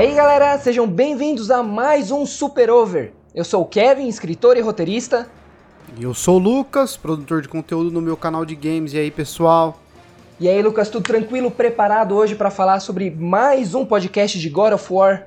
aí 0.00 0.14
galera, 0.14 0.56
sejam 0.56 0.86
bem-vindos 0.86 1.50
a 1.50 1.62
mais 1.62 2.10
um 2.10 2.24
Super 2.24 2.70
Over. 2.70 3.12
Eu 3.34 3.44
sou 3.44 3.60
o 3.60 3.66
Kevin, 3.66 4.08
escritor 4.08 4.56
e 4.56 4.60
roteirista. 4.62 5.28
E 5.98 6.04
eu 6.04 6.14
sou 6.14 6.36
o 6.36 6.38
Lucas, 6.38 6.96
produtor 6.96 7.42
de 7.42 7.48
conteúdo 7.48 7.90
no 7.90 8.00
meu 8.00 8.16
canal 8.16 8.46
de 8.46 8.54
games. 8.54 8.94
E 8.94 8.98
aí, 8.98 9.10
pessoal? 9.10 9.78
E 10.40 10.48
aí, 10.48 10.62
Lucas, 10.62 10.88
tudo 10.88 11.02
tranquilo? 11.02 11.50
Preparado 11.50 12.16
hoje 12.16 12.34
para 12.34 12.50
falar 12.50 12.80
sobre 12.80 13.10
mais 13.10 13.74
um 13.74 13.84
podcast 13.84 14.38
de 14.38 14.48
God 14.48 14.72
of 14.72 14.90
War? 14.90 15.26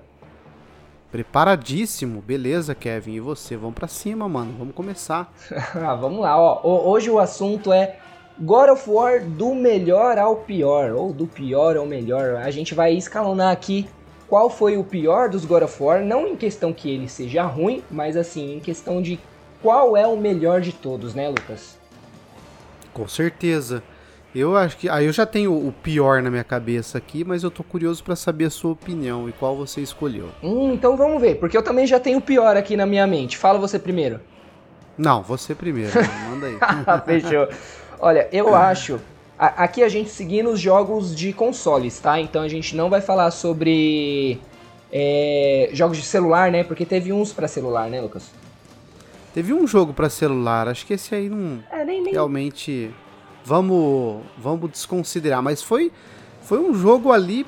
Preparadíssimo, 1.11 2.19
beleza, 2.19 2.73
Kevin. 2.73 3.11
E 3.11 3.19
você? 3.19 3.55
Vamos 3.55 3.75
para 3.75 3.87
cima, 3.87 4.27
mano. 4.27 4.55
Vamos 4.57 4.73
começar. 4.73 5.31
ah, 5.75 5.93
vamos 5.93 6.21
lá, 6.21 6.35
ó. 6.35 6.61
Hoje 6.89 7.11
o 7.11 7.19
assunto 7.19 7.71
é 7.71 7.97
God 8.39 8.71
of 8.71 8.89
War 8.89 9.23
do 9.23 9.53
melhor 9.53 10.17
ao 10.17 10.37
pior, 10.37 10.93
ou 10.93 11.13
do 11.13 11.27
pior 11.27 11.77
ao 11.77 11.85
melhor. 11.85 12.37
A 12.37 12.49
gente 12.49 12.73
vai 12.73 12.95
escalonar 12.95 13.51
aqui 13.51 13.87
qual 14.33 14.49
foi 14.49 14.77
o 14.77 14.83
pior 14.83 15.29
dos 15.29 15.45
God 15.45 15.61
of 15.61 15.83
War, 15.83 16.03
não 16.03 16.27
em 16.27 16.35
questão 16.35 16.73
que 16.73 16.89
ele 16.89 17.07
seja 17.07 17.43
ruim, 17.43 17.83
mas 17.91 18.17
assim, 18.17 18.55
em 18.55 18.59
questão 18.59 18.99
de 18.99 19.19
qual 19.61 19.95
é 19.95 20.07
o 20.07 20.17
melhor 20.17 20.59
de 20.59 20.71
todos, 20.71 21.13
né, 21.13 21.29
Lucas? 21.29 21.77
Com 22.91 23.07
certeza. 23.07 23.83
Eu 24.33 24.57
acho 24.57 24.75
que. 24.75 24.89
Aí 24.89 25.05
ah, 25.05 25.07
eu 25.07 25.13
já 25.13 25.27
tenho 25.27 25.53
o 25.53 25.71
pior 25.71 26.23
na 26.23 26.31
minha 26.31 26.43
cabeça 26.43 26.97
aqui, 26.97 27.23
mas 27.23 27.43
eu 27.43 27.51
tô 27.51 27.63
curioso 27.63 28.03
para 28.03 28.15
saber 28.15 28.45
a 28.45 28.49
sua 28.49 28.71
opinião 28.71 29.29
e 29.29 29.31
qual 29.33 29.55
você 29.55 29.81
escolheu. 29.81 30.29
Hum, 30.41 30.73
então 30.73 30.97
vamos 30.97 31.21
ver, 31.21 31.35
porque 31.35 31.55
eu 31.55 31.61
também 31.61 31.85
já 31.85 31.99
tenho 31.99 32.17
o 32.17 32.21
pior 32.21 32.57
aqui 32.57 32.75
na 32.75 32.87
minha 32.87 33.05
mente. 33.05 33.37
Fala 33.37 33.59
você 33.59 33.77
primeiro. 33.77 34.19
Não, 34.97 35.21
você 35.21 35.53
primeiro, 35.53 35.91
manda 36.27 36.47
aí. 36.47 36.57
Fechou. 37.05 37.47
Olha, 37.99 38.27
eu 38.31 38.49
acho. 38.57 38.99
A, 39.37 39.63
aqui 39.63 39.83
a 39.83 39.89
gente 39.89 40.09
seguindo 40.09 40.49
os 40.49 40.59
jogos 40.59 41.15
de 41.15 41.33
consoles, 41.33 41.99
tá? 41.99 42.19
Então 42.19 42.41
a 42.41 42.47
gente 42.47 42.75
não 42.75 42.89
vai 42.89 43.01
falar 43.01 43.31
sobre 43.31 44.39
é, 44.91 45.69
jogos 45.73 45.97
de 45.97 46.03
celular, 46.03 46.51
né? 46.51 46.63
Porque 46.63 46.85
teve 46.85 47.11
uns 47.11 47.33
para 47.33 47.47
celular, 47.47 47.89
né, 47.89 47.99
Lucas? 47.99 48.29
Teve 49.33 49.51
um 49.51 49.65
jogo 49.65 49.93
para 49.93 50.09
celular, 50.09 50.67
acho 50.67 50.85
que 50.85 50.93
esse 50.93 51.15
aí 51.15 51.27
não. 51.27 51.63
É, 51.71 51.83
nem, 51.83 52.03
nem... 52.03 52.13
Realmente. 52.13 52.91
Vamos, 53.43 54.21
vamos 54.37 54.71
desconsiderar. 54.71 55.41
Mas 55.41 55.61
foi, 55.61 55.91
foi 56.43 56.59
um 56.59 56.73
jogo 56.73 57.11
ali, 57.11 57.45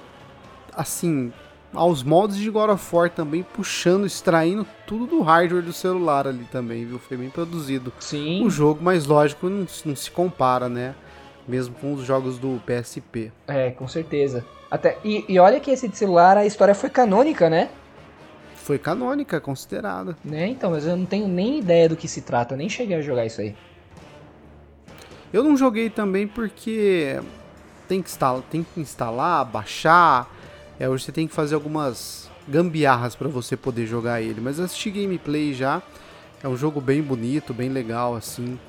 assim, 0.73 1.31
aos 1.73 2.03
moldes 2.03 2.38
de 2.38 2.49
God 2.49 2.72
of 2.72 2.95
War 2.95 3.09
também, 3.09 3.44
puxando, 3.44 4.05
extraindo 4.05 4.66
tudo 4.88 5.05
do 5.05 5.22
hardware 5.22 5.64
do 5.64 5.72
celular 5.72 6.27
ali 6.27 6.45
também, 6.52 6.86
viu? 6.86 6.97
Foi 6.97 7.16
bem 7.16 7.30
produzido. 7.30 7.94
Sim. 7.99 8.44
O 8.44 8.49
jogo, 8.49 8.80
mas 8.83 9.05
lógico, 9.05 9.47
não, 9.49 9.67
não 9.86 9.95
se 9.95 10.09
compara, 10.09 10.67
né? 10.67 10.95
Mesmo 11.47 11.75
com 11.75 11.93
os 11.93 12.03
jogos 12.03 12.38
do 12.38 12.61
PSP. 12.65 13.31
É, 13.47 13.71
com 13.71 13.88
certeza. 13.88 14.45
Até, 14.69 14.97
e, 15.03 15.23
e 15.27 15.39
olha 15.39 15.59
que 15.59 15.69
esse 15.69 15.87
de 15.87 15.97
celular, 15.97 16.37
a 16.37 16.45
história 16.45 16.73
foi 16.73 16.89
canônica, 16.89 17.49
né? 17.49 17.69
Foi 18.55 18.79
canônica, 18.79 19.39
considerada. 19.39 20.17
Né, 20.25 20.47
então, 20.47 20.71
mas 20.71 20.87
eu 20.87 20.97
não 20.97 21.05
tenho 21.05 21.27
nem 21.27 21.59
ideia 21.59 21.87
do 21.87 21.95
que 21.95 22.07
se 22.07 22.21
trata, 22.21 22.55
nem 22.55 22.67
cheguei 22.67 22.97
a 22.97 23.02
jogar 23.02 23.25
isso 23.25 23.41
aí. 23.41 23.55
Eu 25.31 25.43
não 25.43 25.55
joguei 25.55 25.89
também 25.89 26.27
porque 26.27 27.19
tem 27.87 28.02
que 28.02 28.09
instalar, 28.09 28.41
tem 28.49 28.63
que 28.63 28.80
instalar 28.80 29.45
baixar, 29.45 30.27
é, 30.80 30.89
hoje 30.89 31.05
você 31.05 31.11
tem 31.11 31.27
que 31.27 31.33
fazer 31.33 31.55
algumas 31.55 32.30
gambiarras 32.47 33.15
para 33.15 33.27
você 33.27 33.55
poder 33.55 33.85
jogar 33.85 34.21
ele. 34.21 34.41
Mas 34.41 34.59
assisti 34.59 34.89
gameplay 34.91 35.53
já. 35.53 35.81
É 36.43 36.47
um 36.47 36.57
jogo 36.57 36.81
bem 36.81 37.02
bonito, 37.02 37.53
bem 37.53 37.69
legal, 37.69 38.15
assim. 38.15 38.59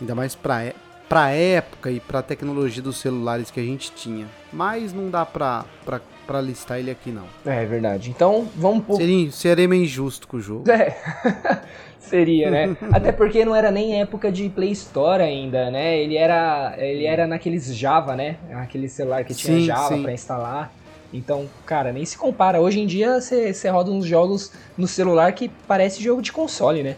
Ainda 0.00 0.14
mais 0.14 0.34
pra, 0.34 0.72
é, 1.14 1.20
pra 1.20 1.30
época 1.30 1.90
e 1.90 2.00
pra 2.00 2.22
tecnologia 2.22 2.82
dos 2.82 2.98
celulares 2.98 3.50
que 3.50 3.60
a 3.60 3.62
gente 3.62 3.92
tinha. 3.92 4.26
Mas 4.52 4.92
não 4.92 5.10
dá 5.10 5.24
pra, 5.24 5.64
pra, 5.84 6.00
pra 6.26 6.40
listar 6.40 6.78
ele 6.78 6.90
aqui, 6.90 7.10
não. 7.10 7.24
É, 7.46 7.62
é 7.62 7.66
verdade. 7.66 8.10
Então, 8.10 8.48
vamos... 8.56 8.96
Seria, 8.96 9.30
seria 9.30 9.68
meio 9.68 9.84
injusto 9.84 10.26
com 10.26 10.36
o 10.36 10.40
jogo. 10.40 10.70
É. 10.70 10.96
Seria, 12.04 12.50
né? 12.50 12.76
Até 12.92 13.12
porque 13.12 13.46
não 13.46 13.56
era 13.56 13.70
nem 13.70 14.00
época 14.00 14.30
de 14.30 14.48
Play 14.50 14.72
Store 14.72 15.22
ainda, 15.22 15.70
né? 15.70 15.98
Ele 15.98 16.16
era, 16.16 16.74
ele 16.76 17.06
era 17.06 17.26
naqueles 17.26 17.74
Java, 17.74 18.14
né? 18.14 18.36
Aquele 18.52 18.90
celular 18.90 19.24
que 19.24 19.34
tinha 19.34 19.58
sim, 19.58 19.64
Java 19.64 19.98
para 19.98 20.12
instalar. 20.12 20.72
Então, 21.14 21.48
cara, 21.64 21.92
nem 21.92 22.04
se 22.04 22.18
compara. 22.18 22.60
Hoje 22.60 22.80
em 22.80 22.86
dia 22.86 23.20
você 23.20 23.68
roda 23.70 23.90
uns 23.90 24.04
jogos 24.04 24.52
no 24.76 24.86
celular 24.86 25.32
que 25.32 25.48
parece 25.66 26.02
jogo 26.02 26.20
de 26.20 26.30
console, 26.30 26.82
né? 26.82 26.96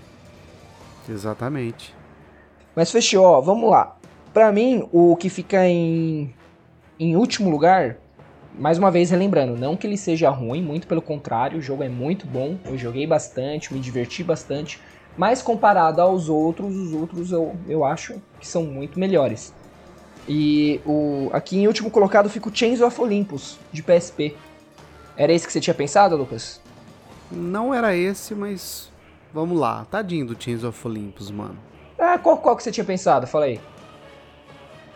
Exatamente. 1.08 1.94
Mas 2.74 2.90
fechou, 2.90 3.24
ó, 3.24 3.40
vamos 3.40 3.70
lá. 3.70 3.95
Pra 4.36 4.52
mim, 4.52 4.86
o 4.92 5.16
que 5.16 5.30
fica 5.30 5.66
em, 5.66 6.30
em 7.00 7.16
último 7.16 7.48
lugar, 7.48 7.96
mais 8.58 8.76
uma 8.76 8.90
vez 8.90 9.08
relembrando, 9.08 9.56
não 9.56 9.74
que 9.74 9.86
ele 9.86 9.96
seja 9.96 10.28
ruim, 10.28 10.60
muito 10.60 10.86
pelo 10.86 11.00
contrário, 11.00 11.58
o 11.58 11.62
jogo 11.62 11.82
é 11.82 11.88
muito 11.88 12.26
bom. 12.26 12.58
Eu 12.66 12.76
joguei 12.76 13.06
bastante, 13.06 13.72
me 13.72 13.80
diverti 13.80 14.22
bastante. 14.22 14.78
Mas 15.16 15.40
comparado 15.40 16.02
aos 16.02 16.28
outros, 16.28 16.76
os 16.76 16.92
outros 16.92 17.32
eu, 17.32 17.56
eu 17.66 17.82
acho 17.82 18.20
que 18.38 18.46
são 18.46 18.62
muito 18.62 19.00
melhores. 19.00 19.54
E 20.28 20.82
o, 20.84 21.30
aqui 21.32 21.56
em 21.56 21.66
último 21.66 21.90
colocado 21.90 22.28
fica 22.28 22.50
o 22.50 22.54
Chains 22.54 22.82
of 22.82 23.00
Olympus, 23.00 23.58
de 23.72 23.82
PSP. 23.82 24.36
Era 25.16 25.32
esse 25.32 25.46
que 25.46 25.52
você 25.54 25.62
tinha 25.62 25.72
pensado, 25.72 26.14
Lucas? 26.14 26.60
Não 27.32 27.72
era 27.72 27.96
esse, 27.96 28.34
mas 28.34 28.92
vamos 29.32 29.58
lá. 29.58 29.86
Tadinho 29.90 30.26
do 30.26 30.36
Chains 30.38 30.62
of 30.62 30.86
Olympus, 30.86 31.30
mano. 31.30 31.56
Ah, 31.98 32.18
qual, 32.18 32.36
qual 32.36 32.54
que 32.54 32.62
você 32.62 32.70
tinha 32.70 32.84
pensado? 32.84 33.26
Fala 33.26 33.46
aí. 33.46 33.58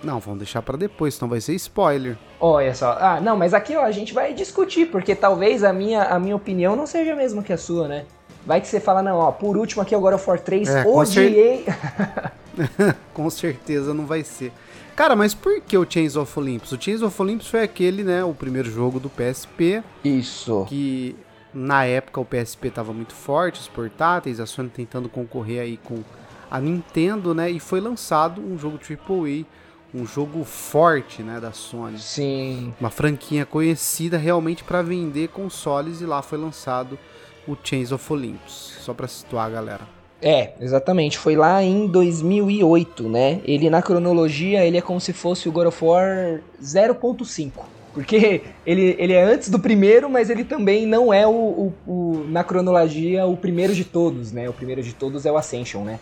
Não, 0.02 0.18
vamos 0.18 0.38
deixar 0.38 0.62
para 0.62 0.76
depois, 0.76 1.14
senão 1.14 1.28
vai 1.28 1.40
ser 1.40 1.54
spoiler. 1.54 2.16
Olha 2.40 2.74
só. 2.74 2.96
Ah, 2.98 3.20
não, 3.20 3.36
mas 3.36 3.52
aqui 3.52 3.76
ó, 3.76 3.82
a 3.82 3.90
gente 3.90 4.14
vai 4.14 4.32
discutir, 4.32 4.86
porque 4.86 5.14
talvez 5.14 5.62
a 5.62 5.72
minha, 5.72 6.04
a 6.04 6.18
minha 6.18 6.36
opinião 6.36 6.74
não 6.74 6.86
seja 6.86 7.12
a 7.12 7.16
mesma 7.16 7.42
que 7.42 7.52
a 7.52 7.58
sua, 7.58 7.86
né? 7.86 8.06
Vai 8.46 8.60
que 8.60 8.68
você 8.68 8.80
fala, 8.80 9.02
não, 9.02 9.18
ó, 9.18 9.30
por 9.30 9.56
último 9.56 9.82
aqui 9.82 9.94
agora 9.94 10.16
o 10.16 10.18
For 10.18 10.40
3, 10.40 10.68
é, 10.68 10.86
odiei. 10.86 11.64
Com, 11.64 12.94
com 13.24 13.30
certeza 13.30 13.92
não 13.92 14.06
vai 14.06 14.24
ser. 14.24 14.52
Cara, 14.96 15.16
mas 15.16 15.34
por 15.34 15.60
que 15.60 15.76
o 15.76 15.86
Chains 15.88 16.16
of 16.16 16.38
Olympus? 16.38 16.72
O 16.72 16.80
Chains 16.80 17.02
of 17.02 17.22
Olympus 17.22 17.48
foi 17.48 17.62
aquele, 17.62 18.02
né, 18.02 18.24
o 18.24 18.34
primeiro 18.34 18.70
jogo 18.70 19.00
do 19.00 19.08
PSP. 19.08 19.82
Isso. 20.04 20.66
Que 20.68 21.16
na 21.54 21.84
época 21.84 22.20
o 22.20 22.24
PSP 22.24 22.68
estava 22.68 22.92
muito 22.92 23.14
forte, 23.14 23.60
os 23.60 23.68
portáteis, 23.68 24.40
a 24.40 24.46
Sony 24.46 24.68
tentando 24.68 25.08
concorrer 25.08 25.62
aí 25.62 25.76
com 25.78 26.02
a 26.50 26.60
Nintendo, 26.60 27.34
né, 27.34 27.50
e 27.50 27.60
foi 27.60 27.80
lançado 27.80 28.40
um 28.40 28.58
jogo 28.58 28.78
AAA, 28.78 29.46
um 29.94 30.06
jogo 30.06 30.44
forte, 30.44 31.22
né, 31.22 31.40
da 31.40 31.52
Sony. 31.52 31.98
Sim. 31.98 32.74
Uma 32.80 32.90
franquia 32.90 33.44
conhecida 33.44 34.16
realmente 34.16 34.62
para 34.64 34.82
vender 34.82 35.28
consoles 35.28 36.00
e 36.00 36.06
lá 36.06 36.22
foi 36.22 36.38
lançado 36.38 36.98
o 37.46 37.56
Chains 37.62 37.92
of 37.92 38.12
Olympus, 38.12 38.74
só 38.80 38.94
para 38.94 39.08
situar 39.08 39.46
a 39.46 39.50
galera. 39.50 40.00
É, 40.22 40.52
exatamente. 40.60 41.18
Foi 41.18 41.34
lá 41.34 41.62
em 41.62 41.86
2008, 41.86 43.08
né? 43.08 43.40
Ele 43.44 43.70
na 43.70 43.80
cronologia, 43.80 44.64
ele 44.64 44.76
é 44.76 44.82
como 44.82 45.00
se 45.00 45.12
fosse 45.12 45.48
o 45.48 45.52
God 45.52 45.68
of 45.68 45.84
War 45.84 46.40
0.5. 46.62 47.50
Porque 47.92 48.42
ele, 48.64 48.94
ele 48.98 49.12
é 49.12 49.22
antes 49.22 49.48
do 49.48 49.58
primeiro, 49.58 50.08
mas 50.08 50.30
ele 50.30 50.44
também 50.44 50.86
não 50.86 51.12
é 51.12 51.26
o, 51.26 51.32
o, 51.32 51.74
o, 51.86 52.24
na 52.28 52.44
cronologia 52.44 53.26
o 53.26 53.36
primeiro 53.36 53.74
de 53.74 53.84
todos, 53.84 54.30
né? 54.30 54.48
O 54.48 54.52
primeiro 54.52 54.82
de 54.82 54.92
todos 54.92 55.26
é 55.26 55.32
o 55.32 55.36
Ascension, 55.36 55.82
né? 55.82 55.98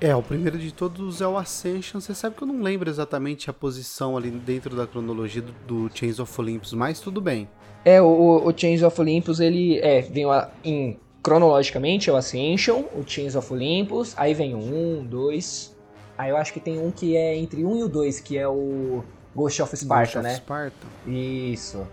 É, 0.00 0.14
o 0.14 0.22
primeiro 0.22 0.58
de 0.58 0.72
todos 0.72 1.20
é 1.20 1.26
o 1.26 1.38
Ascension. 1.38 2.00
Você 2.00 2.14
sabe 2.14 2.36
que 2.36 2.42
eu 2.42 2.46
não 2.48 2.60
lembro 2.60 2.90
exatamente 2.90 3.48
a 3.48 3.52
posição 3.52 4.16
ali 4.16 4.30
dentro 4.30 4.76
da 4.76 4.86
cronologia 4.86 5.40
do, 5.40 5.52
do 5.66 5.96
Chains 5.96 6.18
of 6.18 6.40
Olympus, 6.40 6.74
mas 6.74 7.00
tudo 7.00 7.20
bem. 7.20 7.48
É, 7.84 8.02
o, 8.02 8.42
o 8.44 8.52
Chains 8.56 8.82
of 8.82 9.00
Olympus, 9.00 9.40
ele 9.40 9.78
é, 9.78 10.02
vem 10.02 10.24
em 10.64 10.98
cronologicamente 11.22 12.08
é 12.08 12.12
o 12.12 12.16
Ascension, 12.16 12.84
o 12.94 13.02
Chains 13.04 13.34
of 13.34 13.52
Olympus, 13.52 14.14
aí 14.16 14.32
vem 14.32 14.54
o 14.54 14.58
1, 14.58 15.06
2. 15.06 15.76
Aí 16.16 16.30
eu 16.30 16.36
acho 16.36 16.52
que 16.52 16.60
tem 16.60 16.78
um 16.78 16.90
que 16.90 17.16
é 17.16 17.36
entre 17.36 17.64
o 17.64 17.70
1 17.70 17.76
e 17.78 17.82
o 17.82 17.88
2, 17.88 18.20
que 18.20 18.38
é 18.38 18.46
o 18.46 19.02
Ghost 19.34 19.60
of 19.60 19.76
Sparta, 19.76 20.20
Ghost 20.20 20.22
né? 20.22 20.30
Of 20.30 20.40
Sparta. 20.40 20.86
Isso. 21.06 21.86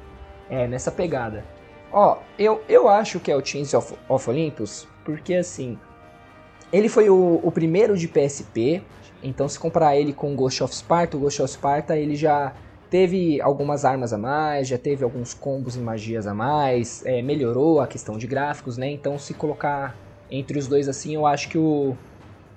É, 0.49 0.67
nessa 0.67 0.91
pegada. 0.91 1.43
Ó, 1.91 2.17
eu, 2.37 2.61
eu 2.67 2.87
acho 2.87 3.19
que 3.19 3.31
é 3.31 3.35
o 3.35 3.43
Chains 3.43 3.73
of, 3.73 3.95
of 4.07 4.29
Olympus, 4.29 4.87
porque 5.03 5.33
assim, 5.33 5.79
ele 6.73 6.89
foi 6.89 7.07
o, 7.07 7.39
o 7.43 7.51
primeiro 7.51 7.95
de 7.95 8.07
PSP, 8.07 8.81
então 9.21 9.47
se 9.47 9.59
comparar 9.59 9.95
ele 9.95 10.11
com 10.11 10.35
Ghost 10.35 10.63
of 10.63 10.75
Sparta, 10.75 11.15
o 11.15 11.19
Ghost 11.19 11.41
of 11.41 11.51
Sparta 11.53 11.95
ele 11.95 12.15
já 12.15 12.51
teve 12.89 13.39
algumas 13.39 13.85
armas 13.85 14.11
a 14.11 14.17
mais, 14.17 14.67
já 14.67 14.77
teve 14.77 15.03
alguns 15.03 15.33
combos 15.33 15.75
e 15.75 15.79
magias 15.79 16.25
a 16.25 16.33
mais, 16.33 17.05
é, 17.05 17.21
melhorou 17.21 17.79
a 17.79 17.87
questão 17.87 18.17
de 18.17 18.27
gráficos, 18.27 18.77
né? 18.77 18.89
Então, 18.89 19.17
se 19.17 19.33
colocar 19.33 19.95
entre 20.29 20.57
os 20.59 20.67
dois 20.67 20.89
assim, 20.89 21.15
eu 21.15 21.25
acho 21.25 21.49
que 21.49 21.57
o, 21.57 21.95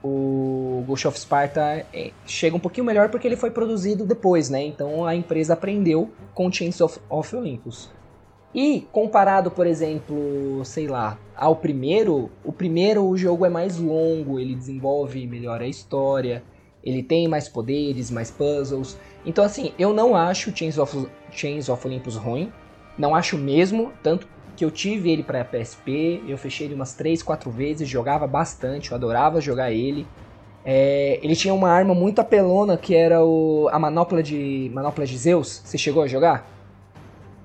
o 0.02 0.84
Ghost 0.86 1.08
of 1.08 1.18
Sparta 1.18 1.86
é, 1.92 2.10
chega 2.26 2.56
um 2.56 2.60
pouquinho 2.60 2.86
melhor 2.86 3.10
porque 3.10 3.26
ele 3.26 3.36
foi 3.36 3.50
produzido 3.50 4.04
depois, 4.04 4.48
né? 4.48 4.62
Então 4.62 5.04
a 5.04 5.14
empresa 5.14 5.52
aprendeu 5.52 6.10
com 6.34 6.50
Chains 6.50 6.80
of, 6.80 6.98
of 7.08 7.36
Olympus. 7.36 7.90
E 8.56 8.88
comparado, 8.90 9.50
por 9.50 9.66
exemplo, 9.66 10.64
sei 10.64 10.88
lá, 10.88 11.18
ao 11.36 11.56
primeiro, 11.56 12.30
o 12.42 12.50
primeiro 12.50 13.04
o 13.04 13.14
jogo 13.14 13.44
é 13.44 13.50
mais 13.50 13.76
longo, 13.78 14.40
ele 14.40 14.54
desenvolve 14.54 15.26
melhor 15.26 15.60
a 15.60 15.68
história, 15.68 16.42
ele 16.82 17.02
tem 17.02 17.28
mais 17.28 17.50
poderes, 17.50 18.10
mais 18.10 18.30
puzzles. 18.30 18.96
Então, 19.26 19.44
assim, 19.44 19.72
eu 19.78 19.92
não 19.92 20.16
acho 20.16 20.56
Chains 20.56 20.78
of, 20.78 21.06
Chains 21.30 21.68
of 21.68 21.86
Olympus 21.86 22.16
ruim. 22.16 22.50
Não 22.96 23.14
acho 23.14 23.36
mesmo, 23.36 23.92
tanto 24.02 24.26
que 24.56 24.64
eu 24.64 24.70
tive 24.70 25.10
ele 25.10 25.22
para 25.22 25.44
PSP, 25.44 26.22
eu 26.26 26.38
fechei 26.38 26.66
ele 26.66 26.74
umas 26.74 26.94
3, 26.94 27.22
4 27.22 27.50
vezes, 27.50 27.86
jogava 27.86 28.26
bastante, 28.26 28.90
eu 28.90 28.96
adorava 28.96 29.38
jogar 29.38 29.70
ele. 29.70 30.06
É, 30.64 31.20
ele 31.22 31.36
tinha 31.36 31.52
uma 31.52 31.68
arma 31.68 31.94
muito 31.94 32.20
apelona 32.20 32.78
que 32.78 32.94
era 32.94 33.22
o, 33.22 33.68
a 33.70 33.78
manopla 33.78 34.22
de, 34.22 34.70
manopla 34.72 35.04
de 35.04 35.18
Zeus. 35.18 35.60
Você 35.62 35.76
chegou 35.76 36.02
a 36.02 36.06
jogar? 36.06 36.55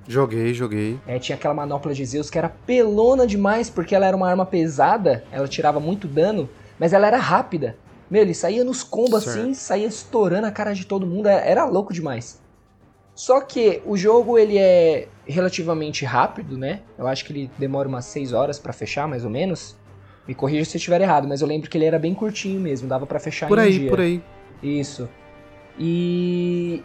Joguei, 0.08 0.54
joguei. 0.54 1.00
É, 1.08 1.20
tinha 1.20 1.36
aquela 1.36 1.54
manopla 1.54 1.94
de 1.94 2.06
Zeus 2.06 2.30
que 2.30 2.38
era 2.38 2.50
pelona 2.50 3.26
demais, 3.28 3.70
porque 3.70 3.96
ela 3.96 4.06
era 4.06 4.18
uma 4.18 4.30
arma 4.30 4.46
pesada, 4.46 5.24
ela 5.32 5.48
tirava 5.48 5.80
muito 5.80 6.08
dano, 6.08 6.50
mas 6.80 6.94
ela 6.94 7.08
era 7.08 7.18
rápida. 7.18 7.78
Meu, 8.10 8.22
ele 8.22 8.34
saía 8.34 8.64
nos 8.64 8.84
combos 8.84 9.26
assim, 9.28 9.54
saía 9.54 9.88
estourando 9.88 10.46
a 10.46 10.52
cara 10.52 10.74
de 10.74 10.86
todo 10.86 11.08
mundo, 11.08 11.28
era 11.28 11.64
louco 11.66 11.94
demais. 11.94 12.42
Só 13.16 13.40
que 13.40 13.82
o 13.86 13.96
jogo 13.96 14.38
ele 14.38 14.58
é 14.58 15.08
relativamente 15.26 16.04
rápido, 16.04 16.58
né? 16.58 16.82
Eu 16.98 17.08
acho 17.08 17.24
que 17.24 17.32
ele 17.32 17.52
demora 17.58 17.88
umas 17.88 18.06
6 18.06 18.34
horas 18.34 18.60
para 18.60 18.74
fechar, 18.74 19.08
mais 19.08 19.24
ou 19.24 19.30
menos. 19.30 19.78
Me 20.28 20.36
corrija 20.36 20.66
se 20.66 20.76
eu 20.76 20.80
estiver 20.80 21.02
errado, 21.02 21.28
mas 21.28 21.42
eu 21.42 21.48
lembro 21.48 21.70
que 21.70 21.78
ele 21.78 21.86
era 21.86 22.00
bem 22.00 22.14
curtinho 22.14 22.60
mesmo, 22.60 22.88
dava 22.88 23.06
para 23.06 23.20
fechar 23.20 23.48
por 23.48 23.60
em 23.60 23.62
aí, 23.62 23.76
um 23.76 23.80
dia. 23.80 23.90
Por 23.90 24.00
aí, 24.00 24.24
Isso. 24.62 25.10
E 25.80 26.84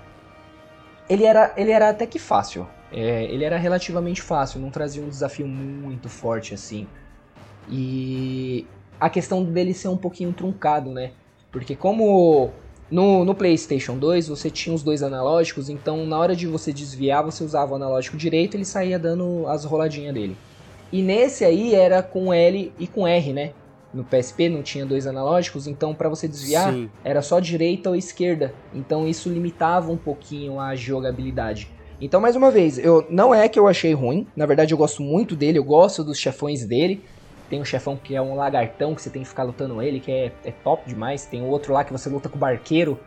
ele 1.09 1.25
era, 1.25 1.53
ele 1.57 1.71
era 1.71 1.91
até 1.91 2.07
que 2.07 2.19
fácil. 2.19 2.67
É, 2.93 3.25
ele 3.25 3.44
era 3.44 3.56
relativamente 3.56 4.23
fácil, 4.23 4.61
não 4.61 4.71
trazia 4.71 5.03
um 5.03 5.09
desafio 5.09 5.47
muito 5.47 6.09
forte 6.09 6.55
assim. 6.55 6.87
E 7.69 8.67
a 9.00 9.11
questão 9.11 9.44
dele 9.44 9.75
ser 9.75 9.88
um 9.88 9.97
pouquinho 9.97 10.33
truncado, 10.33 10.91
né? 10.91 11.12
Porque 11.50 11.75
como 11.75 12.50
no, 12.91 13.25
no 13.25 13.35
PlayStation 13.35 13.99
2 13.99 14.29
você 14.29 14.50
tinha 14.50 14.75
os 14.75 14.83
dois 14.83 15.03
analógicos, 15.03 15.69
então 15.69 16.06
na 16.06 16.19
hora 16.19 16.37
de 16.37 16.47
você 16.47 16.73
desviar 16.73 17.25
você 17.25 17.43
usava 17.43 17.73
o 17.73 17.77
analógico 17.77 18.17
direito 18.17 18.55
e 18.55 18.59
ele 18.59 18.65
saía 18.65 18.99
dando 18.99 19.47
as 19.49 19.65
roladinhas 19.65 20.15
dele. 20.15 20.37
E 20.93 21.03
nesse 21.03 21.44
aí 21.44 21.75
era 21.75 22.03
com 22.03 22.33
L 22.33 22.73
e 22.79 22.87
com 22.87 23.06
R, 23.06 23.33
né? 23.33 23.53
No 23.93 24.05
PSP 24.05 24.49
não 24.49 24.62
tinha 24.62 24.85
dois 24.85 25.06
analógicos, 25.06 25.67
então 25.67 25.94
para 25.94 26.09
você 26.09 26.29
desviar 26.29 26.73
Sim. 26.73 26.91
era 27.03 27.23
só 27.23 27.41
direita 27.41 27.88
ou 27.88 27.97
esquerda. 27.97 28.55
Então 28.73 29.09
isso 29.09 29.29
limitava 29.29 29.91
um 29.91 29.97
pouquinho 29.97 30.61
a 30.61 30.77
jogabilidade. 30.77 31.69
Então, 31.99 32.21
mais 32.21 32.37
uma 32.37 32.51
vez, 32.51 32.79
eu 32.79 33.07
não 33.09 33.35
é 33.35 33.49
que 33.49 33.59
eu 33.59 33.67
achei 33.67 33.95
ruim, 33.95 34.27
na 34.37 34.45
verdade 34.45 34.75
eu 34.75 34.79
gosto 34.79 35.03
muito 35.03 35.35
dele, 35.35 35.59
eu 35.59 35.65
gosto 35.65 36.05
dos 36.05 36.19
chefões 36.19 36.65
dele. 36.65 37.03
Tem 37.49 37.61
um 37.61 37.65
chefão 37.65 37.97
que 37.97 38.15
é 38.15 38.21
um 38.21 38.35
lagartão 38.35 38.95
que 38.95 39.01
você 39.01 39.09
tem 39.09 39.23
que 39.23 39.29
ficar 39.29 39.45
lutando 39.45 39.81
ele, 39.81 40.01
que 40.01 40.11
é, 40.11 40.33
é 40.45 40.51
top 40.51 40.87
demais. 40.87 41.25
Tem 41.25 41.43
outro 41.43 41.73
lá 41.73 41.85
que 41.85 41.93
você 41.93 42.11
luta 42.11 42.29
com 42.29 42.37
o 42.37 42.41
barqueiro, 42.41 42.99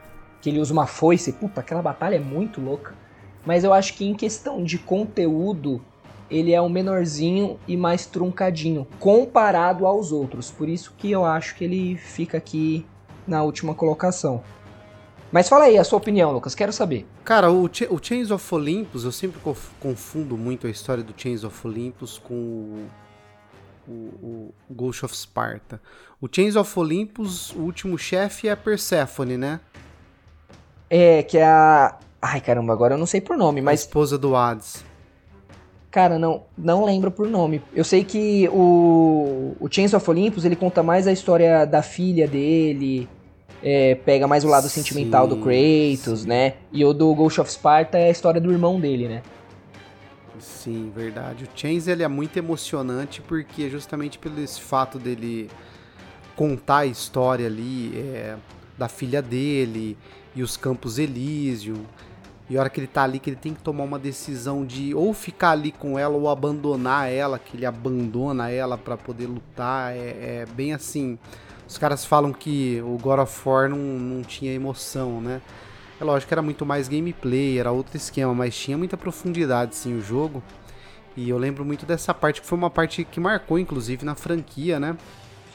que 0.42 0.50
ele 0.50 0.60
usa 0.60 0.74
uma 0.74 0.88
foice. 0.88 1.34
Puta, 1.34 1.60
aquela 1.60 1.82
batalha 1.82 2.16
é 2.16 2.20
muito 2.20 2.62
louca. 2.62 2.96
Mas 3.46 3.64
eu 3.64 3.74
acho 3.74 3.94
que 3.96 4.06
em 4.06 4.16
questão 4.16 4.64
de 4.64 4.78
conteúdo, 4.78 5.82
ele 6.32 6.54
é 6.54 6.62
um 6.62 6.70
menorzinho 6.70 7.60
e 7.68 7.76
mais 7.76 8.06
truncadinho, 8.06 8.88
comparado 8.98 9.86
aos 9.86 10.12
outros. 10.12 10.50
Por 10.50 10.70
isso 10.70 10.94
que 10.98 11.12
eu 11.12 11.26
acho 11.26 11.56
que 11.56 11.64
ele 11.66 11.98
fica 11.98 12.38
aqui 12.38 12.86
na 13.28 13.44
última 13.44 13.76
colocação. 13.76 14.42
Mas 15.31 15.48
fala 15.48 15.66
aí 15.66 15.78
a 15.78 15.84
sua 15.84 15.98
opinião, 15.98 16.31
Lucas, 16.31 16.56
quero 16.56 16.74
saber. 16.74 17.06
Cara, 17.24 17.52
o, 17.52 17.70
Cha- 17.72 17.86
o 17.90 18.00
Chains 18.04 18.31
of 18.31 18.56
Olympus, 18.56 19.04
eu 19.04 19.12
sempre 19.12 19.40
conf- 19.42 19.70
confundo 19.80 20.36
muito 20.38 20.66
a 20.66 20.70
história 20.70 21.04
do 21.04 21.14
Chains 21.16 21.44
of 21.44 21.68
Olympus 21.68 22.18
com 22.18 22.34
o, 22.34 22.88
o, 23.88 24.54
o 24.70 24.74
Ghost 24.74 25.06
of 25.06 25.16
Sparta. 25.16 25.80
O 26.20 26.28
Chains 26.31 26.56
of 26.56 26.80
Olympus, 26.80 27.52
o 27.52 27.60
último 27.60 27.98
chefe 27.98 28.48
é 28.48 28.52
a 28.52 28.58
Persephone, 28.58 29.38
né? 29.38 29.60
É, 30.90 31.22
que 31.24 31.38
é 31.38 31.46
a. 31.46 31.98
Ai 32.22 32.42
caramba, 32.42 32.74
agora 32.74 32.96
eu 32.96 32.98
não 32.98 33.06
sei 33.06 33.22
por 33.22 33.38
nome, 33.38 33.60
A 33.60 33.64
mas 33.64 33.81
esposa 33.81 34.18
do 34.18 34.36
Hades. 34.36 34.84
Cara, 35.92 36.20
não, 36.20 36.44
não 36.58 36.86
lembro 36.86 37.10
por 37.12 37.28
nome. 37.28 37.62
Eu 37.74 37.84
sei 37.84 38.04
que 38.04 38.48
o, 38.50 39.56
o 39.60 39.68
Chains 39.72 39.94
of 39.94 40.08
Olympus, 40.10 40.46
ele 40.46 40.56
conta 40.56 40.84
mais 40.84 41.08
a 41.08 41.12
história 41.12 41.66
da 41.66 41.81
filha 41.81 42.28
dele, 42.28 43.08
é, 43.64 43.96
pega 43.96 44.28
mais 44.28 44.44
o 44.44 44.48
lado 44.48 44.68
Sim, 44.70 44.82
sentimental 44.82 45.28
do 45.28 45.38
Kratos, 45.38 46.22
sim. 46.22 46.28
né? 46.28 46.56
E 46.72 46.84
o 46.86 46.94
do 46.94 47.14
Ghost 47.14 47.42
of 47.42 47.52
Sparta 47.52 47.98
é 47.98 48.08
a 48.08 48.12
história 48.12 48.40
do 48.40 48.52
irmão 48.52 48.80
dele, 48.80 49.08
né? 49.08 49.22
Sim, 50.40 50.92
verdade. 50.96 51.44
O 51.44 51.48
Chains 51.54 51.88
ele 51.88 52.04
é 52.04 52.08
muito 52.08 52.38
emocionante 52.38 53.22
porque 53.22 53.70
justamente 53.70 54.18
pelo 54.18 54.40
esse 54.42 54.62
fato 54.62 54.98
dele 54.98 55.50
contar 56.36 56.80
a 56.80 56.86
história 56.86 57.46
ali 57.46 57.92
é, 57.98 58.38
da 58.78 58.88
filha 58.88 59.22
dele 59.22 59.98
e 60.34 60.42
os 60.42 60.56
Campos 60.56 60.98
Elísio. 60.98 61.86
E 62.50 62.58
a 62.58 62.62
hora 62.62 62.70
que 62.70 62.80
ele 62.80 62.88
tá 62.88 63.04
ali, 63.04 63.20
que 63.20 63.30
ele 63.30 63.38
tem 63.38 63.54
que 63.54 63.62
tomar 63.62 63.84
uma 63.84 64.00
decisão 64.00 64.66
de 64.66 64.96
ou 64.96 65.14
ficar 65.14 65.52
ali 65.52 65.72
com 65.72 66.00
ela 66.00 66.16
ou 66.16 66.30
abandonar 66.30 67.12
ela, 67.12 67.38
que 67.38 67.56
ele 67.56 67.66
abandona 67.66 68.50
ela 68.50 68.78
pra 68.78 68.98
poder 68.98 69.28
lutar. 69.28 69.94
É, 69.94 69.98
é 70.42 70.46
bem 70.56 70.74
assim. 70.74 71.20
Os 71.69 71.77
caras 71.77 72.04
falam 72.04 72.33
que 72.33 72.81
o 72.81 72.98
God 72.98 73.19
of 73.19 73.48
War 73.48 73.69
não, 73.69 73.77
não 73.77 74.24
tinha 74.24 74.51
emoção, 74.51 75.21
né? 75.21 75.39
É 76.01 76.04
lógico 76.04 76.30
que 76.30 76.33
era 76.33 76.42
muito 76.42 76.66
mais 76.66 76.88
gameplay, 76.88 77.60
era 77.60 77.71
outro 77.71 77.95
esquema, 77.95 78.33
mas 78.33 78.57
tinha 78.57 78.75
muita 78.75 78.98
profundidade 78.98 79.75
sim 79.75 79.95
o 79.95 80.01
jogo. 80.01 80.42
E 81.16 81.30
eu 81.30 81.38
lembro 81.38 81.63
muito 81.63 81.86
dessa 81.86 82.12
parte, 82.12 82.42
que 82.42 82.48
foi 82.48 82.57
uma 82.57 82.71
parte 82.71 83.04
que 83.04 83.19
marcou, 83.19 83.60
inclusive, 83.60 84.04
na 84.04 84.16
franquia, 84.16 84.80
né? 84.80 84.98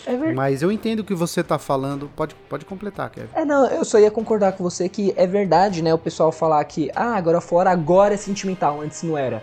É 0.07 0.13
verdade. 0.13 0.35
Mas 0.35 0.63
eu 0.63 0.71
entendo 0.71 1.01
o 1.01 1.05
que 1.05 1.15
você 1.15 1.43
tá 1.43 1.59
falando. 1.59 2.09
Pode, 2.15 2.37
pode 2.49 2.65
completar, 2.65 3.11
Kevin. 3.11 3.29
É, 3.35 3.45
não, 3.45 3.67
eu 3.67 3.85
só 3.85 3.99
ia 3.99 4.11
concordar 4.11 4.53
com 4.53 4.63
você 4.63 4.89
que 4.89 5.13
é 5.17 5.27
verdade, 5.27 5.83
né? 5.83 5.93
O 5.93 5.99
pessoal 5.99 6.31
falar 6.31 6.63
que, 6.65 6.93
ah, 6.95 7.17
agora 7.17 7.41
fora 7.41 7.71
agora 7.73 8.15
é 8.15 8.17
sentimental, 8.17 8.81
antes 8.81 9.03
não 9.03 9.19
era. 9.19 9.43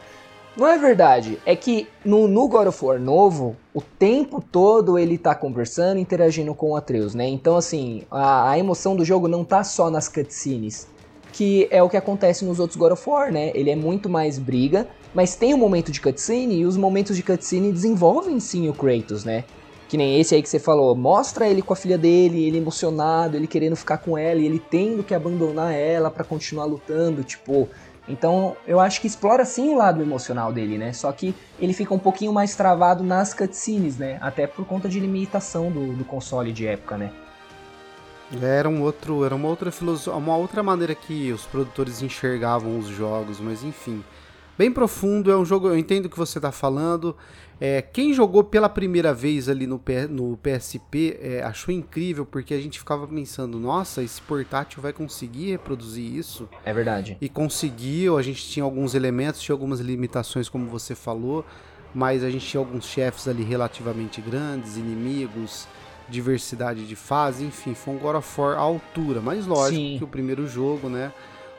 Não 0.55 0.67
é 0.67 0.77
verdade. 0.77 1.39
É 1.45 1.55
que 1.55 1.87
no, 2.03 2.27
no 2.27 2.47
God 2.47 2.67
of 2.67 2.85
War 2.85 2.99
novo, 2.99 3.55
o 3.73 3.81
tempo 3.81 4.43
todo 4.51 4.99
ele 4.99 5.17
tá 5.17 5.33
conversando, 5.33 5.99
interagindo 5.99 6.53
com 6.53 6.71
o 6.71 6.75
Atreus, 6.75 7.15
né? 7.15 7.27
Então, 7.27 7.55
assim, 7.55 8.03
a, 8.11 8.51
a 8.51 8.59
emoção 8.59 8.95
do 8.95 9.05
jogo 9.05 9.27
não 9.27 9.45
tá 9.45 9.63
só 9.63 9.89
nas 9.89 10.09
cutscenes. 10.09 10.87
Que 11.31 11.67
é 11.71 11.81
o 11.81 11.89
que 11.89 11.95
acontece 11.95 12.43
nos 12.43 12.59
outros 12.59 12.77
God 12.77 12.91
of 12.91 13.09
War, 13.09 13.31
né? 13.31 13.51
Ele 13.55 13.69
é 13.69 13.75
muito 13.75 14.09
mais 14.09 14.37
briga, 14.37 14.87
mas 15.13 15.35
tem 15.35 15.53
um 15.53 15.57
momento 15.57 15.89
de 15.89 16.01
cutscene 16.01 16.59
e 16.59 16.65
os 16.65 16.75
momentos 16.75 17.15
de 17.15 17.23
cutscene 17.23 17.71
desenvolvem 17.71 18.37
sim 18.41 18.67
o 18.67 18.73
Kratos, 18.73 19.23
né? 19.23 19.45
Que 19.87 19.97
nem 19.97 20.19
esse 20.19 20.35
aí 20.35 20.41
que 20.41 20.49
você 20.49 20.59
falou, 20.59 20.95
mostra 20.95 21.47
ele 21.47 21.61
com 21.61 21.73
a 21.73 21.75
filha 21.75 21.97
dele, 21.97 22.45
ele 22.45 22.57
emocionado, 22.57 23.37
ele 23.37 23.47
querendo 23.47 23.75
ficar 23.75 23.97
com 23.97 24.17
ela 24.17 24.39
e 24.39 24.45
ele 24.45 24.57
tendo 24.57 25.03
que 25.03 25.13
abandonar 25.13 25.73
ela 25.73 26.11
pra 26.11 26.25
continuar 26.25 26.65
lutando, 26.65 27.23
tipo. 27.23 27.69
Então, 28.07 28.55
eu 28.67 28.79
acho 28.79 28.99
que 28.99 29.07
explora 29.07 29.45
sim 29.45 29.69
o 29.69 29.77
lado 29.77 30.01
emocional 30.01 30.51
dele, 30.51 30.77
né? 30.77 30.91
Só 30.91 31.11
que 31.11 31.35
ele 31.59 31.73
fica 31.73 31.93
um 31.93 31.99
pouquinho 31.99 32.33
mais 32.33 32.55
travado 32.55 33.03
nas 33.03 33.33
cutscenes, 33.33 33.97
né? 33.97 34.17
Até 34.21 34.47
por 34.47 34.65
conta 34.65 34.89
de 34.89 34.99
limitação 34.99 35.71
do, 35.71 35.93
do 35.93 36.03
console 36.03 36.51
de 36.51 36.65
época, 36.65 36.97
né? 36.97 37.11
Era 38.41 38.69
um 38.69 38.81
outro, 38.81 39.25
era 39.25 39.35
uma 39.35 39.49
outra 39.49 39.71
filosofia, 39.71 40.13
uma 40.13 40.37
outra 40.37 40.63
maneira 40.63 40.95
que 40.95 41.31
os 41.31 41.45
produtores 41.45 42.01
enxergavam 42.01 42.79
os 42.79 42.87
jogos, 42.87 43.39
mas 43.39 43.63
enfim. 43.63 44.03
Bem 44.57 44.71
profundo, 44.71 45.31
é 45.31 45.37
um 45.37 45.45
jogo, 45.45 45.67
eu 45.67 45.77
entendo 45.77 46.05
o 46.05 46.09
que 46.09 46.17
você 46.17 46.37
está 46.37 46.51
falando. 46.51 47.15
É, 47.59 47.81
quem 47.81 48.13
jogou 48.13 48.43
pela 48.43 48.67
primeira 48.67 49.13
vez 49.13 49.47
ali 49.47 49.67
no, 49.67 49.77
P- 49.79 50.07
no 50.07 50.37
PSP 50.37 51.17
é, 51.21 51.43
achou 51.43 51.73
incrível, 51.73 52.25
porque 52.25 52.53
a 52.53 52.59
gente 52.59 52.79
ficava 52.79 53.07
pensando, 53.07 53.59
nossa, 53.59 54.01
esse 54.03 54.19
portátil 54.21 54.81
vai 54.81 54.91
conseguir 54.91 55.51
reproduzir 55.51 56.03
isso? 56.15 56.49
É 56.65 56.73
verdade. 56.73 57.17
E 57.21 57.29
conseguiu, 57.29 58.17
a 58.17 58.21
gente 58.23 58.43
tinha 58.47 58.63
alguns 58.63 58.95
elementos, 58.95 59.41
tinha 59.41 59.53
algumas 59.53 59.79
limitações, 59.79 60.49
como 60.49 60.65
você 60.67 60.95
falou, 60.95 61.45
mas 61.93 62.23
a 62.23 62.29
gente 62.31 62.45
tinha 62.47 62.59
alguns 62.61 62.85
chefes 62.85 63.27
ali 63.27 63.43
relativamente 63.43 64.21
grandes, 64.21 64.75
inimigos, 64.77 65.67
diversidade 66.09 66.87
de 66.87 66.95
fase, 66.95 67.43
enfim, 67.45 67.73
foi 67.75 67.93
um 67.93 67.97
God 67.97 68.15
of 68.15 68.41
War 68.41 68.57
à 68.57 68.61
altura, 68.61 69.21
mas 69.21 69.45
lógico 69.45 69.79
Sim. 69.81 69.95
que 69.99 70.03
o 70.03 70.07
primeiro 70.07 70.47
jogo, 70.47 70.89
né, 70.89 71.11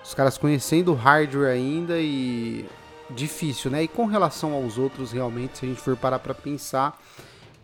os 0.04 0.14
caras 0.14 0.36
conhecendo 0.36 0.92
o 0.92 0.94
hardware 0.94 1.52
ainda 1.52 1.98
e 2.00 2.66
difícil, 3.12 3.70
né, 3.70 3.84
e 3.84 3.88
com 3.88 4.06
relação 4.06 4.52
aos 4.52 4.78
outros, 4.78 5.12
realmente, 5.12 5.58
se 5.58 5.66
a 5.66 5.68
gente 5.68 5.80
for 5.80 5.96
parar 5.96 6.18
pra 6.18 6.34
pensar, 6.34 7.00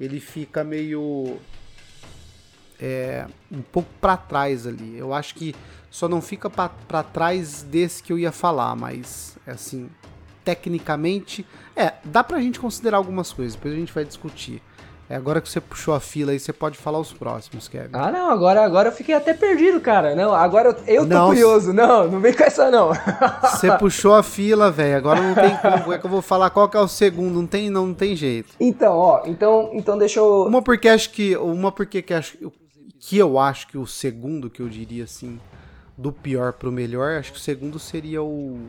ele 0.00 0.20
fica 0.20 0.62
meio 0.62 1.38
é, 2.80 3.26
um 3.50 3.62
pouco 3.62 3.88
pra 4.00 4.16
trás 4.16 4.66
ali. 4.66 4.96
Eu 4.96 5.12
acho 5.12 5.34
que 5.34 5.54
só 5.90 6.08
não 6.08 6.20
fica 6.20 6.48
pra 6.48 7.02
trás 7.02 7.62
desse 7.62 8.02
que 8.02 8.12
eu 8.12 8.18
ia 8.18 8.30
falar, 8.30 8.76
mas 8.76 9.36
assim, 9.46 9.90
tecnicamente, 10.44 11.44
é, 11.74 11.94
dá 12.04 12.22
pra 12.22 12.40
gente 12.40 12.60
considerar 12.60 12.98
algumas 12.98 13.32
coisas, 13.32 13.54
depois 13.54 13.74
a 13.74 13.76
gente 13.76 13.92
vai 13.92 14.04
discutir. 14.04 14.62
É, 15.10 15.16
agora 15.16 15.40
que 15.40 15.48
você 15.48 15.58
puxou 15.58 15.94
a 15.94 16.00
fila 16.00 16.32
aí, 16.32 16.38
você 16.38 16.52
pode 16.52 16.76
falar 16.76 16.98
os 16.98 17.12
próximos, 17.12 17.66
Kevin. 17.66 17.88
Ah, 17.94 18.10
não, 18.12 18.30
agora, 18.30 18.62
agora 18.62 18.90
eu 18.90 18.92
fiquei 18.92 19.14
até 19.14 19.32
perdido, 19.32 19.80
cara. 19.80 20.14
Não, 20.14 20.34
agora 20.34 20.68
eu, 20.68 20.96
eu 20.96 21.08
tô 21.08 21.14
Não. 21.14 21.28
curioso. 21.28 21.72
Não, 21.72 22.10
não 22.10 22.20
vem 22.20 22.34
com 22.34 22.44
essa, 22.44 22.70
não. 22.70 22.90
Você 23.42 23.74
puxou 23.78 24.14
a 24.14 24.22
fila, 24.22 24.70
velho. 24.70 24.98
Agora 24.98 25.22
não 25.22 25.34
tem 25.34 25.56
como. 25.56 25.92
É 25.94 25.98
que 25.98 26.04
eu 26.04 26.10
vou 26.10 26.20
falar 26.20 26.50
qual 26.50 26.68
que 26.68 26.76
é 26.76 26.80
o 26.80 26.88
segundo. 26.88 27.40
Não 27.40 27.46
tem, 27.46 27.70
não, 27.70 27.86
não 27.86 27.94
tem 27.94 28.14
jeito. 28.14 28.54
Então, 28.60 28.94
ó, 28.94 29.22
então, 29.24 29.70
então 29.72 29.96
deixa 29.96 30.20
eu. 30.20 30.44
Uma 30.44 30.60
porque 30.60 30.88
acho 30.88 31.10
que. 31.10 31.34
Uma 31.36 31.72
porque 31.72 32.02
que 32.02 32.12
acho 32.12 32.36
que 33.00 33.16
eu 33.16 33.38
acho 33.38 33.66
que 33.68 33.78
o 33.78 33.86
segundo 33.86 34.50
que 34.50 34.60
eu 34.60 34.68
diria 34.68 35.04
assim, 35.04 35.40
do 35.96 36.12
pior 36.12 36.52
pro 36.52 36.70
melhor, 36.70 37.18
acho 37.18 37.32
que 37.32 37.38
o 37.38 37.40
segundo 37.40 37.78
seria 37.78 38.22
o 38.22 38.60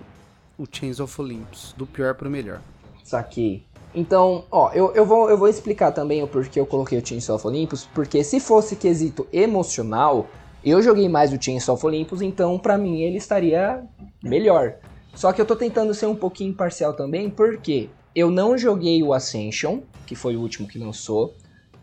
o 0.57 0.65
Chains 0.69 0.99
of 0.99 1.21
Olympus, 1.21 1.73
do 1.77 1.87
pior 1.87 2.13
pro 2.15 2.29
melhor. 2.29 2.61
Saquei. 3.01 3.65
Então, 3.93 4.45
ó, 4.51 4.71
eu, 4.71 4.93
eu, 4.93 5.05
vou, 5.05 5.29
eu 5.29 5.37
vou 5.37 5.47
explicar 5.47 5.91
também 5.91 6.21
o 6.21 6.27
porquê 6.27 6.59
eu 6.59 6.65
coloquei 6.65 6.97
o 6.99 7.05
Chains 7.05 7.27
of 7.29 7.45
Olympus, 7.45 7.87
porque 7.93 8.23
se 8.23 8.39
fosse 8.39 8.75
quesito 8.75 9.27
emocional, 9.33 10.27
eu 10.63 10.81
joguei 10.81 11.09
mais 11.09 11.33
o 11.33 11.41
Chains 11.41 11.67
of 11.67 11.83
Olympus, 11.85 12.21
então 12.21 12.59
pra 12.59 12.77
mim 12.77 13.01
ele 13.01 13.17
estaria 13.17 13.83
melhor. 14.23 14.75
Só 15.15 15.33
que 15.33 15.41
eu 15.41 15.45
tô 15.45 15.55
tentando 15.55 15.93
ser 15.93 16.05
um 16.05 16.15
pouquinho 16.15 16.51
imparcial 16.51 16.93
também, 16.93 17.29
porque 17.29 17.89
eu 18.15 18.29
não 18.29 18.57
joguei 18.57 19.01
o 19.01 19.13
Ascension, 19.13 19.79
que 20.05 20.15
foi 20.15 20.35
o 20.35 20.41
último 20.41 20.67
que 20.67 20.77
lançou, 20.77 21.33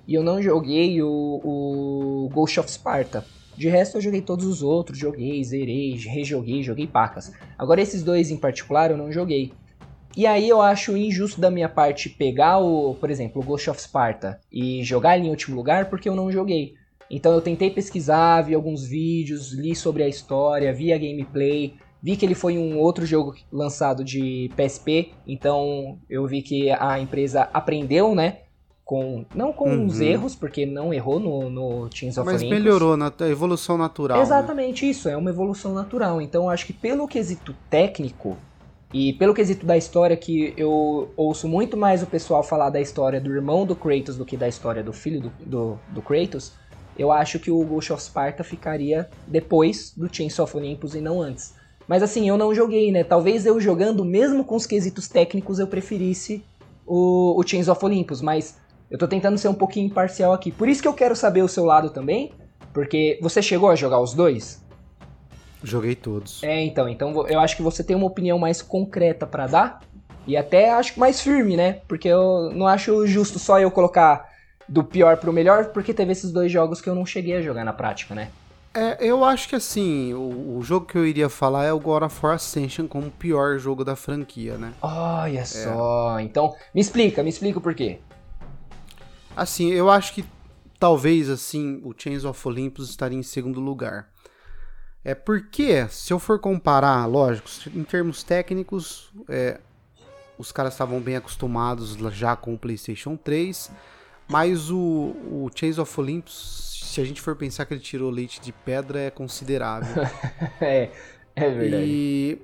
e 0.07 0.15
eu 0.15 0.23
não 0.23 0.41
joguei 0.41 1.03
o, 1.03 1.09
o 1.09 2.31
Ghost 2.33 2.61
of 2.61 2.71
Sparta. 2.71 3.27
De 3.57 3.69
resto, 3.69 3.97
eu 3.97 4.01
joguei 4.03 4.21
todos 4.21 4.47
os 4.47 4.63
outros, 4.63 4.99
joguei, 4.99 5.43
zerei, 5.43 5.97
rejoguei, 5.97 6.63
joguei 6.63 6.87
pacas. 6.87 7.33
Agora, 7.59 7.81
esses 7.81 8.03
dois 8.03 8.31
em 8.31 8.37
particular, 8.37 8.91
eu 8.91 8.97
não 8.97 9.11
joguei. 9.11 9.53
E 10.17 10.27
aí 10.27 10.49
eu 10.49 10.63
acho 10.63 10.97
injusto 10.97 11.41
da 11.41 11.51
minha 11.51 11.69
parte 11.69 12.09
pegar 12.09 12.59
o, 12.59 12.95
por 12.95 13.11
exemplo, 13.11 13.43
o 13.43 13.45
Ghost 13.45 13.69
of 13.69 13.81
Sparta 13.81 14.41
e 14.51 14.83
jogar 14.83 15.19
ele 15.19 15.27
em 15.27 15.31
último 15.31 15.55
lugar 15.55 15.91
porque 15.91 16.09
eu 16.09 16.17
não 16.17 16.33
joguei. 16.33 16.75
Então 17.11 17.33
eu 17.33 17.43
tentei 17.43 17.71
pesquisar, 17.71 18.43
vi 18.43 18.55
alguns 18.55 18.87
vídeos, 18.87 19.53
li 19.53 19.77
sobre 19.77 20.03
a 20.03 20.09
história, 20.09 20.73
vi 20.73 20.93
a 20.93 20.99
gameplay, 20.99 21.75
vi 22.03 22.17
que 22.17 22.25
ele 22.25 22.35
foi 22.35 22.57
um 22.57 22.79
outro 22.79 23.05
jogo 23.05 23.35
lançado 23.53 24.03
de 24.03 24.51
PSP, 24.57 25.13
então 25.27 25.99
eu 26.09 26.27
vi 26.27 26.41
que 26.41 26.71
a 26.71 26.99
empresa 26.99 27.49
aprendeu, 27.53 28.15
né? 28.15 28.39
Com, 28.85 29.27
não 29.35 29.53
com 29.53 29.69
uhum. 29.69 29.87
os 29.87 30.01
erros, 30.01 30.37
porque 30.37 30.65
não 30.65 30.95
errou 30.95 31.19
no, 31.19 31.51
no 31.51 31.89
Teams 31.89 32.17
of 32.17 32.25
Mas 32.25 32.41
Olympus. 32.41 32.59
melhorou, 32.59 32.97
na 32.97 33.13
evolução 33.29 33.77
natural. 33.77 34.17
Né? 34.17 34.23
Exatamente 34.23 34.85
né? 34.85 34.91
isso, 34.93 35.09
é 35.09 35.17
uma 35.17 35.31
evolução 35.31 35.75
natural. 35.75 36.23
Então 36.23 36.45
eu 36.45 36.51
acho 36.51 36.65
que 36.65 36.73
pelo 36.73 37.09
quesito 37.09 37.53
técnico, 37.69 38.37
e 38.99 39.13
pelo 39.13 39.35
quesito 39.35 39.67
da 39.67 39.77
história, 39.77 40.17
que 40.17 40.55
eu 40.57 41.11
ouço 41.19 41.47
muito 41.47 41.77
mais 41.77 42.03
o 42.03 42.07
pessoal 42.07 42.43
falar 42.43 42.71
da 42.71 42.81
história 42.81 43.21
do 43.21 43.31
irmão 43.31 43.67
do 43.67 43.77
Kratos 43.77 44.17
do 44.17 44.25
que 44.25 44.39
da 44.39 44.49
história 44.49 44.83
do 44.83 44.91
filho 44.91 45.21
do, 45.21 45.33
do, 45.45 45.79
do 45.91 46.01
Kratos, 46.01 46.55
eu 46.99 47.13
acho 47.13 47.39
que 47.39 47.51
o 47.51 47.63
Ghost 47.63 47.93
of 47.93 48.03
Sparta 48.03 48.43
ficaria 48.43 49.07
depois 49.27 49.93
do 49.95 50.09
Chains 50.11 50.39
of 50.39 50.57
Olympus 50.57 50.95
e 50.95 51.03
não 51.03 51.21
antes. 51.21 51.53
Mas 51.87 52.03
assim, 52.03 52.27
eu 52.27 52.39
não 52.39 52.55
joguei, 52.55 52.91
né? 52.91 53.05
Talvez 53.05 53.45
eu 53.45 53.61
jogando, 53.61 54.03
mesmo 54.03 54.43
com 54.43 54.57
os 54.57 54.65
quesitos 54.65 55.09
técnicos, 55.09 55.59
eu 55.59 55.67
preferisse 55.67 56.43
o, 56.87 57.39
o 57.39 57.47
Chains 57.47 57.69
of 57.69 57.85
Olympus, 57.85 58.23
mas 58.23 58.57
eu 58.91 58.97
tô 58.97 59.07
tentando 59.07 59.37
ser 59.37 59.49
um 59.49 59.55
pouquinho 59.55 59.89
imparcial 59.89 60.33
aqui. 60.33 60.51
Por 60.51 60.71
isso 60.71 60.81
que 60.81 60.89
eu 60.89 60.95
quero 60.95 61.15
saber 61.15 61.43
o 61.43 61.49
seu 61.49 61.67
lado 61.67 61.91
também, 61.91 62.33
porque 62.73 63.19
você 63.21 63.43
chegou 63.43 63.69
a 63.69 63.77
jogar 63.77 64.01
os 64.01 64.15
dois? 64.15 64.65
Joguei 65.63 65.95
todos. 65.95 66.43
É, 66.43 66.63
então, 66.63 66.89
então 66.89 67.27
eu 67.29 67.41
acho 67.41 67.57
que 67.57 67.63
você 67.63 67.83
tem 67.83 67.97
uma 67.97 68.07
opinião 68.07 68.39
mais 68.39 68.63
concreta 68.63 69.27
para 69.27 69.47
dar 69.47 69.81
e 70.27 70.37
até 70.37 70.71
acho 70.71 70.99
mais 70.99 71.21
firme, 71.21 71.57
né? 71.57 71.81
Porque 71.87 72.09
eu 72.09 72.51
não 72.53 72.67
acho 72.67 73.07
justo 73.07 73.39
só 73.39 73.59
eu 73.61 73.71
colocar 73.71 74.29
do 74.69 74.83
pior 74.83 75.17
pro 75.17 75.33
melhor, 75.33 75.67
porque 75.67 75.95
teve 75.95 76.13
esses 76.13 76.33
dois 76.33 76.51
jogos 76.51 76.81
que 76.81 76.89
eu 76.89 76.95
não 76.95 77.07
cheguei 77.07 77.37
a 77.37 77.43
jogar 77.43 77.65
na 77.65 77.73
prática, 77.73 78.15
né? 78.15 78.31
É, 78.75 78.99
eu 79.01 79.25
acho 79.25 79.49
que 79.49 79.57
assim, 79.57 80.13
o, 80.13 80.59
o, 80.59 80.63
jogo 80.63 80.85
que 80.85 80.99
eu 80.99 81.07
iria 81.07 81.31
falar 81.31 81.65
é 81.65 81.73
o 81.73 81.81
God 81.81 82.03
of 82.03 82.19
War 82.23 82.35
Ascension 82.35 82.87
como 82.87 83.07
o 83.07 83.11
pior 83.11 83.59
jogo 83.59 83.83
da 83.83 83.97
franquia, 83.97 84.59
né? 84.59 84.75
Olha 84.83 85.39
é. 85.39 85.45
só, 85.47 86.21
então 86.21 86.55
me 86.75 86.81
explica, 86.83 87.23
me 87.23 87.31
explica 87.31 87.59
o 87.59 87.63
porquê. 87.63 88.01
Assim, 89.35 89.73
eu 89.73 89.89
acho 89.89 90.13
que 90.13 90.23
talvez 90.79 91.31
assim 91.31 91.81
o 91.85 91.95
Chains 91.97 92.25
of 92.25 92.47
Olympus 92.47 92.91
estaria 92.91 93.19
em 93.19 93.23
segundo 93.23 93.61
lugar. 93.61 94.11
É 95.07 95.15
porque, 95.15 95.87
se 95.89 96.13
eu 96.13 96.19
for 96.19 96.41
comparar, 96.41 97.07
lógico, 97.07 97.49
em 97.73 97.85
termos 97.85 98.25
técnicos, 98.25 99.09
é, 99.29 99.61
os 100.37 100.51
caras 100.51 100.73
estavam 100.73 101.01
bem 101.01 101.15
acostumados 101.15 101.97
já 102.13 102.35
com 102.35 102.55
o 102.55 102.59
PlayStation 102.59 103.17
3, 103.17 103.71
mas 104.27 104.69
o, 104.69 104.77
o 104.77 105.49
Chains 105.55 105.79
of 105.79 106.01
Olympus, 106.01 106.81
se 106.83 107.01
a 107.01 107.05
gente 107.05 107.21
for 107.21 107.37
pensar 107.37 107.67
que 107.67 107.75
ele 107.75 107.81
tirou 107.81 108.11
leite 108.11 108.41
de 108.41 108.51
pedra, 108.51 108.99
é 108.99 109.09
considerável. 109.09 110.03
é, 110.61 110.91
é 111.37 111.51
verdade. 111.51 111.85
E, 111.87 112.39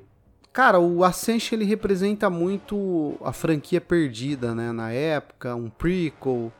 cara, 0.53 0.79
o 0.79 1.03
Ascension 1.03 1.59
ele 1.59 1.65
representa 1.65 2.31
muito 2.31 3.17
a 3.25 3.33
franquia 3.33 3.81
perdida, 3.81 4.55
né? 4.55 4.71
Na 4.71 4.93
época, 4.93 5.57
um 5.57 5.69
prequel. 5.69 6.53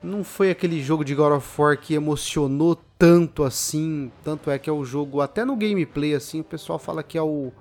Não 0.00 0.22
foi 0.22 0.52
aquele 0.52 0.80
jogo 0.80 1.04
de 1.04 1.16
God 1.16 1.32
of 1.32 1.60
War 1.60 1.76
que 1.76 1.94
emocionou 1.94 2.80
tanto 2.98 3.44
assim. 3.44 4.10
Tanto 4.22 4.50
é 4.50 4.58
que 4.58 4.68
é 4.68 4.72
o 4.72 4.84
jogo, 4.84 5.20
até 5.20 5.44
no 5.44 5.56
gameplay, 5.56 6.14
assim, 6.14 6.40
o 6.40 6.44
pessoal 6.44 6.78
fala 6.78 7.02
que 7.02 7.16
é 7.16 7.22
o, 7.22 7.52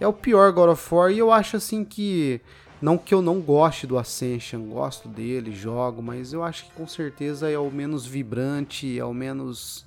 é 0.00 0.06
o 0.06 0.12
pior 0.12 0.52
God 0.52 0.70
of 0.70 0.94
War. 0.94 1.10
E 1.10 1.18
eu 1.18 1.32
acho 1.32 1.56
assim 1.56 1.84
que. 1.84 2.40
Não 2.80 2.96
que 2.96 3.12
eu 3.12 3.20
não 3.20 3.40
goste 3.40 3.88
do 3.88 3.98
Ascension, 3.98 4.60
gosto 4.68 5.08
dele, 5.08 5.50
jogo, 5.50 6.00
mas 6.00 6.32
eu 6.32 6.44
acho 6.44 6.66
que 6.66 6.70
com 6.70 6.86
certeza 6.86 7.50
é 7.50 7.58
o 7.58 7.68
menos 7.72 8.06
vibrante, 8.06 8.96
é 8.96 9.04
o 9.04 9.12
menos. 9.12 9.84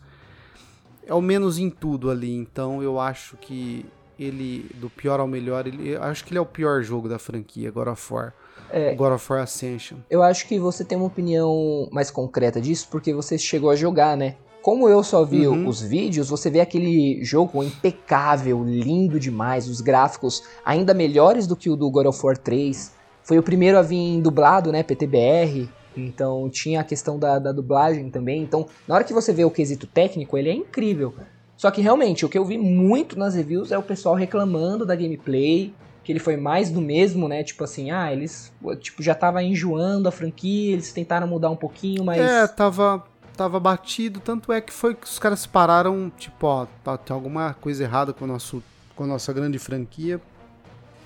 É 1.07 1.13
o 1.13 1.21
menos 1.21 1.57
em 1.57 1.69
tudo 1.69 2.11
ali. 2.11 2.35
Então 2.35 2.83
eu 2.83 2.99
acho 2.99 3.37
que 3.37 3.85
ele, 4.19 4.69
do 4.75 4.89
pior 4.89 5.21
ao 5.21 5.27
melhor, 5.27 5.67
ele, 5.67 5.91
eu 5.91 6.03
acho 6.03 6.25
que 6.25 6.31
ele 6.31 6.37
é 6.37 6.41
o 6.41 6.45
pior 6.45 6.83
jogo 6.83 7.07
da 7.07 7.17
franquia, 7.17 7.71
God 7.71 7.87
of 7.87 8.13
War. 8.13 8.33
É, 8.69 8.93
God 8.93 9.13
of 9.13 9.31
War 9.31 9.41
Ascension. 9.41 9.99
Eu 10.09 10.21
acho 10.21 10.45
que 10.45 10.59
você 10.59 10.83
tem 10.83 10.97
uma 10.97 11.07
opinião 11.07 11.87
mais 11.93 12.11
concreta 12.11 12.59
disso 12.59 12.89
porque 12.91 13.13
você 13.13 13.37
chegou 13.37 13.69
a 13.69 13.75
jogar, 13.75 14.17
né? 14.17 14.35
Como 14.61 14.87
eu 14.87 15.03
só 15.03 15.25
vi 15.25 15.47
uhum. 15.47 15.67
os 15.67 15.81
vídeos, 15.81 16.29
você 16.29 16.49
vê 16.49 16.59
aquele 16.59 17.23
jogo 17.23 17.63
impecável, 17.63 18.63
lindo 18.63 19.19
demais, 19.19 19.67
os 19.67 19.81
gráficos 19.81 20.43
ainda 20.63 20.93
melhores 20.93 21.47
do 21.47 21.55
que 21.55 21.69
o 21.69 21.75
do 21.75 21.89
God 21.89 22.05
of 22.05 22.19
War 22.23 22.37
3. 22.37 22.93
Foi 23.23 23.39
o 23.39 23.43
primeiro 23.43 23.77
a 23.77 23.81
vir 23.81 24.21
dublado, 24.21 24.71
né, 24.71 24.83
PTBR, 24.83 25.67
então 25.97 26.47
tinha 26.49 26.81
a 26.81 26.83
questão 26.83 27.17
da, 27.17 27.39
da 27.39 27.51
dublagem 27.51 28.09
também. 28.09 28.43
Então, 28.43 28.67
na 28.87 28.95
hora 28.95 29.03
que 29.03 29.13
você 29.13 29.33
vê 29.33 29.43
o 29.43 29.51
quesito 29.51 29.87
técnico, 29.87 30.37
ele 30.37 30.49
é 30.49 30.53
incrível. 30.53 31.13
Só 31.57 31.69
que 31.69 31.81
realmente, 31.81 32.25
o 32.25 32.29
que 32.29 32.37
eu 32.37 32.45
vi 32.45 32.57
muito 32.57 33.17
nas 33.17 33.35
reviews 33.35 33.71
é 33.71 33.77
o 33.77 33.83
pessoal 33.83 34.15
reclamando 34.15 34.85
da 34.85 34.95
gameplay, 34.95 35.73
que 36.03 36.11
ele 36.11 36.19
foi 36.19 36.35
mais 36.35 36.71
do 36.71 36.81
mesmo, 36.81 37.27
né? 37.27 37.43
Tipo 37.43 37.63
assim, 37.63 37.91
ah, 37.91 38.11
eles 38.11 38.51
tipo, 38.79 39.03
já 39.03 39.13
tava 39.13 39.43
enjoando 39.43 40.07
a 40.09 40.11
franquia, 40.11 40.73
eles 40.73 40.91
tentaram 40.91 41.27
mudar 41.27 41.49
um 41.51 41.55
pouquinho, 41.55 42.03
mas. 42.03 42.19
É, 42.19 42.47
tava, 42.47 43.03
tava 43.41 43.59
batido, 43.59 44.19
tanto 44.19 44.53
é 44.53 44.61
que 44.61 44.71
foi 44.71 44.93
que 44.93 45.07
os 45.07 45.17
caras 45.17 45.47
pararam, 45.47 46.11
tipo, 46.15 46.45
ó, 46.45 46.67
tá, 46.83 46.95
tem 46.95 47.11
alguma 47.11 47.55
coisa 47.55 47.83
errada 47.83 48.13
com, 48.13 48.25
o 48.25 48.27
nosso, 48.27 48.61
com 48.95 49.03
a 49.03 49.07
nossa 49.07 49.33
grande 49.33 49.57
franquia, 49.57 50.21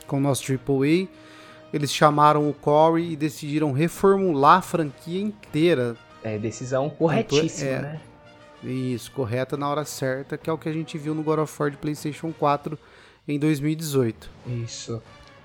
com 0.06 0.18
o 0.18 0.20
nosso 0.20 0.44
AAA. 0.52 1.08
Eles 1.72 1.94
chamaram 1.94 2.50
o 2.50 2.54
Corey 2.54 3.14
e 3.14 3.16
decidiram 3.16 3.72
reformular 3.72 4.58
a 4.58 4.62
franquia 4.62 5.22
inteira. 5.22 5.96
É, 6.22 6.38
decisão 6.38 6.90
corretíssima, 6.90 7.70
é, 7.70 7.82
né? 7.82 8.02
Isso, 8.62 9.12
correta 9.14 9.56
na 9.56 9.70
hora 9.70 9.86
certa, 9.86 10.38
que 10.38 10.50
é 10.50 10.54
o 10.54 10.58
que 10.58 10.68
a 10.68 10.74
gente 10.74 10.98
viu 10.98 11.16
no 11.16 11.24
God 11.24 11.40
of 11.40 11.56
War 11.58 11.72
de 11.72 11.78
PlayStation 11.78 12.34
4 12.38 12.78
em 13.26 13.40
2018. 13.40 14.30
Isso. 14.62 15.02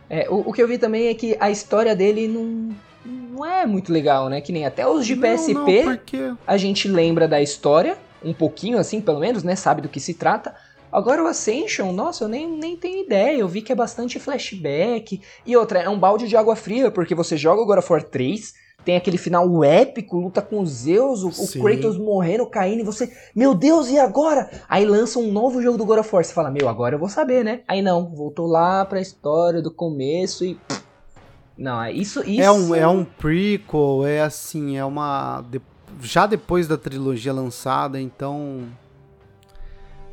É, 0.08 0.28
o, 0.28 0.40
o 0.40 0.52
que 0.52 0.60
eu 0.60 0.66
vi 0.66 0.76
também 0.76 1.06
é 1.06 1.14
que 1.14 1.36
a 1.38 1.52
história 1.52 1.94
dele 1.94 2.26
não, 2.26 2.74
não 3.04 3.44
é 3.44 3.66
muito 3.66 3.92
legal, 3.92 4.28
né? 4.28 4.40
Que 4.40 4.52
nem 4.52 4.66
até 4.66 4.86
os 4.86 5.06
de 5.06 5.16
PSP, 5.16 5.54
não, 5.54 6.28
não, 6.28 6.38
a 6.46 6.56
gente 6.56 6.88
lembra 6.88 7.26
da 7.26 7.40
história, 7.40 7.96
um 8.22 8.34
pouquinho 8.34 8.78
assim, 8.78 9.00
pelo 9.00 9.18
menos, 9.18 9.42
né? 9.42 9.56
Sabe 9.56 9.82
do 9.82 9.88
que 9.88 10.00
se 10.00 10.14
trata. 10.14 10.54
Agora 10.92 11.22
o 11.22 11.26
Ascension, 11.26 11.92
nossa, 11.92 12.24
eu 12.24 12.28
nem, 12.28 12.48
nem 12.48 12.76
tenho 12.76 13.04
ideia. 13.04 13.38
Eu 13.38 13.48
vi 13.48 13.62
que 13.62 13.72
é 13.72 13.76
bastante 13.76 14.18
flashback. 14.18 15.20
E 15.46 15.56
outra, 15.56 15.80
é 15.80 15.88
um 15.88 15.98
balde 15.98 16.26
de 16.26 16.36
água 16.36 16.56
fria, 16.56 16.90
porque 16.90 17.14
você 17.14 17.36
joga 17.36 17.62
o 17.62 17.66
God 17.66 17.78
of 17.78 17.92
War 17.92 18.02
3, 18.02 18.52
tem 18.84 18.96
aquele 18.96 19.18
final 19.18 19.62
épico, 19.62 20.18
luta 20.18 20.42
com 20.42 20.60
os 20.60 20.70
Zeus, 20.70 21.22
o, 21.22 21.28
o, 21.28 21.62
Kratos 21.62 21.98
morrendo, 21.98 22.46
caindo, 22.46 22.80
e 22.80 22.84
você, 22.84 23.12
meu 23.34 23.54
Deus, 23.54 23.90
e 23.90 23.98
agora? 23.98 24.50
Aí 24.68 24.84
lança 24.84 25.18
um 25.18 25.30
novo 25.30 25.60
jogo 25.62 25.76
do 25.76 25.84
God 25.84 25.98
of 26.00 26.14
War, 26.14 26.24
você 26.24 26.32
fala, 26.32 26.50
meu, 26.50 26.68
agora 26.68 26.94
eu 26.94 26.98
vou 26.98 27.08
saber, 27.08 27.44
né? 27.44 27.60
Aí 27.68 27.82
não, 27.82 28.08
voltou 28.14 28.46
lá 28.46 28.84
pra 28.84 29.00
história 29.00 29.60
do 29.60 29.70
começo 29.70 30.44
e 30.44 30.58
não, 31.60 31.82
é 31.82 31.92
isso, 31.92 32.20
isso. 32.26 32.40
É 32.40 32.50
um, 32.50 32.74
é 32.74 32.88
um 32.88 33.04
prequel, 33.04 34.06
é 34.06 34.22
assim, 34.22 34.78
é 34.78 34.84
uma. 34.84 35.44
Já 36.00 36.26
depois 36.26 36.66
da 36.66 36.78
trilogia 36.78 37.34
lançada, 37.34 38.00
então. 38.00 38.66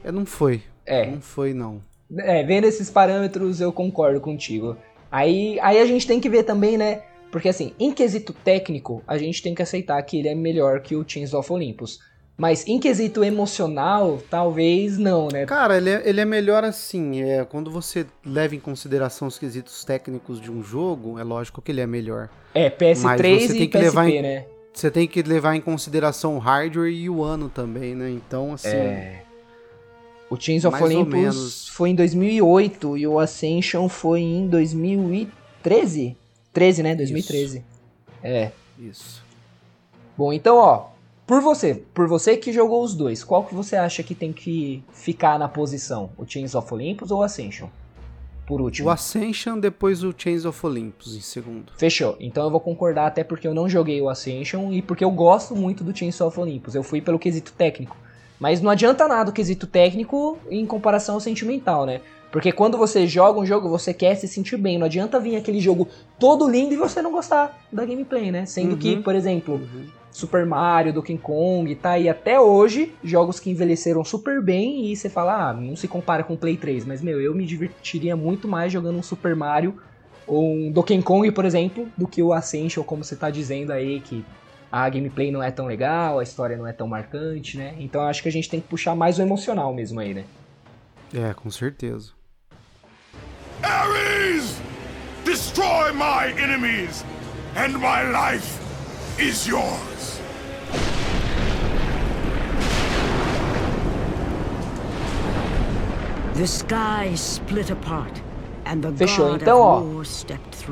É, 0.03 0.11
não 0.11 0.25
foi. 0.25 0.61
É. 0.85 1.09
Não 1.09 1.21
foi, 1.21 1.53
não. 1.53 1.81
É, 2.17 2.43
vendo 2.43 2.65
esses 2.65 2.89
parâmetros, 2.89 3.61
eu 3.61 3.71
concordo 3.71 4.19
contigo. 4.19 4.75
Aí, 5.09 5.57
aí 5.61 5.79
a 5.79 5.85
gente 5.85 6.05
tem 6.05 6.19
que 6.19 6.29
ver 6.29 6.43
também, 6.43 6.77
né? 6.77 7.03
Porque 7.31 7.47
assim, 7.47 7.73
em 7.79 7.93
quesito 7.93 8.33
técnico, 8.33 9.01
a 9.07 9.17
gente 9.17 9.41
tem 9.41 9.55
que 9.55 9.61
aceitar 9.61 10.01
que 10.03 10.19
ele 10.19 10.27
é 10.27 10.35
melhor 10.35 10.81
que 10.81 10.97
o 10.97 11.03
Teams 11.05 11.33
of 11.33 11.51
Olympus. 11.51 11.99
Mas 12.37 12.67
em 12.67 12.79
quesito 12.79 13.23
emocional, 13.23 14.21
talvez 14.29 14.95
não, 14.99 15.27
né? 15.27 15.47
Cara, 15.47 15.77
ele 15.77 15.89
é, 15.89 16.03
ele 16.05 16.21
é 16.21 16.25
melhor 16.25 16.63
assim. 16.63 17.23
É, 17.23 17.43
quando 17.43 17.71
você 17.71 18.05
leva 18.23 18.55
em 18.55 18.59
consideração 18.59 19.27
os 19.27 19.39
quesitos 19.39 19.83
técnicos 19.83 20.39
de 20.39 20.51
um 20.51 20.61
jogo, 20.61 21.17
é 21.17 21.23
lógico 21.23 21.63
que 21.63 21.71
ele 21.71 21.81
é 21.81 21.87
melhor. 21.87 22.29
É, 22.53 22.69
PS3 22.69 23.55
e 23.55 23.67
PSP, 23.67 23.99
em, 24.01 24.21
né? 24.21 24.45
Você 24.71 24.91
tem 24.91 25.07
que 25.07 25.23
levar 25.23 25.55
em 25.55 25.61
consideração 25.61 26.35
o 26.35 26.39
hardware 26.39 26.91
e 26.91 27.09
o 27.09 27.23
ano 27.23 27.49
também, 27.49 27.95
né? 27.95 28.11
Então, 28.11 28.53
assim. 28.53 28.67
É. 28.67 29.23
O 30.29 30.39
Chains 30.39 30.63
of 30.65 30.83
Olympus 30.83 31.69
foi 31.69 31.89
em 31.89 31.95
2008 31.95 32.97
e 32.97 33.07
o 33.07 33.17
Ascension 33.17 33.89
foi 33.89 34.21
em 34.21 34.47
2013. 34.47 36.15
13, 36.53 36.83
né? 36.83 36.93
2013. 36.93 37.57
Isso. 37.57 37.65
É. 38.21 38.51
Isso. 38.77 39.23
Bom, 40.15 40.33
então, 40.33 40.57
ó, 40.57 40.89
por 41.27 41.41
você, 41.41 41.83
por 41.93 42.07
você 42.07 42.37
que 42.37 42.53
jogou 42.53 42.81
os 42.81 42.95
dois, 42.95 43.21
qual 43.21 43.43
que 43.43 43.53
você 43.53 43.75
acha 43.75 44.01
que 44.01 44.15
tem 44.15 44.31
que 44.31 44.81
ficar 44.93 45.37
na 45.37 45.49
posição? 45.49 46.09
O 46.17 46.25
Chains 46.25 46.55
of 46.55 46.73
Olympus 46.73 47.11
ou 47.11 47.19
o 47.19 47.23
Ascension? 47.23 47.67
Por 48.45 48.61
último. 48.61 48.87
O 48.87 48.91
Ascension, 48.91 49.59
depois 49.59 50.05
o 50.05 50.15
Chains 50.17 50.45
of 50.45 50.65
Olympus 50.65 51.17
em 51.17 51.19
segundo. 51.19 51.73
Fechou. 51.77 52.15
Então 52.17 52.45
eu 52.45 52.49
vou 52.49 52.61
concordar 52.61 53.07
até 53.07 53.25
porque 53.25 53.45
eu 53.45 53.53
não 53.53 53.67
joguei 53.67 54.01
o 54.01 54.07
Ascension 54.07 54.71
e 54.71 54.81
porque 54.81 55.03
eu 55.03 55.11
gosto 55.11 55.53
muito 55.53 55.83
do 55.83 55.95
Chains 55.95 56.21
of 56.21 56.39
Olympus. 56.39 56.75
Eu 56.75 56.81
fui 56.81 57.01
pelo 57.01 57.19
quesito 57.19 57.51
técnico. 57.51 57.97
Mas 58.39 58.61
não 58.61 58.71
adianta 58.71 59.05
nada 59.05 59.29
o 59.29 59.33
quesito 59.33 59.67
técnico 59.67 60.37
em 60.49 60.65
comparação 60.65 61.15
ao 61.15 61.21
sentimental, 61.21 61.85
né? 61.85 61.99
Porque 62.31 62.53
quando 62.53 62.77
você 62.77 63.05
joga 63.05 63.39
um 63.39 63.45
jogo, 63.45 63.67
você 63.67 63.93
quer 63.93 64.15
se 64.15 64.29
sentir 64.29 64.55
bem. 64.55 64.77
Não 64.77 64.85
adianta 64.85 65.19
vir 65.19 65.35
aquele 65.35 65.59
jogo 65.59 65.89
todo 66.17 66.49
lindo 66.49 66.73
e 66.73 66.77
você 66.77 67.01
não 67.01 67.11
gostar 67.11 67.67
da 67.69 67.83
gameplay, 67.83 68.31
né? 68.31 68.45
Sendo 68.45 68.73
uhum. 68.73 68.77
que, 68.77 68.95
por 68.97 69.13
exemplo, 69.13 69.55
uhum. 69.55 69.87
Super 70.17 70.47
Mario, 70.47 70.91
Donkey 70.91 71.15
Kong, 71.15 71.75
tá 71.75 71.91
aí 71.91 72.09
até 72.09 72.41
hoje, 72.41 72.91
jogos 73.03 73.39
que 73.39 73.51
envelheceram 73.51 74.03
super 74.03 74.41
bem 74.41 74.91
e 74.91 74.95
você 74.95 75.11
fala, 75.11 75.49
ah, 75.49 75.53
não 75.53 75.75
se 75.75 75.87
compara 75.87 76.23
com 76.23 76.33
o 76.33 76.37
Play 76.37 76.57
3, 76.57 76.85
mas 76.85 77.03
meu, 77.03 77.21
eu 77.21 77.35
me 77.35 77.45
divertiria 77.45 78.15
muito 78.15 78.47
mais 78.47 78.73
jogando 78.73 78.97
um 78.97 79.03
Super 79.03 79.35
Mario 79.35 79.79
ou 80.25 80.43
um 80.43 80.71
Donkey 80.71 81.03
Kong, 81.03 81.31
por 81.31 81.45
exemplo, 81.45 81.87
do 81.95 82.07
que 82.07 82.23
o 82.23 82.33
Ascension, 82.33 82.83
como 82.83 83.03
você 83.03 83.15
tá 83.15 83.29
dizendo 83.29 83.71
aí, 83.71 83.99
que 83.99 84.25
a 84.71 84.89
gameplay 84.89 85.31
não 85.31 85.43
é 85.43 85.51
tão 85.51 85.67
legal, 85.67 86.17
a 86.17 86.23
história 86.23 86.57
não 86.57 86.65
é 86.65 86.73
tão 86.73 86.87
marcante, 86.87 87.55
né? 87.55 87.75
Então 87.77 88.01
acho 88.01 88.23
que 88.23 88.27
a 88.27 88.31
gente 88.31 88.49
tem 88.49 88.59
que 88.59 88.67
puxar 88.67 88.95
mais 88.95 89.19
o 89.19 89.21
emocional 89.21 89.71
mesmo 89.71 89.99
aí, 89.99 90.15
né? 90.15 90.23
É, 91.13 91.31
com 91.35 91.51
certeza. 91.51 92.13
Ares! 93.61 94.57
Destroy 95.23 95.93
my 95.93 96.33
enemies, 96.41 97.05
and 97.55 97.73
my 97.73 98.01
life 98.11 98.59
is 99.19 99.45
yours! 99.45 99.96
Fechou. 109.07 109.35
Então, 109.35 109.59
ó, 109.59 109.83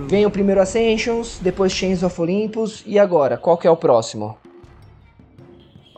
vem 0.07 0.23
o 0.23 0.29
primeiro 0.29 0.61
Ascensions, 0.61 1.39
depois 1.41 1.71
Chains 1.71 2.03
of 2.03 2.21
Olympus 2.21 2.83
e 2.85 2.99
agora, 2.99 3.35
qual 3.35 3.57
que 3.57 3.65
é 3.65 3.71
o 3.71 3.75
próximo? 3.75 4.37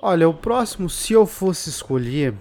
Olha, 0.01 0.29
o 0.29 0.33
próximo, 0.33 0.89
se 0.89 1.12
eu 1.12 1.25
fosse 1.25 1.69
escolher, 1.69 2.33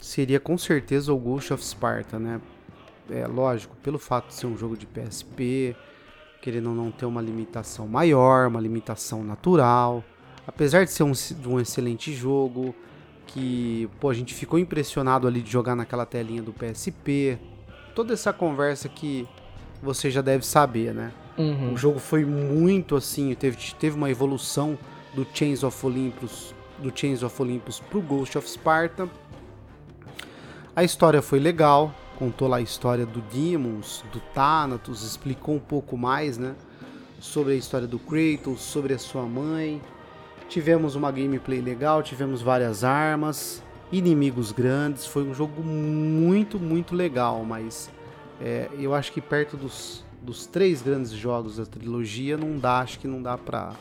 seria 0.00 0.40
com 0.40 0.58
certeza 0.58 1.12
o 1.12 1.16
Ghost 1.16 1.52
of 1.52 1.64
Sparta, 1.64 2.18
né? 2.18 2.40
É 3.08 3.24
lógico, 3.28 3.76
pelo 3.76 3.98
fato 3.98 4.26
de 4.28 4.34
ser 4.34 4.46
um 4.46 4.56
jogo 4.56 4.76
de 4.76 4.84
PSP, 4.84 5.76
querendo 6.42 6.70
não 6.70 6.90
ter 6.90 7.06
uma 7.06 7.22
limitação 7.22 7.86
maior, 7.86 8.48
uma 8.48 8.60
limitação 8.60 9.22
natural, 9.22 10.02
apesar 10.44 10.84
de 10.84 10.90
ser 10.90 11.04
um, 11.04 11.12
um 11.46 11.60
excelente 11.60 12.12
jogo, 12.12 12.74
que 13.28 13.88
pô, 14.00 14.10
a 14.10 14.14
gente 14.14 14.34
ficou 14.34 14.58
impressionado 14.58 15.26
ali 15.26 15.40
de 15.40 15.50
jogar 15.50 15.76
naquela 15.76 16.04
telinha 16.04 16.42
do 16.42 16.52
PSP, 16.52 17.38
toda 17.94 18.12
essa 18.12 18.32
conversa 18.32 18.88
que 18.88 19.26
você 19.82 20.10
já 20.10 20.20
deve 20.20 20.44
saber, 20.44 20.92
né? 20.92 21.12
Uhum. 21.36 21.74
O 21.74 21.76
jogo 21.76 22.00
foi 22.00 22.24
muito 22.24 22.96
assim, 22.96 23.32
teve, 23.34 23.56
teve 23.78 23.96
uma 23.96 24.10
evolução 24.10 24.76
do 25.14 25.26
Chains 25.32 25.62
of 25.62 25.86
Olympus, 25.86 26.54
do 26.78 26.92
Chains 26.94 27.22
of 27.22 27.40
Olympus 27.40 27.80
pro 27.80 28.00
Ghost 28.00 28.36
of 28.36 28.48
Sparta. 28.48 29.08
A 30.74 30.82
história 30.82 31.22
foi 31.22 31.38
legal, 31.38 31.94
contou 32.18 32.48
lá 32.48 32.56
a 32.56 32.60
história 32.60 33.06
do 33.06 33.20
Demons, 33.20 34.04
do 34.12 34.20
Thanatos, 34.34 35.04
explicou 35.04 35.54
um 35.54 35.60
pouco 35.60 35.96
mais, 35.96 36.38
né? 36.38 36.54
Sobre 37.20 37.52
a 37.52 37.56
história 37.56 37.86
do 37.86 37.98
Kratos, 37.98 38.60
sobre 38.60 38.94
a 38.94 38.98
sua 38.98 39.22
mãe. 39.22 39.80
Tivemos 40.48 40.94
uma 40.94 41.12
gameplay 41.12 41.60
legal, 41.60 42.02
tivemos 42.02 42.40
várias 42.40 42.82
armas 42.82 43.62
inimigos 43.92 44.52
grandes. 44.52 45.06
Foi 45.06 45.22
um 45.22 45.34
jogo 45.34 45.62
muito, 45.62 46.58
muito 46.58 46.94
legal, 46.94 47.44
mas 47.44 47.90
é, 48.40 48.68
eu 48.78 48.94
acho 48.94 49.12
que 49.12 49.20
perto 49.20 49.56
dos, 49.56 50.04
dos 50.22 50.46
três 50.46 50.80
grandes 50.82 51.10
jogos 51.10 51.56
da 51.56 51.66
trilogia 51.66 52.36
não 52.36 52.58
dá, 52.58 52.80
acho 52.80 52.98
que 52.98 53.06
não 53.06 53.22
dá 53.22 53.36
pra. 53.36 53.74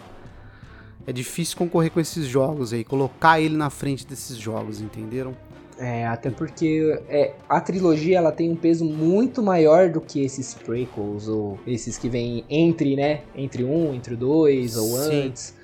É 1.05 1.13
difícil 1.13 1.57
concorrer 1.57 1.89
com 1.89 2.01
esses 2.01 2.25
jogos 2.25 2.73
aí, 2.73 2.83
colocar 2.83 3.39
ele 3.39 3.55
na 3.55 3.69
frente 3.69 4.05
desses 4.05 4.35
jogos, 4.37 4.81
entenderam? 4.81 5.33
É, 5.79 6.05
até 6.07 6.31
porque 6.31 6.99
é, 7.07 7.35
a 7.47 7.61
trilogia 7.61 8.17
ela 8.17 8.31
tem 8.31 8.51
um 8.51 8.55
peso 8.55 8.83
muito 8.83 9.43
maior 9.43 9.89
do 9.89 10.01
que 10.01 10.21
esses 10.21 10.53
prequels 10.53 11.27
ou 11.27 11.59
esses 11.67 11.97
que 11.97 12.09
vêm 12.09 12.43
entre, 12.49 12.95
né? 12.95 13.21
Entre 13.35 13.63
um, 13.63 13.93
entre 13.93 14.15
dois 14.15 14.75
ou 14.75 14.87
Sim. 14.87 15.27
antes. 15.27 15.56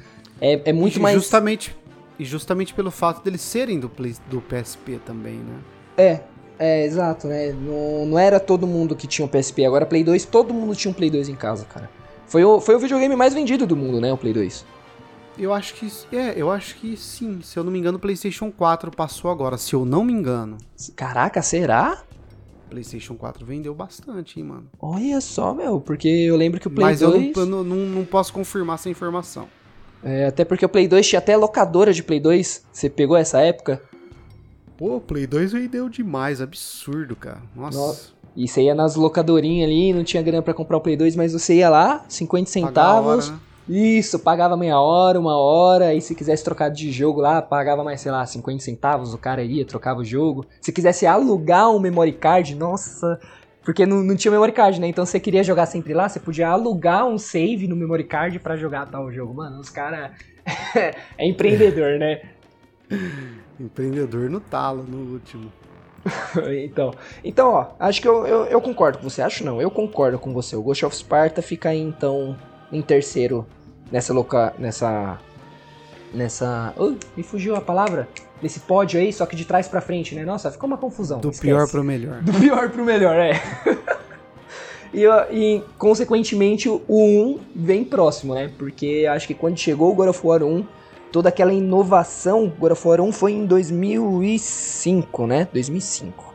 É, 0.44 0.70
é 0.70 0.74
muito 0.74 0.98
e 0.98 1.02
mais. 1.02 1.16
Justamente 1.16 1.76
e 2.18 2.26
justamente 2.26 2.74
pelo 2.74 2.92
fato 2.92 3.24
deles 3.24 3.42
serem 3.42 3.80
do, 3.80 3.90
Play, 3.90 4.16
do 4.30 4.42
PSP 4.42 5.00
também, 5.06 5.36
né? 5.36 5.60
É, 5.98 6.22
é, 6.60 6.86
exato, 6.86 7.28
né? 7.28 7.52
Não, 7.52 8.06
não 8.06 8.20
era 8.20 8.40
todo 8.40 8.68
mundo 8.68 8.96
que 8.96 9.08
tinha 9.08 9.26
um 9.26 9.28
PSP, 9.28 9.66
agora 9.66 9.86
Play 9.86 10.04
2, 10.04 10.26
todo 10.26 10.54
mundo 10.54 10.76
tinha 10.76 10.92
um 10.92 10.94
Play 10.94 11.10
2 11.10 11.30
em 11.30 11.36
casa, 11.36 11.66
cara. 11.66 11.90
Foi 12.28 12.44
o, 12.44 12.60
foi 12.60 12.76
o 12.76 12.80
videogame 12.80 13.16
mais 13.16 13.34
vendido 13.34 13.66
do 13.66 13.76
mundo, 13.76 14.00
né? 14.00 14.12
O 14.14 14.18
Play 14.18 14.34
2. 14.34 14.66
Eu 15.38 15.52
acho 15.52 15.74
que. 15.74 15.92
É, 16.16 16.34
eu 16.36 16.52
acho 16.52 16.76
que 16.76 16.96
sim. 16.96 17.42
Se 17.42 17.58
eu 17.58 17.64
não 17.64 17.72
me 17.72 17.80
engano, 17.80 17.98
o 17.98 18.00
PlayStation 18.00 18.52
4 18.52 18.92
passou 18.92 19.32
agora, 19.32 19.58
se 19.58 19.74
eu 19.74 19.84
não 19.84 20.04
me 20.04 20.14
engano. 20.14 20.58
Caraca, 20.96 21.42
será? 21.42 22.04
PlayStation 22.70 23.16
4 23.16 23.44
vendeu 23.46 23.74
bastante, 23.74 24.40
hein, 24.40 24.46
mano. 24.46 24.70
Olha 24.80 25.20
só, 25.22 25.54
meu, 25.54 25.82
porque 25.82 26.08
eu 26.08 26.36
lembro 26.36 26.60
que 26.60 26.68
o 26.68 26.72
Play 26.72 26.86
Mas 26.86 27.00
2. 27.00 27.28
Mas 27.28 27.38
eu 27.38 27.46
não, 27.48 27.64
não, 27.64 27.78
não 27.78 28.06
posso 28.06 28.32
confirmar 28.32 28.76
essa 28.76 28.90
informação. 28.90 29.48
É, 30.04 30.26
até 30.26 30.44
porque 30.44 30.66
o 30.66 30.70
Play 30.70 30.88
2 30.88 31.08
tinha 31.08 31.20
até 31.20 31.38
locadora 31.38 31.94
de 31.94 32.04
Play 32.04 32.20
2. 32.20 32.66
Você 32.72 32.90
pegou 32.90 33.16
essa 33.16 33.40
época? 33.40 33.82
Pô, 34.78 34.98
o 34.98 35.02
Play 35.02 35.26
2 35.26 35.54
vendeu 35.54 35.88
demais, 35.88 36.42
absurdo, 36.42 37.16
cara. 37.16 37.42
Nossa. 37.56 37.78
Nossa. 37.78 38.14
E 38.36 38.48
você 38.48 38.64
ia 38.64 38.74
nas 38.74 38.96
locadorinhas 38.96 39.70
ali, 39.70 39.94
não 39.94 40.04
tinha 40.04 40.24
grana 40.24 40.42
para 40.42 40.54
comprar 40.54 40.78
o 40.78 40.82
Play 40.82 40.98
2, 40.98 41.16
mas 41.16 41.34
você 41.34 41.56
ia 41.56 41.70
lá, 41.70 42.04
50 42.10 42.50
centavos. 42.50 43.28
Hora, 43.28 43.36
né? 43.36 43.42
Isso, 43.70 44.20
pagava 44.20 44.58
meia 44.58 44.78
hora, 44.80 45.18
uma 45.20 45.38
hora, 45.38 45.94
e 45.94 46.02
se 46.02 46.14
quisesse 46.14 46.44
trocar 46.44 46.70
de 46.70 46.92
jogo 46.92 47.22
lá, 47.22 47.42
pagava 47.42 47.84
mais, 47.84 48.02
sei 48.02 48.12
lá, 48.12 48.26
50 48.26 48.62
centavos, 48.62 49.14
o 49.14 49.18
cara 49.18 49.42
ia, 49.42 49.66
trocava 49.66 50.02
o 50.02 50.04
jogo. 50.04 50.46
Se 50.60 50.72
quisesse 50.72 51.06
alugar 51.06 51.70
um 51.70 51.80
memory 51.80 52.12
card, 52.12 52.56
nossa, 52.56 53.20
porque 53.64 53.86
não, 53.86 54.04
não 54.04 54.16
tinha 54.16 54.32
memory 54.32 54.52
card, 54.52 54.80
né? 54.80 54.88
Então 54.88 55.06
você 55.06 55.20
queria 55.20 55.44
jogar 55.44 55.66
sempre 55.66 55.94
lá, 55.94 56.10
você 56.10 56.20
podia 56.20 56.50
alugar 56.50 57.06
um 57.06 57.18
save 57.18 57.68
no 57.68 57.76
memory 57.76 58.04
card 58.04 58.40
para 58.40 58.58
jogar 58.58 58.88
tal 58.88 59.12
jogo. 59.12 59.34
Mano, 59.34 59.60
os 59.60 59.70
caras 59.70 60.12
é 61.18 61.28
empreendedor, 61.28 61.98
né? 61.98 62.22
empreendedor 63.60 64.30
no 64.30 64.40
talo, 64.40 64.84
no 64.84 65.14
último. 65.14 65.52
então, 66.66 66.94
então, 67.24 67.50
ó, 67.52 67.68
acho 67.80 68.02
que 68.02 68.08
eu, 68.08 68.28
eu, 68.28 68.46
eu, 68.46 68.62
concordo 68.62 68.98
com 68.98 69.10
você. 69.10 69.22
Acho 69.22 69.46
não, 69.46 69.62
eu 69.62 69.72
concordo 69.72 70.20
com 70.20 70.34
você. 70.34 70.56
O 70.56 70.62
Ghost 70.62 70.86
of 70.86 70.96
Sparta 70.96 71.42
fica 71.42 71.70
aí, 71.70 71.80
então, 71.80 72.38
em 72.72 72.82
terceiro 72.82 73.46
nessa 73.92 74.14
loca... 74.14 74.54
nessa... 74.60 75.18
Nessa... 76.14 76.74
Uh, 76.78 76.98
me 77.18 77.24
fugiu 77.24 77.56
a 77.56 77.62
palavra? 77.62 78.08
desse 78.44 78.60
pódio 78.60 79.00
aí, 79.00 79.12
só 79.14 79.26
que 79.26 79.38
de 79.38 79.46
trás 79.46 79.70
para 79.70 79.80
frente, 79.80 80.14
né? 80.14 80.26
Nossa, 80.26 80.52
ficou 80.52 80.68
uma 80.68 80.78
confusão. 80.78 81.22
Do 81.22 81.30
esquece. 81.30 81.48
pior 81.48 81.68
pro 81.68 81.84
melhor. 81.84 82.22
Do 82.22 82.34
pior 82.34 82.70
pro 82.70 82.84
melhor, 82.84 83.16
é. 83.16 83.42
e, 84.94 85.06
e, 85.32 85.64
consequentemente, 85.78 86.68
o 86.68 86.82
1 86.88 87.40
vem 87.56 87.86
próximo, 87.86 88.36
né? 88.36 88.52
Porque 88.58 89.08
acho 89.10 89.26
que 89.26 89.34
quando 89.34 89.58
chegou 89.58 89.92
o 89.92 89.96
God 89.96 90.10
of 90.10 90.20
War 90.28 90.44
1, 90.44 90.66
toda 91.10 91.30
aquela 91.30 91.54
inovação, 91.54 92.52
God 92.60 92.74
of 92.74 92.88
War 92.88 93.00
1 93.00 93.12
foi 93.14 93.32
em 93.32 93.46
2005, 93.46 95.26
né? 95.26 95.48
2005 95.54 96.33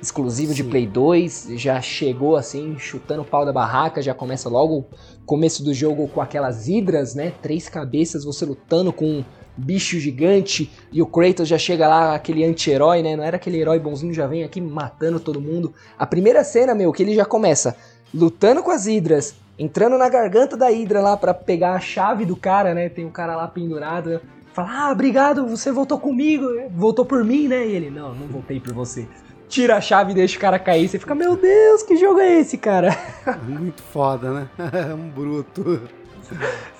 exclusivo 0.00 0.50
Sim. 0.50 0.56
de 0.56 0.64
Play 0.64 0.86
2, 0.86 1.48
já 1.56 1.80
chegou 1.80 2.36
assim, 2.36 2.76
chutando 2.78 3.22
o 3.22 3.24
pau 3.24 3.44
da 3.44 3.52
barraca, 3.52 4.02
já 4.02 4.14
começa 4.14 4.48
logo 4.48 4.78
o 4.78 4.86
começo 5.24 5.64
do 5.64 5.72
jogo 5.72 6.08
com 6.08 6.20
aquelas 6.20 6.68
hidras, 6.68 7.14
né? 7.14 7.32
Três 7.42 7.68
cabeças, 7.68 8.24
você 8.24 8.44
lutando 8.44 8.92
com 8.92 9.24
bicho 9.56 9.98
gigante 9.98 10.70
e 10.92 11.00
o 11.00 11.06
Kratos 11.06 11.48
já 11.48 11.56
chega 11.56 11.88
lá, 11.88 12.14
aquele 12.14 12.44
anti-herói, 12.44 13.02
né? 13.02 13.16
Não 13.16 13.24
era 13.24 13.36
aquele 13.36 13.58
herói 13.58 13.78
bonzinho, 13.78 14.12
já 14.12 14.26
vem 14.26 14.44
aqui 14.44 14.60
matando 14.60 15.18
todo 15.18 15.40
mundo. 15.40 15.72
A 15.98 16.06
primeira 16.06 16.44
cena, 16.44 16.74
meu, 16.74 16.92
que 16.92 17.02
ele 17.02 17.14
já 17.14 17.24
começa 17.24 17.76
lutando 18.14 18.62
com 18.62 18.70
as 18.70 18.86
hidras, 18.86 19.34
entrando 19.58 19.96
na 19.96 20.08
garganta 20.08 20.56
da 20.56 20.70
hidra 20.70 21.00
lá 21.00 21.16
para 21.16 21.32
pegar 21.32 21.74
a 21.74 21.80
chave 21.80 22.24
do 22.24 22.36
cara, 22.36 22.74
né? 22.74 22.88
Tem 22.88 23.04
um 23.04 23.10
cara 23.10 23.34
lá 23.34 23.48
pendurado. 23.48 24.20
Fala, 24.52 24.86
ah, 24.86 24.92
obrigado, 24.92 25.46
você 25.46 25.70
voltou 25.70 25.98
comigo, 25.98 26.46
voltou 26.70 27.04
por 27.04 27.22
mim, 27.24 27.46
né? 27.48 27.66
E 27.66 27.72
ele, 27.72 27.90
não, 27.90 28.14
não 28.14 28.26
voltei 28.26 28.58
por 28.58 28.72
você. 28.72 29.06
Tira 29.48 29.76
a 29.76 29.80
chave 29.80 30.12
e 30.12 30.14
deixa 30.14 30.36
o 30.36 30.40
cara 30.40 30.58
cair. 30.58 30.88
Você 30.88 30.98
fica, 30.98 31.14
meu 31.14 31.36
Deus, 31.36 31.82
que 31.82 31.96
jogo 31.96 32.20
é 32.20 32.40
esse, 32.40 32.58
cara? 32.58 32.96
Muito 33.46 33.82
foda, 33.82 34.30
né? 34.32 34.48
É 34.72 34.92
um 34.94 35.08
bruto. 35.08 35.82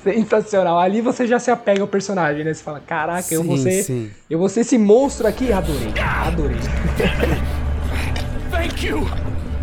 Sensacional. 0.03 0.79
Ali 0.79 1.01
você 1.01 1.27
já 1.27 1.39
se 1.39 1.51
apega 1.51 1.81
ao 1.81 1.87
personagem, 1.89 2.45
né? 2.45 2.53
Você 2.53 2.63
fala, 2.63 2.81
caraca, 2.81 3.23
sim, 3.23 3.37
eu 3.37 3.45
vou 3.45 3.57
ser. 3.57 3.83
Sim. 3.85 4.11
Eu 4.29 4.39
vou 4.39 4.49
ser 4.49 4.61
esse 4.61 4.77
monstro 4.77 5.27
aqui. 5.27 5.53
Adorei. 5.53 5.95
Adorei. 6.27 6.57
Thank 8.51 8.87
you! 8.87 9.07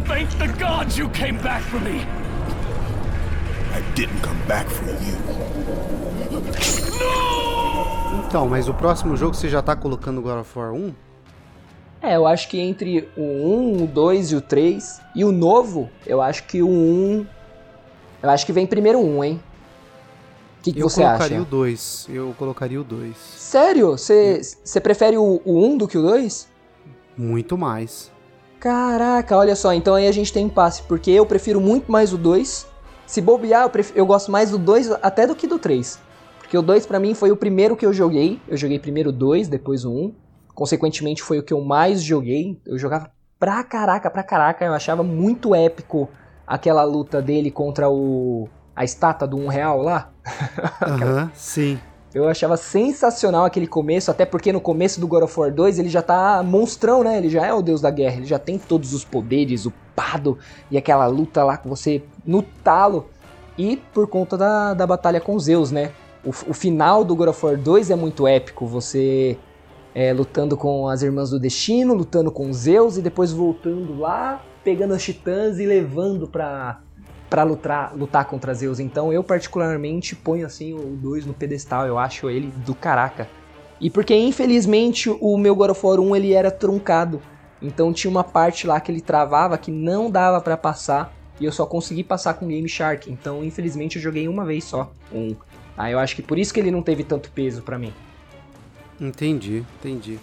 Thank 0.08 0.36
the 0.38 0.48
gods 0.64 0.98
you 0.98 1.10
came 1.10 1.38
back 1.40 1.62
for 1.64 1.80
me! 1.82 2.02
I 3.76 3.82
didn't 3.96 4.22
come 4.22 4.40
back 4.48 4.70
for 4.70 4.86
you. 4.88 5.18
Então, 8.28 8.48
mas 8.48 8.68
o 8.68 8.74
próximo 8.74 9.16
jogo 9.18 9.34
você 9.34 9.50
já 9.50 9.62
tá 9.62 9.76
colocando 9.76 10.22
God 10.22 10.40
of 10.40 10.58
War 10.58 10.74
1? 10.74 10.94
É, 12.04 12.18
eu 12.18 12.28
acho 12.28 12.50
que 12.50 12.60
entre 12.60 13.08
o 13.16 13.22
1, 13.22 13.84
o 13.86 13.88
2 13.88 14.32
e 14.34 14.36
o 14.36 14.42
3 14.42 15.02
e 15.16 15.24
o 15.24 15.32
novo, 15.32 15.90
eu 16.06 16.22
acho 16.22 16.44
que 16.44 16.62
o 16.62 16.68
1. 16.68 17.26
Eu 18.22 18.30
acho 18.30 18.46
que 18.46 18.52
vem 18.52 18.68
primeiro 18.68 19.00
o 19.00 19.20
1, 19.20 19.24
hein? 19.24 19.42
O 20.60 20.64
que, 20.64 20.74
que 20.74 20.80
eu 20.82 20.90
você 20.90 21.02
colocaria 21.02 21.38
acha? 21.38 21.42
o 21.42 21.50
2. 21.50 22.08
Eu 22.10 22.36
colocaria 22.38 22.80
o 22.82 22.84
2. 22.84 23.16
Sério? 23.18 23.92
Você 23.92 24.42
você 24.64 24.82
prefere 24.82 25.18
o, 25.18 25.42
o 25.46 25.66
1 25.66 25.78
do 25.78 25.88
que 25.88 25.98
o 25.98 26.02
2? 26.02 26.48
Muito 27.18 27.58
mais. 27.58 28.12
Caraca, 28.60 29.38
olha 29.38 29.56
só, 29.56 29.74
então 29.74 29.94
aí 29.96 30.08
a 30.08 30.12
gente 30.12 30.32
tem 30.32 30.46
impasse, 30.46 30.84
porque 30.84 31.12
eu 31.12 31.26
prefiro 31.26 31.60
muito 31.62 31.92
mais 31.92 32.14
o 32.14 32.18
2. 32.18 32.66
Se 33.06 33.22
bobear, 33.22 33.64
eu, 33.64 33.70
pref- 33.70 33.92
eu 33.96 34.06
gosto 34.06 34.32
mais 34.32 34.52
do 34.52 34.58
2 34.58 34.92
até 35.02 35.26
do 35.28 35.36
que 35.36 35.46
do 35.48 35.60
3. 35.60 36.00
Porque 36.40 36.58
o 36.58 36.62
2 36.62 36.86
pra 36.86 37.00
mim 37.00 37.14
foi 37.14 37.32
o 37.32 37.36
primeiro 37.38 37.76
que 37.76 37.86
eu 37.86 37.92
joguei. 37.94 38.40
Eu 38.48 38.56
joguei 38.58 38.80
primeiro 38.80 39.10
o 39.10 39.14
2, 39.14 39.48
depois 39.50 39.84
o 39.86 39.92
1. 39.92 40.14
Consequentemente 40.54 41.22
foi 41.22 41.40
o 41.40 41.44
que 41.44 41.54
eu 41.54 41.62
mais 41.62 42.02
joguei. 42.02 42.60
Eu 42.66 42.78
jogava 42.78 43.12
pra 43.40 43.64
caraca, 43.64 44.10
pra 44.10 44.24
caraca. 44.24 44.64
Eu 44.66 44.74
achava 44.74 45.04
muito 45.04 45.56
épico 45.56 46.10
aquela 46.46 46.84
luta 46.84 47.22
dele 47.22 47.50
contra 47.50 47.90
o 47.90 48.48
a 48.76 48.84
estátua 48.84 49.28
do 49.28 49.38
1 49.38 49.48
real 49.48 49.82
lá. 49.82 50.12
Aham, 50.82 51.32
sim. 51.36 51.80
Eu 52.14 52.28
achava 52.28 52.56
sensacional 52.58 53.44
aquele 53.44 53.66
começo, 53.66 54.12
até 54.12 54.24
porque 54.24 54.54
no 54.54 54.62
começo 54.62 55.00
do 55.00 55.08
God 55.08 55.24
of 55.24 55.40
War 55.40 55.52
2 55.52 55.80
ele 55.80 55.90
já 55.90 56.02
tá 56.02 56.44
monstrão, 56.44 57.04
né? 57.04 57.18
Ele 57.18 57.28
já 57.28 57.46
é 57.46 57.52
o 57.52 57.62
deus 57.62 57.82
da 57.82 57.90
guerra, 57.90 58.18
ele 58.18 58.26
já 58.26 58.38
tem 58.38 58.60
todos 58.60 58.94
os 58.94 59.04
poderes, 59.04 59.66
upado, 59.66 60.38
e 60.70 60.78
aquela 60.78 61.08
luta 61.08 61.44
lá 61.44 61.58
com 61.58 61.68
você 61.68 62.04
no 62.24 62.44
talo. 62.44 63.10
E 63.58 63.78
por 63.94 64.08
conta 64.08 64.38
da, 64.38 64.74
da 64.76 64.86
batalha 64.86 65.20
com 65.20 65.38
Zeus, 65.40 65.72
né? 65.72 65.92
O, 66.24 66.30
o 66.30 66.54
final 66.54 67.04
do 67.04 67.16
God 67.16 67.30
of 67.30 67.46
War 67.46 67.58
2 67.58 67.90
é 67.90 67.96
muito 67.96 68.28
épico, 68.28 68.68
você 68.68 69.38
é, 69.96 70.12
lutando 70.12 70.58
com 70.58 70.88
as 70.88 71.04
Irmãs 71.04 71.30
do 71.30 71.40
Destino, 71.40 71.94
lutando 71.94 72.32
com 72.32 72.52
Zeus 72.52 72.98
e 72.98 73.02
depois 73.02 73.32
voltando 73.32 74.00
lá, 74.00 74.44
pegando 74.64 74.94
as 74.94 75.04
titãs 75.04 75.60
e 75.60 75.66
levando 75.66 76.28
pra, 76.28 76.82
pra 77.30 77.44
lutar, 77.44 77.96
lutar 77.96 78.26
contra 78.26 78.54
Zeus. 78.54 78.80
Então 78.80 79.14
eu 79.14 79.24
particularmente 79.24 80.16
ponho 80.16 80.46
assim 80.46 80.74
o 80.74 80.96
2 80.96 81.26
no 81.26 81.34
pedestal, 81.34 81.86
eu 81.86 81.98
acho 81.98 82.30
ele 82.30 82.48
do 82.66 82.74
caraca. 82.74 83.28
E 83.80 83.90
porque 83.90 84.16
infelizmente 84.16 85.10
o 85.10 85.38
meu 85.38 85.56
God 85.56 85.72
of 85.72 85.86
War 85.86 86.00
1 86.00 86.16
ele 86.16 86.34
era 86.34 86.50
truncado. 86.50 87.22
Então 87.62 87.94
tinha 87.94 88.10
uma 88.12 88.24
parte 88.24 88.66
lá 88.66 88.80
que 88.80 88.92
ele 88.92 89.02
travava 89.02 89.58
que 89.58 89.72
não 89.72 90.10
dava 90.10 90.42
pra 90.42 90.58
passar 90.58 91.14
e 91.40 91.46
eu 91.46 91.52
só 91.52 91.66
consegui 91.66 92.04
passar 92.04 92.34
com 92.36 92.48
Game 92.48 92.68
Shark. 92.68 93.12
Então 93.12 93.44
infelizmente 93.44 93.98
eu 93.98 94.02
joguei 94.02 94.28
uma 94.28 94.46
vez 94.46 94.64
só, 94.64 94.92
um. 95.14 95.36
Ah, 95.78 95.90
eu 95.90 96.00
acho 96.00 96.16
que 96.16 96.22
por 96.22 96.38
isso 96.38 96.54
que 96.54 96.60
ele 96.60 96.70
não 96.72 96.84
teve 96.84 97.04
tanto 97.04 97.32
peso 97.32 97.62
pra 97.62 97.80
mim. 97.80 97.94
Entendi, 99.00 99.66
entendi. 99.80 100.20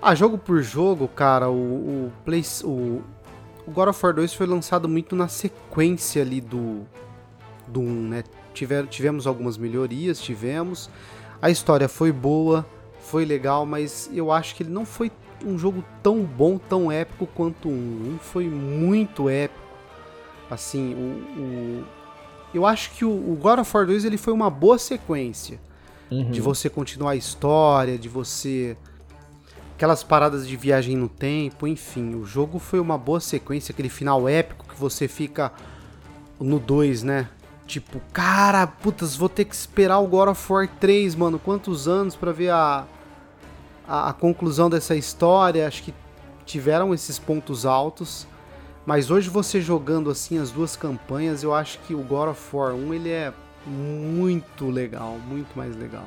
Ah, 0.00 0.14
jogo 0.14 0.36
por 0.36 0.62
jogo, 0.62 1.06
cara, 1.08 1.48
o, 1.48 1.54
o, 1.54 2.12
Play, 2.24 2.42
o, 2.64 3.02
o 3.66 3.70
God 3.70 3.88
of 3.88 4.04
War 4.04 4.14
2 4.14 4.34
foi 4.34 4.46
lançado 4.46 4.88
muito 4.88 5.14
na 5.14 5.28
sequência 5.28 6.22
ali 6.22 6.40
do, 6.40 6.82
do 7.68 7.80
1, 7.80 7.84
né? 8.08 8.24
Tiver, 8.52 8.86
tivemos 8.86 9.26
algumas 9.26 9.56
melhorias, 9.56 10.20
tivemos. 10.20 10.90
A 11.40 11.50
história 11.50 11.88
foi 11.88 12.10
boa, 12.10 12.66
foi 13.00 13.24
legal, 13.24 13.64
mas 13.64 14.10
eu 14.12 14.32
acho 14.32 14.54
que 14.54 14.62
ele 14.62 14.70
não 14.70 14.84
foi 14.84 15.10
um 15.44 15.58
jogo 15.58 15.84
tão 16.02 16.22
bom, 16.22 16.58
tão 16.58 16.90
épico 16.90 17.26
quanto 17.26 17.68
o 17.68 17.72
1. 17.72 17.74
O 17.74 18.14
1 18.14 18.18
foi 18.18 18.48
muito 18.48 19.28
épico. 19.28 19.60
Assim, 20.50 20.94
o, 20.94 21.40
o 21.40 21.84
eu 22.52 22.66
acho 22.66 22.90
que 22.90 23.04
o, 23.04 23.10
o 23.10 23.38
God 23.40 23.60
of 23.60 23.76
War 23.76 23.86
2 23.86 24.04
ele 24.04 24.18
foi 24.18 24.32
uma 24.32 24.50
boa 24.50 24.78
sequência 24.78 25.58
de 26.30 26.40
você 26.40 26.68
continuar 26.68 27.12
a 27.12 27.16
história, 27.16 27.98
de 27.98 28.08
você 28.08 28.76
aquelas 29.74 30.04
paradas 30.04 30.46
de 30.46 30.56
viagem 30.56 30.96
no 30.96 31.08
tempo, 31.08 31.66
enfim, 31.66 32.14
o 32.14 32.24
jogo 32.24 32.60
foi 32.60 32.78
uma 32.78 32.96
boa 32.96 33.18
sequência, 33.18 33.72
aquele 33.72 33.88
final 33.88 34.28
épico 34.28 34.64
que 34.68 34.78
você 34.78 35.08
fica 35.08 35.50
no 36.38 36.60
2, 36.60 37.02
né? 37.02 37.28
Tipo, 37.66 38.00
cara, 38.12 38.64
putas, 38.64 39.16
vou 39.16 39.28
ter 39.28 39.44
que 39.44 39.54
esperar 39.54 39.98
o 39.98 40.06
God 40.06 40.28
of 40.28 40.52
War 40.52 40.68
3, 40.68 41.16
mano, 41.16 41.36
quantos 41.36 41.88
anos 41.88 42.14
pra 42.14 42.30
ver 42.30 42.50
a, 42.50 42.86
a, 43.88 44.10
a 44.10 44.12
conclusão 44.12 44.70
dessa 44.70 44.94
história? 44.94 45.66
Acho 45.66 45.82
que 45.82 45.94
tiveram 46.44 46.94
esses 46.94 47.18
pontos 47.18 47.66
altos. 47.66 48.26
Mas 48.84 49.10
hoje 49.10 49.30
você 49.30 49.60
jogando 49.60 50.10
assim 50.10 50.38
as 50.38 50.50
duas 50.50 50.76
campanhas, 50.76 51.42
eu 51.42 51.54
acho 51.54 51.78
que 51.80 51.94
o 51.94 52.02
God 52.02 52.30
of 52.30 52.56
War 52.56 52.74
1 52.74 52.94
ele 52.94 53.10
é 53.10 53.32
muito 53.66 54.68
legal, 54.70 55.18
muito 55.28 55.56
mais 55.56 55.76
legal. 55.76 56.04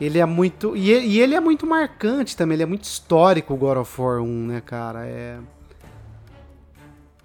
Ele 0.00 0.18
é 0.18 0.26
muito. 0.26 0.76
E 0.76 1.20
ele 1.20 1.34
é 1.34 1.40
muito 1.40 1.66
marcante 1.66 2.36
também, 2.36 2.56
ele 2.56 2.64
é 2.64 2.66
muito 2.66 2.84
histórico 2.84 3.54
o 3.54 3.56
God 3.56 3.78
of 3.78 4.00
War 4.00 4.20
1, 4.20 4.26
né, 4.46 4.60
cara? 4.60 5.06
É. 5.06 5.38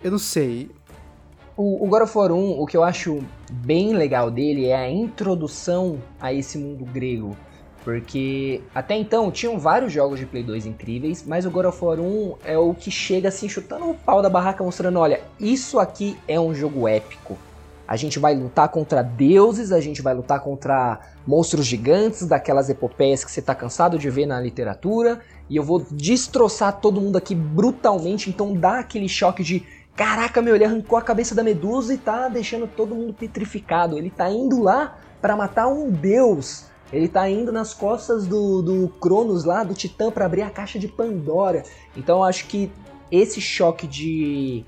Eu 0.04 0.12
não 0.12 0.20
sei. 0.20 0.70
O, 1.56 1.84
o 1.84 1.88
God 1.88 2.04
of 2.04 2.16
War 2.16 2.32
1, 2.32 2.62
o 2.62 2.66
que 2.68 2.78
eu 2.78 2.84
acho 2.84 3.24
bem 3.50 3.96
legal 3.96 4.30
dele 4.30 4.68
é 4.68 4.76
a 4.76 4.90
introdução 4.92 6.00
a 6.20 6.32
esse 6.32 6.58
mundo 6.58 6.86
grego. 6.86 7.36
Porque 7.84 8.62
até 8.76 8.96
então 8.96 9.32
tinham 9.32 9.58
vários 9.58 9.92
jogos 9.92 10.20
de 10.20 10.26
Play 10.26 10.44
2 10.44 10.66
incríveis, 10.68 11.24
mas 11.26 11.46
o 11.46 11.50
God 11.50 11.66
of 11.66 11.84
War 11.84 12.00
1 12.00 12.36
é 12.46 12.58
o 12.58 12.74
que 12.76 12.92
chega 12.92 13.30
assim 13.30 13.50
chutando 13.50 13.90
o 13.90 13.96
pau 13.96 14.22
da 14.22 14.30
barraca 14.30 14.64
mostrando, 14.64 15.00
olha, 15.00 15.22
isso 15.40 15.80
aqui 15.80 16.16
é 16.28 16.40
um 16.40 16.54
jogo 16.54 16.88
épico. 16.88 17.38
A 17.88 17.96
gente 17.96 18.20
vai 18.20 18.36
lutar 18.36 18.68
contra 18.70 19.02
deuses, 19.02 19.72
a 19.72 19.80
gente 19.80 20.02
vai 20.02 20.14
lutar 20.14 20.42
contra 20.42 21.00
monstros 21.26 21.66
gigantes, 21.66 22.28
daquelas 22.28 22.70
epopeias 22.70 23.24
que 23.24 23.32
você 23.32 23.42
tá 23.42 23.56
cansado 23.56 23.98
de 23.98 24.10
ver 24.10 24.26
na 24.26 24.42
literatura, 24.42 25.22
e 25.50 25.56
eu 25.56 25.64
vou 25.64 25.86
destroçar 25.90 26.82
todo 26.82 27.00
mundo 27.00 27.18
aqui 27.18 27.34
brutalmente, 27.34 28.30
então 28.30 28.54
dá 28.54 28.80
aquele 28.80 29.08
choque 29.08 29.44
de 29.44 29.66
caraca, 29.96 30.42
meu, 30.42 30.56
ele 30.56 30.64
arrancou 30.64 30.98
a 30.98 31.02
cabeça 31.02 31.34
da 31.34 31.42
medusa 31.42 31.94
e 31.94 31.98
tá 31.98 32.30
deixando 32.30 32.68
todo 32.68 32.94
mundo 32.94 33.14
petrificado. 33.14 33.98
Ele 33.98 34.12
tá 34.12 34.30
indo 34.30 34.62
lá 34.62 34.98
para 35.20 35.36
matar 35.36 35.68
um 35.68 35.90
deus. 35.90 36.66
Ele 36.94 37.08
tá 37.08 37.28
indo 37.28 37.52
nas 37.52 37.74
costas 37.74 38.28
do, 38.28 38.62
do 38.62 38.90
Cronos 39.02 39.44
lá, 39.44 39.64
do 39.64 39.74
Titã, 39.74 40.12
para 40.12 40.26
abrir 40.26 40.44
a 40.44 40.50
caixa 40.50 40.78
de 40.78 40.88
Pandora. 40.88 41.64
Então 41.96 42.20
eu 42.20 42.24
acho 42.24 42.46
que 42.46 42.72
esse 43.12 43.42
choque 43.42 43.88
de 43.88 44.64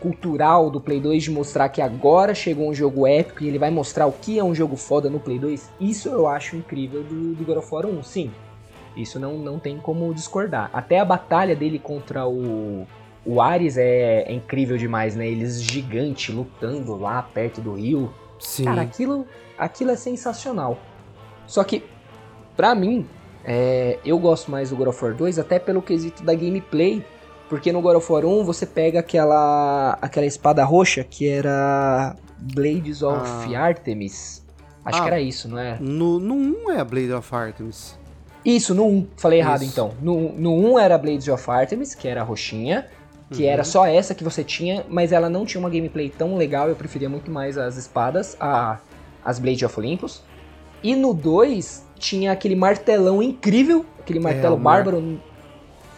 cultural 0.00 0.70
do 0.70 0.80
Play 0.80 1.00
2 1.00 1.24
de 1.24 1.30
mostrar 1.30 1.68
que 1.68 1.80
agora 1.80 2.34
chegou 2.34 2.68
um 2.68 2.74
jogo 2.74 3.06
épico 3.06 3.42
e 3.42 3.48
ele 3.48 3.58
vai 3.58 3.70
mostrar 3.70 4.06
o 4.06 4.12
que 4.12 4.38
é 4.38 4.44
um 4.44 4.54
jogo 4.54 4.76
foda 4.76 5.08
no 5.08 5.18
Play 5.18 5.38
2, 5.38 5.70
isso 5.80 6.08
eu 6.08 6.26
acho 6.28 6.56
incrível 6.56 7.02
do, 7.02 7.34
do 7.34 7.44
God 7.44 7.58
of 7.58 7.74
War 7.74 7.86
1, 7.86 8.02
sim. 8.02 8.30
Isso 8.96 9.20
não, 9.20 9.36
não 9.36 9.58
tem 9.58 9.78
como 9.78 10.12
discordar. 10.14 10.70
Até 10.72 10.98
a 10.98 11.04
batalha 11.04 11.54
dele 11.54 11.78
contra 11.78 12.26
o, 12.26 12.86
o 13.24 13.42
Ares 13.42 13.76
é, 13.76 14.22
é 14.22 14.32
incrível 14.32 14.78
demais, 14.78 15.14
né? 15.14 15.28
Eles 15.28 15.62
gigantes 15.62 16.34
lutando 16.34 16.96
lá 16.96 17.22
perto 17.22 17.60
do 17.60 17.74
rio. 17.74 18.10
Sim. 18.38 18.64
Cara, 18.64 18.82
aquilo, 18.82 19.26
aquilo 19.58 19.90
é 19.90 19.96
sensacional. 19.96 20.78
Só 21.46 21.62
que, 21.62 21.84
pra 22.56 22.74
mim, 22.74 23.06
é, 23.44 23.98
eu 24.04 24.18
gosto 24.18 24.50
mais 24.50 24.70
do 24.70 24.76
God 24.76 24.88
of 24.88 25.04
War 25.04 25.14
2 25.14 25.38
até 25.38 25.58
pelo 25.58 25.82
quesito 25.82 26.24
da 26.24 26.34
gameplay. 26.34 27.04
Porque 27.48 27.70
no 27.72 27.80
God 27.80 27.96
of 27.96 28.12
War 28.12 28.24
1 28.24 28.44
você 28.44 28.66
pega 28.66 29.00
aquela, 29.00 29.96
aquela 30.02 30.26
espada 30.26 30.64
roxa 30.64 31.04
que 31.04 31.28
era 31.28 32.16
Blades 32.38 33.02
of 33.02 33.54
Artemis. 33.54 34.44
Acho 34.84 34.98
Ah. 34.98 35.02
que 35.02 35.06
era 35.08 35.20
isso, 35.20 35.48
não 35.48 35.58
é? 35.58 35.76
No, 35.80 36.18
no 36.18 36.34
1 36.34 36.70
é 36.72 36.80
a 36.80 36.84
Blade 36.84 37.12
of 37.12 37.34
Artemis. 37.34 37.96
Isso, 38.44 38.74
no 38.74 38.86
1. 38.86 39.06
Falei 39.16 39.40
errado 39.40 39.62
Isso. 39.62 39.72
então. 39.72 39.92
No, 40.00 40.32
no 40.32 40.54
1 40.74 40.78
era 40.78 40.96
Blades 40.98 41.26
of 41.28 41.50
Artemis, 41.50 41.94
que 41.94 42.06
era 42.08 42.20
a 42.20 42.24
roxinha. 42.24 42.86
Que 43.32 43.42
Uhum. 43.44 43.48
era 43.50 43.64
só 43.64 43.84
essa 43.86 44.14
que 44.14 44.22
você 44.22 44.44
tinha, 44.44 44.84
mas 44.88 45.10
ela 45.10 45.28
não 45.28 45.44
tinha 45.44 45.58
uma 45.60 45.68
gameplay 45.70 46.08
tão 46.08 46.36
legal. 46.36 46.68
Eu 46.68 46.76
preferia 46.76 47.08
muito 47.08 47.28
mais 47.28 47.58
as 47.58 47.76
espadas, 47.76 48.36
a, 48.38 48.78
as 49.24 49.40
Blades 49.40 49.62
of 49.64 49.78
Olympus. 49.80 50.22
E 50.82 50.94
no 50.94 51.12
2 51.12 51.84
tinha 51.98 52.30
aquele 52.30 52.54
martelão 52.54 53.20
incrível, 53.20 53.84
aquele 53.98 54.20
martelo 54.20 54.54
o 54.54 54.60
mar- 54.60 54.84
bárbaro. 54.84 55.20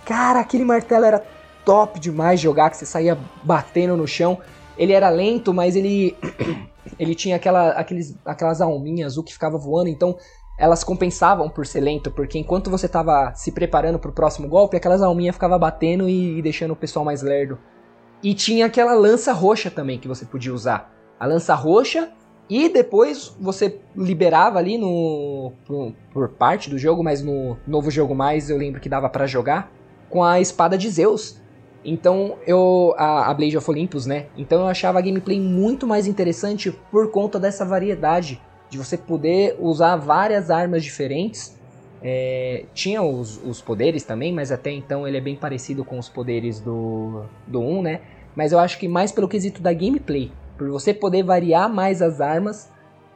Cara, 0.06 0.40
aquele 0.40 0.64
martelo 0.64 1.04
era 1.04 1.22
top 1.68 2.00
demais 2.00 2.40
jogar, 2.40 2.70
que 2.70 2.78
você 2.78 2.86
saía 2.86 3.18
batendo 3.44 3.94
no 3.94 4.06
chão. 4.06 4.38
Ele 4.78 4.94
era 4.94 5.10
lento, 5.10 5.52
mas 5.52 5.76
ele 5.76 6.16
ele 6.98 7.14
tinha 7.14 7.36
aquela, 7.36 7.72
aqueles, 7.72 8.16
aquelas 8.24 8.62
alminhas 8.62 9.12
azul 9.12 9.22
que 9.22 9.34
ficava 9.34 9.58
voando, 9.58 9.90
então 9.90 10.16
elas 10.58 10.82
compensavam 10.82 11.50
por 11.50 11.66
ser 11.66 11.80
lento, 11.80 12.10
porque 12.10 12.38
enquanto 12.38 12.70
você 12.70 12.88
tava 12.88 13.34
se 13.34 13.52
preparando 13.52 13.98
pro 13.98 14.12
próximo 14.12 14.48
golpe, 14.48 14.78
aquelas 14.78 15.02
alminhas 15.02 15.36
ficavam 15.36 15.58
batendo 15.58 16.08
e, 16.08 16.38
e 16.38 16.42
deixando 16.42 16.70
o 16.70 16.76
pessoal 16.76 17.04
mais 17.04 17.20
lerdo. 17.20 17.58
E 18.22 18.32
tinha 18.32 18.64
aquela 18.64 18.94
lança 18.94 19.30
roxa 19.34 19.70
também 19.70 19.98
que 19.98 20.08
você 20.08 20.24
podia 20.24 20.54
usar. 20.54 20.90
a 21.20 21.26
lança 21.26 21.54
roxa 21.54 22.10
e 22.48 22.70
depois 22.70 23.36
você 23.38 23.78
liberava 23.94 24.58
ali 24.58 24.78
no 24.78 25.52
por, 25.66 25.92
por, 26.10 26.28
parte 26.30 26.70
do 26.70 26.78
jogo, 26.78 27.04
mas 27.04 27.22
no 27.22 27.58
novo 27.66 27.90
jogo 27.90 28.14
mais 28.14 28.48
eu 28.48 28.56
lembro 28.56 28.80
que 28.80 28.88
dava 28.88 29.10
para 29.10 29.26
jogar 29.26 29.70
com 30.08 30.24
a 30.24 30.40
espada 30.40 30.78
de 30.78 30.88
Zeus. 30.88 31.38
Então 31.84 32.36
eu 32.46 32.94
a, 32.96 33.30
a 33.30 33.34
Blade 33.34 33.56
of 33.56 33.70
Olympus, 33.70 34.06
né? 34.06 34.26
Então 34.36 34.60
eu 34.60 34.66
achava 34.66 34.98
a 34.98 35.02
gameplay 35.02 35.40
muito 35.40 35.86
mais 35.86 36.06
interessante 36.06 36.70
por 36.90 37.10
conta 37.10 37.38
dessa 37.38 37.64
variedade 37.64 38.40
de 38.68 38.76
você 38.76 38.96
poder 38.96 39.56
usar 39.58 39.96
várias 39.96 40.50
armas 40.50 40.82
diferentes. 40.82 41.56
É, 42.02 42.64
tinha 42.74 43.02
os, 43.02 43.40
os, 43.44 43.60
poderes 43.60 44.04
também, 44.04 44.32
mas 44.32 44.52
até 44.52 44.70
então 44.70 45.06
ele 45.06 45.16
é 45.16 45.20
bem 45.20 45.34
parecido 45.34 45.84
com 45.84 45.98
os 45.98 46.08
poderes 46.08 46.60
do, 46.60 47.24
do 47.46 47.60
1, 47.60 47.82
né? 47.82 48.00
Mas 48.36 48.52
eu 48.52 48.58
acho 48.58 48.78
que 48.78 48.86
mais 48.86 49.10
pelo 49.10 49.26
quesito 49.26 49.60
da 49.60 49.72
gameplay 49.72 50.30
por 50.56 50.68
você 50.68 50.92
poder 50.92 51.22
variar 51.22 51.72
mais 51.72 52.02
as 52.02 52.20
armas 52.20 52.68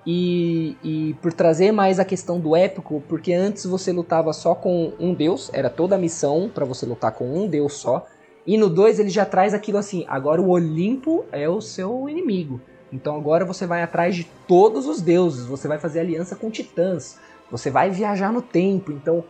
e, 0.07 0.77
e 0.83 1.14
por 1.20 1.33
trazer 1.33 1.72
mais 1.72 1.98
a 1.98 2.05
questão 2.05 2.40
do 2.40 2.57
épico, 2.57 3.03
porque 3.09 3.33
antes 3.33 3.66
você 3.66 3.92
lutava 3.92 4.33
só 4.33 4.55
com 4.55 4.92
um 4.98 5.12
deus, 5.12 5.51
era 5.53 5.68
toda 5.68 5.96
a 5.96 5.98
missão 5.98 6.51
para 6.53 6.64
você 6.64 6.87
lutar 6.87 7.12
com 7.12 7.25
um 7.25 7.46
deus 7.46 7.75
só. 7.75 8.07
E 8.46 8.57
no 8.57 8.68
2 8.68 8.98
ele 8.98 9.09
já 9.09 9.24
traz 9.24 9.55
aquilo 9.55 9.78
assim: 9.78 10.05
agora 10.09 10.40
o 10.40 10.50
Olimpo 10.50 11.24
é 11.31 11.48
o 11.48 11.61
seu 11.61 12.09
inimigo. 12.09 12.61
Então 12.92 13.16
agora 13.16 13.44
você 13.44 13.66
vai 13.66 13.83
atrás 13.83 14.14
de 14.14 14.24
todos 14.46 14.87
os 14.87 15.00
deuses, 15.00 15.46
você 15.46 15.66
vai 15.66 15.78
fazer 15.78 16.00
aliança 16.00 16.37
com 16.37 16.50
titãs, 16.50 17.18
você 17.50 17.70
vai 17.70 17.90
viajar 17.90 18.33
no 18.33 18.42
tempo. 18.42 18.92
Então, 18.92 19.24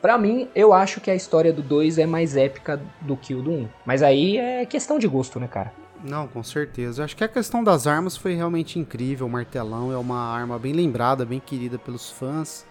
para 0.00 0.16
mim, 0.16 0.48
eu 0.54 0.72
acho 0.72 1.00
que 1.00 1.10
a 1.10 1.14
história 1.14 1.52
do 1.52 1.62
2 1.62 1.98
é 1.98 2.06
mais 2.06 2.36
épica 2.36 2.80
do 3.02 3.16
que 3.16 3.34
o 3.34 3.42
do 3.42 3.50
1. 3.50 3.54
Um. 3.54 3.68
Mas 3.84 4.02
aí 4.02 4.38
é 4.38 4.64
questão 4.64 4.98
de 4.98 5.06
gosto, 5.06 5.38
né, 5.38 5.46
cara? 5.46 5.72
Não, 6.02 6.26
com 6.26 6.42
certeza. 6.42 7.04
Acho 7.04 7.14
que 7.14 7.24
a 7.24 7.28
questão 7.28 7.62
das 7.62 7.86
armas 7.86 8.16
foi 8.16 8.34
realmente 8.34 8.78
incrível. 8.78 9.26
O 9.26 9.30
martelão 9.30 9.92
é 9.92 9.98
uma 9.98 10.18
arma 10.18 10.58
bem 10.58 10.72
lembrada, 10.72 11.26
bem 11.26 11.38
querida 11.38 11.78
pelos 11.78 12.10
fãs. 12.10 12.64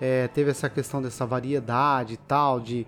É, 0.00 0.28
teve 0.28 0.50
essa 0.50 0.68
questão 0.68 1.02
dessa 1.02 1.26
variedade 1.26 2.14
e 2.14 2.16
tal, 2.16 2.60
de, 2.60 2.86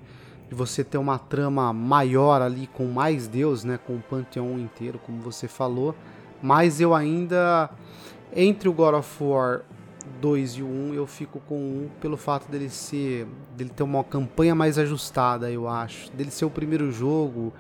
de, 0.55 0.59
você 0.59 0.85
ter 0.85 0.99
uma 0.99 1.19
trama 1.19 1.73
maior 1.73 2.41
ali 2.41 2.67
com 2.67 2.87
mais 2.87 3.27
deus, 3.27 3.65
né? 3.65 3.79
Com 3.85 3.97
o 3.97 4.01
panteão 4.01 4.59
inteiro, 4.59 4.99
como 5.05 5.21
você 5.21 5.49
falou. 5.49 5.95
Mas 6.43 6.81
eu 6.81 6.95
ainda, 6.95 7.71
entre 8.35 8.69
o 8.69 8.73
God 8.73 8.95
of 8.95 9.23
War 9.23 9.63
2 10.21 10.53
e 10.53 10.63
o 10.63 10.67
1, 10.67 10.95
eu 10.95 11.07
fico 11.07 11.41
com 11.41 11.57
o 11.57 11.85
1 11.87 11.89
pelo 12.01 12.17
fato 12.17 12.51
dele 12.51 12.69
ser. 12.69 13.27
dele 13.57 13.71
ter 13.71 13.83
uma 13.83 14.05
campanha 14.05 14.55
mais 14.55 14.79
ajustada, 14.79 15.51
eu 15.51 15.69
acho. 15.69 16.11
Dele 16.13 16.31
ser 16.31 16.45
o 16.45 16.51
primeiro 16.51 16.91
jogo 16.93 17.53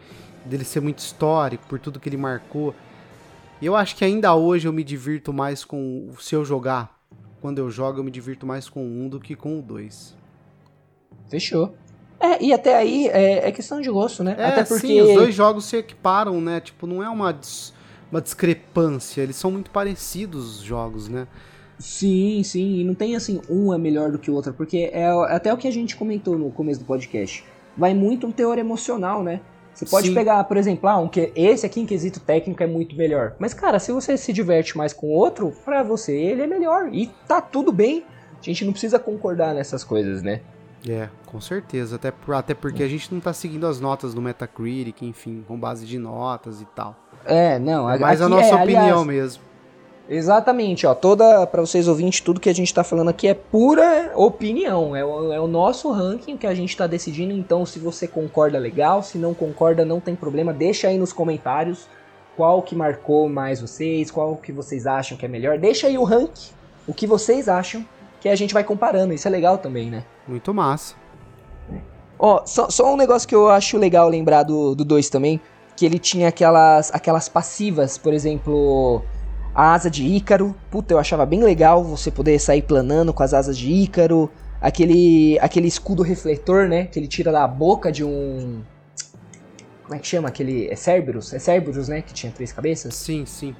dele 0.44 0.64
ser 0.64 0.80
muito 0.80 0.98
histórico, 0.98 1.66
por 1.66 1.78
tudo 1.78 1.98
que 1.98 2.08
ele 2.08 2.16
marcou. 2.16 2.74
E 3.60 3.66
eu 3.66 3.74
acho 3.74 3.96
que 3.96 4.04
ainda 4.04 4.34
hoje 4.34 4.68
eu 4.68 4.72
me 4.72 4.84
divirto 4.84 5.32
mais 5.32 5.64
com. 5.64 6.10
Se 6.20 6.34
eu 6.34 6.44
jogar, 6.44 7.00
quando 7.40 7.58
eu 7.58 7.70
jogo, 7.70 8.00
eu 8.00 8.04
me 8.04 8.10
divirto 8.10 8.46
mais 8.46 8.68
com 8.68 8.84
um 8.84 9.08
do 9.08 9.18
que 9.18 9.34
com 9.34 9.58
o 9.58 9.62
dois. 9.62 10.16
Fechou. 11.28 11.74
É, 12.24 12.42
e 12.42 12.54
até 12.54 12.74
aí 12.74 13.06
é, 13.08 13.48
é 13.48 13.52
questão 13.52 13.82
de 13.82 13.90
gosto, 13.90 14.24
né? 14.24 14.34
É, 14.38 14.46
até 14.46 14.64
porque 14.64 14.86
sim, 14.86 15.00
os 15.02 15.12
dois 15.12 15.34
jogos 15.34 15.66
se 15.66 15.76
equiparam, 15.76 16.40
né? 16.40 16.58
Tipo, 16.58 16.86
não 16.86 17.02
é 17.02 17.08
uma, 17.10 17.38
uma 18.10 18.22
discrepância, 18.22 19.20
eles 19.20 19.36
são 19.36 19.50
muito 19.50 19.70
parecidos 19.70 20.58
os 20.58 20.62
jogos, 20.62 21.06
né? 21.06 21.26
Sim, 21.78 22.42
sim, 22.42 22.80
e 22.80 22.84
não 22.84 22.94
tem 22.94 23.14
assim, 23.14 23.42
um 23.50 23.74
é 23.74 23.78
melhor 23.78 24.10
do 24.10 24.18
que 24.18 24.30
o 24.30 24.34
outro, 24.34 24.54
porque 24.54 24.90
é 24.90 25.06
até 25.28 25.52
o 25.52 25.56
que 25.58 25.68
a 25.68 25.70
gente 25.70 25.96
comentou 25.96 26.38
no 26.38 26.50
começo 26.50 26.80
do 26.80 26.86
podcast. 26.86 27.44
Vai 27.76 27.92
muito 27.92 28.26
um 28.26 28.32
teor 28.32 28.56
emocional, 28.56 29.22
né? 29.22 29.40
Você 29.74 29.84
pode 29.84 30.08
Sim. 30.08 30.14
pegar, 30.14 30.44
por 30.44 30.56
exemplo, 30.56 30.88
ah, 30.88 30.98
um 30.98 31.08
que 31.08 31.32
esse 31.34 31.66
aqui 31.66 31.80
em 31.80 31.86
quesito 31.86 32.20
técnico 32.20 32.62
é 32.62 32.66
muito 32.66 32.96
melhor. 32.96 33.34
Mas, 33.40 33.52
cara, 33.52 33.80
se 33.80 33.90
você 33.90 34.16
se 34.16 34.32
diverte 34.32 34.78
mais 34.78 34.92
com 34.92 35.08
outro, 35.08 35.52
pra 35.64 35.82
você 35.82 36.16
ele 36.16 36.42
é 36.42 36.46
melhor. 36.46 36.88
E 36.94 37.10
tá 37.26 37.40
tudo 37.40 37.72
bem. 37.72 38.04
A 38.40 38.44
gente 38.44 38.64
não 38.64 38.70
precisa 38.70 39.00
concordar 39.00 39.52
nessas 39.52 39.82
coisas, 39.82 40.22
né? 40.22 40.42
É, 40.88 41.08
com 41.26 41.40
certeza. 41.40 41.96
Até, 41.96 42.10
por, 42.10 42.34
até 42.34 42.54
porque 42.54 42.82
a 42.82 42.88
gente 42.88 43.12
não 43.12 43.20
tá 43.20 43.32
seguindo 43.32 43.66
as 43.66 43.80
notas 43.80 44.12
do 44.12 44.20
Metacritic, 44.20 45.02
enfim, 45.02 45.44
com 45.46 45.58
base 45.58 45.86
de 45.86 45.98
notas 45.98 46.60
e 46.60 46.66
tal. 46.66 46.94
É, 47.24 47.58
não. 47.58 47.90
É 47.90 47.98
mais 47.98 48.20
a 48.20 48.28
nossa 48.28 48.48
é, 48.48 48.54
opinião 48.54 49.00
aliás, 49.00 49.06
mesmo. 49.06 49.42
Exatamente, 50.08 50.86
ó. 50.86 50.94
Toda, 50.94 51.46
para 51.46 51.62
vocês 51.62 51.88
ouvintes, 51.88 52.20
tudo 52.20 52.38
que 52.38 52.50
a 52.50 52.54
gente 52.54 52.72
tá 52.74 52.84
falando 52.84 53.08
aqui 53.08 53.26
é 53.26 53.32
pura 53.32 54.12
opinião. 54.14 54.94
É 54.94 55.02
o, 55.02 55.32
é 55.32 55.40
o 55.40 55.46
nosso 55.46 55.90
ranking 55.90 56.36
que 56.36 56.46
a 56.46 56.54
gente 56.54 56.76
tá 56.76 56.86
decidindo. 56.86 57.32
Então, 57.32 57.64
se 57.64 57.78
você 57.78 58.06
concorda, 58.06 58.58
legal. 58.58 59.02
Se 59.02 59.16
não 59.16 59.32
concorda, 59.32 59.84
não 59.84 60.00
tem 60.00 60.14
problema. 60.14 60.52
Deixa 60.52 60.88
aí 60.88 60.98
nos 60.98 61.12
comentários 61.12 61.88
qual 62.36 62.62
que 62.62 62.74
marcou 62.74 63.28
mais 63.28 63.60
vocês, 63.60 64.10
qual 64.10 64.36
que 64.36 64.52
vocês 64.52 64.86
acham 64.86 65.16
que 65.16 65.24
é 65.24 65.28
melhor. 65.28 65.58
Deixa 65.58 65.86
aí 65.86 65.96
o 65.96 66.04
ranking, 66.04 66.52
o 66.86 66.92
que 66.92 67.06
vocês 67.06 67.48
acham, 67.48 67.84
que 68.24 68.28
a 68.30 68.34
gente 68.34 68.54
vai 68.54 68.64
comparando. 68.64 69.12
Isso 69.12 69.28
é 69.28 69.30
legal 69.30 69.58
também, 69.58 69.90
né? 69.90 70.02
Muito 70.26 70.54
massa. 70.54 70.94
Ó, 72.18 72.42
só, 72.46 72.70
só 72.70 72.90
um 72.90 72.96
negócio 72.96 73.28
que 73.28 73.34
eu 73.34 73.50
acho 73.50 73.76
legal 73.76 74.08
lembrar 74.08 74.44
do 74.44 74.74
2 74.74 75.10
também, 75.10 75.38
que 75.76 75.84
ele 75.84 75.98
tinha 75.98 76.28
aquelas, 76.28 76.90
aquelas 76.94 77.28
passivas, 77.28 77.98
por 77.98 78.14
exemplo 78.14 79.02
a 79.54 79.74
asa 79.74 79.90
de 79.90 80.06
Ícaro, 80.06 80.56
puta, 80.70 80.94
eu 80.94 80.98
achava 80.98 81.26
bem 81.26 81.44
legal 81.44 81.84
você 81.84 82.10
poder 82.10 82.38
sair 82.38 82.62
planando 82.62 83.12
com 83.12 83.22
as 83.22 83.34
asas 83.34 83.58
de 83.58 83.70
Ícaro. 83.70 84.30
Aquele, 84.58 85.38
aquele 85.40 85.68
escudo 85.68 86.02
refletor, 86.02 86.66
né? 86.66 86.86
Que 86.86 86.98
ele 86.98 87.06
tira 87.06 87.30
da 87.30 87.46
boca 87.46 87.92
de 87.92 88.02
um. 88.02 88.62
Como 89.82 89.94
é 89.94 89.98
que 89.98 90.06
chama? 90.06 90.28
Aquele. 90.28 90.66
É 90.70 90.76
Cerberus? 90.76 91.34
É 91.34 91.38
Cerberus, 91.38 91.88
né? 91.88 92.00
Que 92.00 92.14
tinha 92.14 92.32
três 92.32 92.52
cabeças? 92.52 92.94
Sim, 92.94 93.26
sim. 93.26 93.54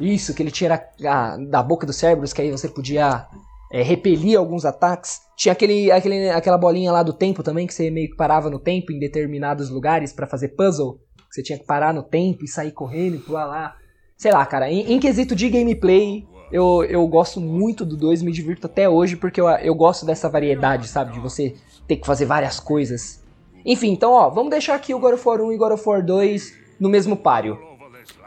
Isso, 0.00 0.32
que 0.32 0.42
ele 0.42 0.50
tira 0.50 0.82
a, 1.06 1.36
da 1.36 1.62
boca 1.62 1.86
do 1.86 1.92
Cerberus, 1.92 2.32
que 2.32 2.40
aí 2.40 2.50
você 2.50 2.66
podia 2.66 3.28
é, 3.72 3.82
repelir 3.82 4.38
alguns 4.38 4.64
ataques. 4.64 5.18
Tinha 5.36 5.52
aquele, 5.52 5.90
aquele, 5.90 6.30
aquela 6.30 6.58
bolinha 6.58 6.92
lá 6.92 7.02
do 7.02 7.12
tempo 7.12 7.42
também, 7.42 7.66
que 7.66 7.74
você 7.74 7.90
meio 7.90 8.10
que 8.10 8.16
parava 8.16 8.50
no 8.50 8.58
tempo 8.58 8.92
em 8.92 8.98
determinados 8.98 9.70
lugares 9.70 10.12
para 10.12 10.26
fazer 10.26 10.50
puzzle. 10.50 11.00
Que 11.28 11.36
você 11.36 11.42
tinha 11.42 11.58
que 11.58 11.64
parar 11.64 11.94
no 11.94 12.02
tempo 12.02 12.44
e 12.44 12.48
sair 12.48 12.72
correndo 12.72 13.16
e 13.16 13.18
pular 13.18 13.46
lá 13.46 13.76
sei 14.22 14.30
lá, 14.30 14.46
cara, 14.46 14.70
em, 14.70 14.92
em 14.92 15.00
quesito 15.00 15.34
de 15.34 15.50
gameplay, 15.50 16.24
eu, 16.52 16.84
eu 16.84 17.04
gosto 17.08 17.40
muito 17.40 17.84
do 17.84 17.96
2, 17.96 18.22
me 18.22 18.30
divirto 18.30 18.68
até 18.68 18.88
hoje, 18.88 19.16
porque 19.16 19.40
eu, 19.40 19.48
eu 19.48 19.74
gosto 19.74 20.06
dessa 20.06 20.28
variedade, 20.28 20.86
sabe? 20.86 21.12
De 21.12 21.18
você 21.18 21.56
ter 21.88 21.96
que 21.96 22.06
fazer 22.06 22.24
várias 22.24 22.60
coisas. 22.60 23.20
Enfim, 23.66 23.90
então, 23.90 24.12
ó, 24.12 24.30
vamos 24.30 24.50
deixar 24.50 24.76
aqui 24.76 24.94
o 24.94 25.00
God 25.00 25.14
of 25.14 25.28
War 25.28 25.40
1 25.40 25.52
e 25.52 25.56
God 25.56 25.72
of 25.72 25.88
War 25.88 26.06
2 26.06 26.52
no 26.78 26.88
mesmo 26.88 27.16
páreo. 27.16 27.58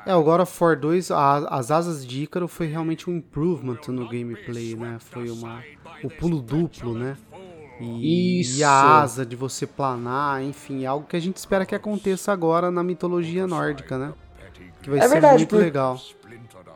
É, 0.06 0.16
o 0.16 0.24
God 0.24 0.42
of 0.42 0.64
War 0.64 0.80
2, 0.80 1.12
a, 1.12 1.38
as 1.50 1.72
asas 1.72 2.06
de 2.06 2.24
Ícaro 2.24 2.48
foi 2.48 2.68
realmente 2.68 3.10
um 3.10 3.16
improvement 3.16 3.80
no 3.88 4.08
gameplay, 4.08 4.76
né? 4.76 4.98
Foi 5.00 5.30
uma, 5.30 5.64
o 6.04 6.10
pulo 6.10 6.42
duplo, 6.42 6.94
né? 6.94 7.18
E, 7.80 8.42
Isso. 8.42 8.60
e 8.60 8.64
a 8.64 9.02
asa 9.02 9.26
de 9.26 9.36
você 9.36 9.68
planar, 9.68 10.42
enfim, 10.42 10.84
é 10.84 10.88
algo 10.88 11.06
que 11.06 11.16
a 11.16 11.20
gente 11.20 11.38
espera 11.38 11.66
que 11.66 11.76
aconteça 11.76 12.32
agora 12.32 12.72
na 12.72 12.84
mitologia 12.84 13.46
nórdica, 13.46 13.98
né? 13.98 14.14
Que 14.82 14.90
vai 14.90 15.00
é 15.00 15.02
ser 15.02 15.10
verdade, 15.10 15.38
muito 15.40 15.50
por... 15.50 15.60
legal. 15.60 16.00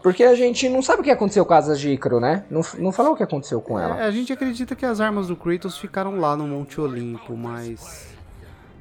Porque 0.02 0.24
a 0.24 0.34
gente 0.34 0.68
não 0.70 0.82
sabe 0.82 1.02
o 1.02 1.04
que 1.04 1.12
aconteceu 1.12 1.46
com 1.46 1.54
as 1.54 1.66
asas 1.66 1.80
de 1.80 1.90
Icaro, 1.90 2.20
né? 2.20 2.44
Não, 2.50 2.62
não 2.78 2.92
falou 2.92 3.14
o 3.14 3.16
que 3.16 3.24
aconteceu 3.24 3.62
com 3.62 3.78
ela. 3.78 4.00
É, 4.00 4.06
a 4.06 4.12
gente 4.12 4.32
acredita 4.32 4.76
que 4.76 4.86
as 4.86 5.02
armas 5.02 5.28
do 5.28 5.36
Kratos 5.36 5.78
ficaram 5.78 6.20
lá 6.20 6.36
no 6.36 6.48
Monte 6.48 6.80
Olimpo, 6.80 7.36
mas. 7.36 8.08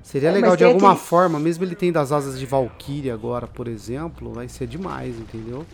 Seria 0.08 0.30
é, 0.30 0.32
legal 0.32 0.56
de 0.56 0.64
alguma 0.64 0.92
aquele... 0.92 1.06
forma, 1.06 1.38
mesmo 1.38 1.64
ele 1.64 1.74
tendo 1.74 1.98
as 1.98 2.12
asas 2.12 2.38
de 2.38 2.46
Valkyrie 2.46 3.10
agora, 3.10 3.46
por 3.46 3.68
exemplo, 3.68 4.32
vai 4.32 4.48
ser 4.48 4.66
demais, 4.66 5.14
entendeu? 5.18 5.66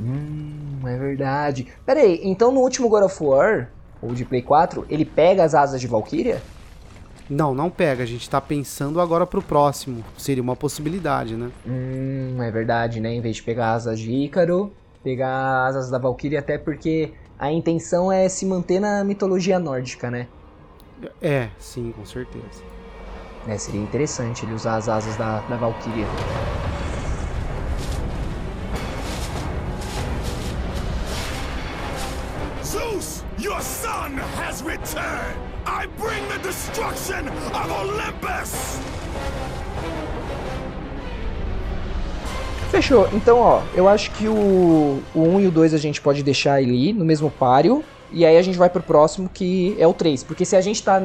Hum, 0.00 0.80
é 0.84 0.98
verdade. 0.98 1.68
Pera 1.86 2.00
aí, 2.00 2.18
então 2.24 2.50
no 2.50 2.58
último 2.58 2.88
God 2.88 3.04
of 3.04 3.22
War, 3.22 3.70
ou 4.02 4.12
de 4.12 4.24
Play 4.24 4.42
4, 4.42 4.84
ele 4.90 5.04
pega 5.04 5.44
as 5.44 5.54
asas 5.54 5.80
de 5.80 5.86
Valkyria? 5.86 6.42
Não, 7.30 7.54
não 7.54 7.70
pega. 7.70 8.02
A 8.02 8.06
gente 8.06 8.28
tá 8.28 8.40
pensando 8.40 9.00
agora 9.00 9.24
pro 9.24 9.40
próximo. 9.40 10.04
Seria 10.18 10.42
uma 10.42 10.56
possibilidade, 10.56 11.36
né? 11.36 11.52
Hum, 11.64 12.42
é 12.42 12.50
verdade, 12.50 12.98
né? 12.98 13.14
Em 13.14 13.20
vez 13.20 13.36
de 13.36 13.44
pegar 13.44 13.74
asas 13.74 14.00
de 14.00 14.10
Ícaro, 14.10 14.72
pegar 15.00 15.64
asas 15.68 15.88
da 15.88 15.98
Valkyrie, 15.98 16.36
até 16.36 16.58
porque 16.58 17.12
a 17.38 17.52
intenção 17.52 18.10
é 18.10 18.28
se 18.28 18.44
manter 18.44 18.80
na 18.80 19.04
mitologia 19.04 19.60
nórdica, 19.60 20.10
né? 20.10 20.26
É, 21.22 21.50
sim, 21.56 21.94
com 21.96 22.04
certeza. 22.04 22.73
É, 23.46 23.58
seria 23.58 23.80
interessante 23.80 24.44
ele 24.44 24.54
usar 24.54 24.76
as 24.76 24.88
asas 24.88 25.16
da, 25.16 25.40
da 25.40 25.56
Valkyria. 25.56 26.06
Zeus, 32.64 33.22
your 33.38 33.60
son 33.60 34.18
has 34.38 34.62
returned! 34.62 35.36
I 35.66 35.86
bring 35.98 36.26
the 36.28 36.38
destruction 36.38 37.28
of 37.52 37.70
Olympus! 37.70 38.80
Fechou. 42.70 43.08
Então, 43.12 43.38
ó, 43.38 43.62
eu 43.74 43.86
acho 43.86 44.10
que 44.12 44.26
o, 44.26 45.02
o 45.14 45.20
1 45.20 45.40
e 45.42 45.46
o 45.46 45.50
2 45.50 45.74
a 45.74 45.78
gente 45.78 46.00
pode 46.00 46.22
deixar 46.22 46.54
ali 46.54 46.92
no 46.92 47.04
mesmo 47.04 47.30
páreo. 47.30 47.84
E 48.16 48.24
aí 48.24 48.36
a 48.36 48.42
gente 48.42 48.56
vai 48.56 48.70
pro 48.70 48.80
próximo, 48.80 49.28
que 49.28 49.74
é 49.76 49.84
o 49.88 49.92
3. 49.92 50.22
Porque 50.22 50.44
se 50.44 50.54
a 50.54 50.60
gente 50.60 50.80
tá 50.80 51.02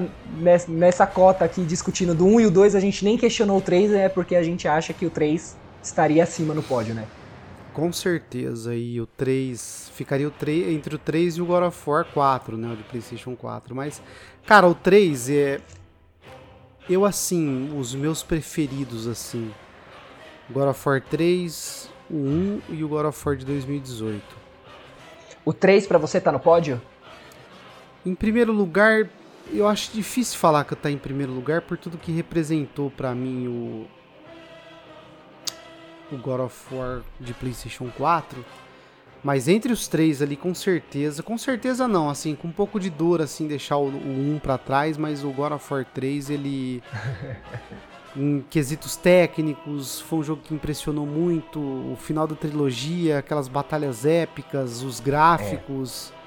nessa, 0.68 1.08
cota 1.08 1.44
aqui 1.44 1.64
discutindo 1.64 2.14
do 2.14 2.24
1 2.24 2.42
e 2.42 2.46
o 2.46 2.52
2, 2.52 2.76
a 2.76 2.80
gente 2.80 3.04
nem 3.04 3.18
questionou 3.18 3.58
o 3.58 3.62
3, 3.62 3.94
é 3.94 4.08
porque 4.08 4.36
a 4.36 4.44
gente 4.44 4.68
acha 4.68 4.94
que 4.94 5.08
o 5.08 5.10
3 5.10 5.58
estaria 5.82 6.22
acima 6.22 6.54
no 6.54 6.62
pódio, 6.62 6.94
né? 6.94 7.08
Com 7.74 7.92
certeza, 7.92 8.76
e 8.76 9.02
o 9.02 9.08
3 9.08 9.92
ficaria 9.96 10.28
o 10.28 10.32
3, 10.32 10.72
entre 10.72 10.94
o 10.94 11.00
3 11.00 11.38
e 11.38 11.42
o 11.42 11.48
God 11.48 11.64
of 11.64 11.90
War 11.90 12.06
4, 12.06 12.56
né, 12.58 12.74
o 12.74 12.76
de 12.76 12.84
PlayStation 12.84 13.36
4, 13.36 13.74
mas 13.74 14.02
cara, 14.46 14.68
o 14.68 14.76
3 14.76 15.30
é 15.30 15.62
eu 16.90 17.06
assim, 17.06 17.74
os 17.78 17.96
meus 17.96 18.22
preferidos 18.22 19.08
assim, 19.08 19.50
God 20.50 20.68
of 20.68 20.90
War 20.90 21.02
3, 21.02 21.90
o 22.10 22.16
1 22.16 22.62
e 22.70 22.84
o 22.84 22.88
God 22.90 23.06
of 23.06 23.22
War 23.26 23.38
de 23.38 23.46
2018. 23.46 24.22
O 25.46 25.54
3 25.54 25.88
para 25.88 25.98
você 25.98 26.20
tá 26.20 26.32
no 26.32 26.40
pódio? 26.40 26.82
Em 28.06 28.16
primeiro 28.16 28.54
lugar, 28.54 29.10
eu 29.52 29.68
acho 29.68 29.92
difícil 29.92 30.38
falar 30.38 30.64
que 30.64 30.76
tá 30.76 30.90
em 30.90 30.98
primeiro 30.98 31.32
lugar 31.32 31.62
por 31.62 31.78
tudo 31.78 31.98
que 31.98 32.12
representou 32.12 32.90
para 32.92 33.14
mim 33.14 33.48
o 33.48 33.88
o 36.12 36.18
God 36.18 36.42
of 36.42 36.74
War 36.74 37.02
de 37.20 37.34
PlayStation 37.34 37.90
4. 37.96 38.44
Mas 39.24 39.48
entre 39.48 39.74
os 39.74 39.88
três 39.88 40.22
ali, 40.22 40.36
com 40.36 40.56
certeza, 40.56 41.22
com 41.22 41.38
certeza 41.38 41.88
não, 41.88 42.10
assim, 42.10 42.36
com 42.36 42.48
um 42.48 42.52
pouco 42.52 42.80
de 42.80 42.90
dor, 42.90 43.22
assim, 43.22 43.48
deixar 43.48 43.78
o, 43.78 43.88
o 43.88 44.36
1 44.36 44.40
para 44.40 44.58
trás, 44.58 44.98
mas 44.98 45.24
o 45.24 45.32
God 45.32 45.52
of 45.52 45.74
War 45.74 45.86
3, 45.86 46.30
ele. 46.30 46.82
em 48.16 48.44
quesitos 48.50 48.96
técnicos, 48.96 50.00
foi 50.02 50.20
um 50.20 50.24
jogo 50.24 50.42
que 50.42 50.54
impressionou 50.54 51.06
muito. 51.06 51.60
O 51.60 51.98
final 52.00 52.26
da 52.26 52.36
trilogia, 52.36 53.20
aquelas 53.20 53.50
batalhas 53.50 54.06
épicas, 54.06 54.84
os 54.84 55.02
gráficos, 55.02 56.14
é. 56.16 56.19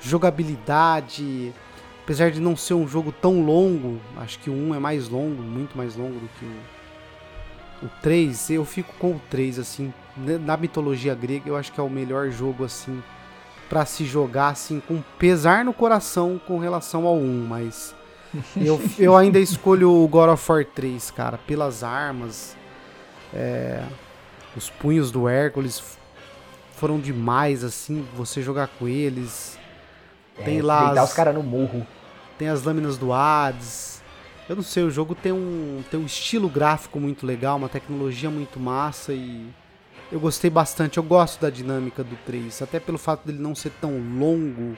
Jogabilidade. 0.00 1.52
Apesar 2.02 2.30
de 2.30 2.40
não 2.40 2.56
ser 2.56 2.74
um 2.74 2.88
jogo 2.88 3.12
tão 3.12 3.44
longo, 3.44 4.00
acho 4.16 4.38
que 4.40 4.50
o 4.50 4.52
1 4.52 4.74
é 4.74 4.78
mais 4.78 5.08
longo, 5.08 5.42
muito 5.42 5.76
mais 5.76 5.94
longo 5.94 6.18
do 6.18 6.28
que 6.38 6.44
o, 6.44 7.86
o 7.86 7.90
3. 8.02 8.50
Eu 8.50 8.64
fico 8.64 8.92
com 8.98 9.12
o 9.12 9.20
3, 9.30 9.58
assim. 9.58 9.92
Na 10.16 10.56
mitologia 10.56 11.14
grega, 11.14 11.48
eu 11.48 11.56
acho 11.56 11.72
que 11.72 11.78
é 11.78 11.82
o 11.82 11.88
melhor 11.88 12.30
jogo, 12.30 12.64
assim, 12.64 13.02
para 13.68 13.86
se 13.86 14.04
jogar, 14.04 14.48
assim, 14.48 14.80
com 14.80 15.00
pesar 15.18 15.64
no 15.64 15.72
coração 15.72 16.40
com 16.44 16.58
relação 16.58 17.06
ao 17.06 17.16
1, 17.16 17.46
mas 17.46 17.94
eu, 18.60 18.80
eu 18.98 19.16
ainda 19.16 19.38
escolho 19.38 19.90
o 19.92 20.08
God 20.08 20.30
of 20.30 20.52
War 20.52 20.64
3, 20.64 21.10
cara, 21.12 21.38
pelas 21.38 21.84
armas. 21.84 22.56
É, 23.32 23.84
os 24.56 24.68
punhos 24.68 25.12
do 25.12 25.28
Hércules 25.28 25.82
foram 26.74 26.98
demais, 26.98 27.62
assim, 27.62 28.04
você 28.16 28.42
jogar 28.42 28.66
com 28.66 28.88
eles. 28.88 29.59
É, 30.40 30.44
tem 30.44 30.62
lá. 30.62 30.86
Deitar 30.86 31.02
as... 31.02 31.10
os 31.10 31.14
caras 31.14 31.34
no 31.34 31.42
morro. 31.42 31.86
Tem 32.38 32.48
as 32.48 32.62
lâminas 32.62 32.96
do 32.96 33.12
Hades. 33.12 34.02
Eu 34.48 34.56
não 34.56 34.62
sei, 34.64 34.82
o 34.82 34.90
jogo 34.90 35.14
tem 35.14 35.30
um, 35.30 35.80
tem 35.90 36.00
um 36.00 36.06
estilo 36.06 36.48
gráfico 36.48 36.98
muito 36.98 37.24
legal, 37.24 37.56
uma 37.56 37.68
tecnologia 37.68 38.28
muito 38.28 38.58
massa 38.58 39.12
e 39.12 39.48
eu 40.10 40.18
gostei 40.18 40.50
bastante. 40.50 40.96
Eu 40.96 41.04
gosto 41.04 41.40
da 41.40 41.48
dinâmica 41.48 42.02
do 42.02 42.16
3, 42.26 42.60
até 42.62 42.80
pelo 42.80 42.98
fato 42.98 43.24
dele 43.24 43.38
não 43.38 43.54
ser 43.54 43.70
tão 43.80 43.92
longo 44.18 44.76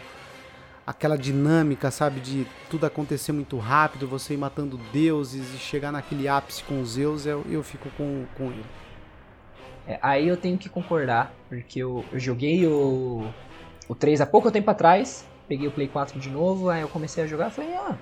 aquela 0.86 1.16
dinâmica, 1.16 1.90
sabe, 1.90 2.20
de 2.20 2.46
tudo 2.68 2.86
acontecer 2.86 3.32
muito 3.32 3.56
rápido, 3.56 4.06
você 4.06 4.34
ir 4.34 4.36
matando 4.36 4.78
deuses 4.92 5.54
e 5.54 5.58
chegar 5.58 5.92
naquele 5.92 6.28
ápice 6.28 6.62
com 6.64 6.80
os 6.80 6.90
Zeus, 6.90 7.24
eu, 7.24 7.44
eu 7.48 7.62
fico 7.62 7.88
com, 7.96 8.26
com 8.36 8.46
ele. 8.50 8.64
É, 9.86 9.98
aí 10.02 10.28
eu 10.28 10.36
tenho 10.36 10.58
que 10.58 10.68
concordar, 10.68 11.34
porque 11.48 11.78
eu, 11.78 12.04
eu 12.12 12.18
joguei 12.18 12.66
o, 12.66 13.26
o 13.88 13.94
3 13.94 14.20
há 14.20 14.26
pouco 14.26 14.50
tempo 14.50 14.70
atrás, 14.70 15.26
peguei 15.52 15.68
o 15.68 15.70
Play 15.70 15.86
4 15.86 16.18
de 16.18 16.30
novo, 16.30 16.70
aí 16.70 16.80
eu 16.80 16.88
comecei 16.88 17.22
a 17.22 17.26
jogar 17.26 17.50
falei, 17.50 17.74
ah, 17.74 17.94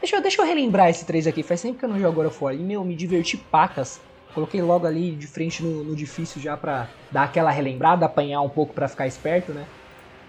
deixa, 0.00 0.20
deixa 0.20 0.40
eu 0.40 0.46
relembrar 0.46 0.88
esse 0.88 1.04
3 1.04 1.26
aqui, 1.26 1.42
faz 1.42 1.60
tempo 1.60 1.76
que 1.76 1.84
eu 1.84 1.88
não 1.88 1.98
jogo 1.98 2.12
agora 2.12 2.30
fora. 2.30 2.54
E, 2.54 2.60
meu, 2.60 2.84
me 2.84 2.94
diverti 2.94 3.36
pacas. 3.36 4.00
Coloquei 4.32 4.62
logo 4.62 4.86
ali 4.86 5.10
de 5.10 5.26
frente 5.26 5.64
no, 5.64 5.82
no 5.82 5.96
difícil 5.96 6.40
já 6.40 6.56
pra 6.56 6.88
dar 7.10 7.24
aquela 7.24 7.50
relembrada, 7.50 8.06
apanhar 8.06 8.40
um 8.40 8.48
pouco 8.48 8.72
para 8.72 8.86
ficar 8.86 9.08
esperto, 9.08 9.52
né? 9.52 9.66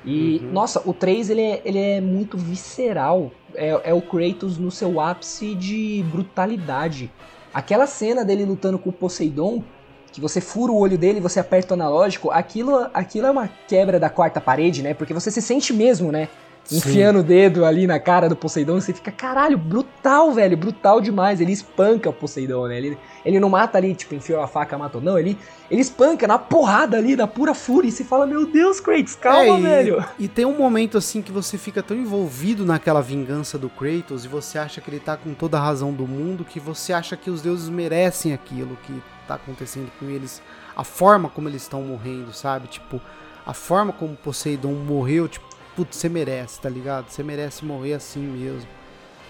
E, 0.03 0.41
uhum. 0.43 0.51
nossa, 0.51 0.81
o 0.83 0.93
3 0.93 1.29
ele 1.29 1.41
é, 1.41 1.61
ele 1.63 1.79
é 1.79 2.01
muito 2.01 2.37
visceral. 2.37 3.31
É, 3.53 3.91
é 3.91 3.93
o 3.93 4.01
Kratos 4.01 4.57
no 4.57 4.71
seu 4.71 4.99
ápice 4.99 5.53
de 5.53 6.03
brutalidade. 6.11 7.11
Aquela 7.53 7.85
cena 7.85 8.25
dele 8.25 8.45
lutando 8.45 8.79
com 8.79 8.89
o 8.89 8.93
Poseidon, 8.93 9.63
que 10.11 10.19
você 10.19 10.41
fura 10.41 10.71
o 10.71 10.77
olho 10.77 10.97
dele 10.97 11.19
e 11.19 11.21
você 11.21 11.39
aperta 11.39 11.73
o 11.73 11.75
analógico, 11.75 12.29
aquilo, 12.31 12.87
aquilo 12.93 13.27
é 13.27 13.31
uma 13.31 13.49
quebra 13.67 13.99
da 13.99 14.09
quarta 14.09 14.41
parede, 14.41 14.83
né? 14.83 14.93
Porque 14.93 15.13
você 15.13 15.31
se 15.31 15.41
sente 15.41 15.71
mesmo, 15.71 16.11
né? 16.11 16.29
Enfiando 16.71 17.19
o 17.19 17.23
dedo 17.23 17.65
ali 17.65 17.85
na 17.85 17.99
cara 17.99 18.29
do 18.29 18.35
Poseidon, 18.35 18.79
você 18.79 18.93
fica, 18.93 19.11
caralho, 19.11 19.57
brutal, 19.57 20.31
velho, 20.31 20.55
brutal 20.55 21.01
demais. 21.01 21.41
Ele 21.41 21.51
espanca 21.51 22.09
o 22.09 22.13
Poseidon, 22.13 22.67
né? 22.67 22.77
Ele, 22.77 22.97
ele 23.25 23.39
não 23.39 23.49
mata 23.49 23.77
ali, 23.77 23.93
tipo, 23.93 24.15
enfiou 24.15 24.41
a 24.41 24.47
faca, 24.47 24.77
matou. 24.77 25.01
Não, 25.01 25.19
ele, 25.19 25.37
ele 25.69 25.81
espanca 25.81 26.25
na 26.25 26.39
porrada 26.39 26.97
ali, 26.97 27.15
na 27.15 27.27
pura 27.27 27.53
fúria. 27.53 27.89
E 27.89 27.91
você 27.91 28.03
fala, 28.03 28.25
meu 28.25 28.45
Deus, 28.45 28.79
Kratos, 28.79 29.15
calma, 29.15 29.67
é, 29.67 29.83
velho. 29.83 30.05
E, 30.17 30.25
e 30.25 30.27
tem 30.27 30.45
um 30.45 30.57
momento 30.57 30.97
assim 30.97 31.21
que 31.21 31.31
você 31.31 31.57
fica 31.57 31.83
tão 31.83 31.97
envolvido 31.97 32.65
naquela 32.65 33.01
vingança 33.01 33.57
do 33.57 33.69
Kratos 33.69 34.25
e 34.25 34.27
você 34.27 34.57
acha 34.57 34.79
que 34.79 34.89
ele 34.89 34.99
tá 34.99 35.17
com 35.17 35.33
toda 35.33 35.57
a 35.57 35.61
razão 35.61 35.91
do 35.91 36.07
mundo, 36.07 36.45
que 36.45 36.59
você 36.59 36.93
acha 36.93 37.17
que 37.17 37.29
os 37.29 37.41
deuses 37.41 37.69
merecem 37.69 38.33
aquilo 38.33 38.77
que 38.83 39.03
tá 39.27 39.35
acontecendo 39.35 39.91
com 39.99 40.09
eles. 40.09 40.41
A 40.75 40.83
forma 40.83 41.29
como 41.29 41.49
eles 41.49 41.61
estão 41.61 41.81
morrendo, 41.83 42.33
sabe? 42.33 42.67
Tipo, 42.67 42.99
a 43.45 43.53
forma 43.53 43.91
como 43.91 44.15
Poseidon 44.15 44.73
morreu, 44.73 45.27
tipo, 45.27 45.52
putz, 45.75 45.97
você 45.97 46.09
merece, 46.09 46.59
tá 46.59 46.69
ligado? 46.69 47.09
Você 47.09 47.23
merece 47.23 47.65
morrer 47.65 47.93
assim 47.93 48.21
mesmo. 48.21 48.67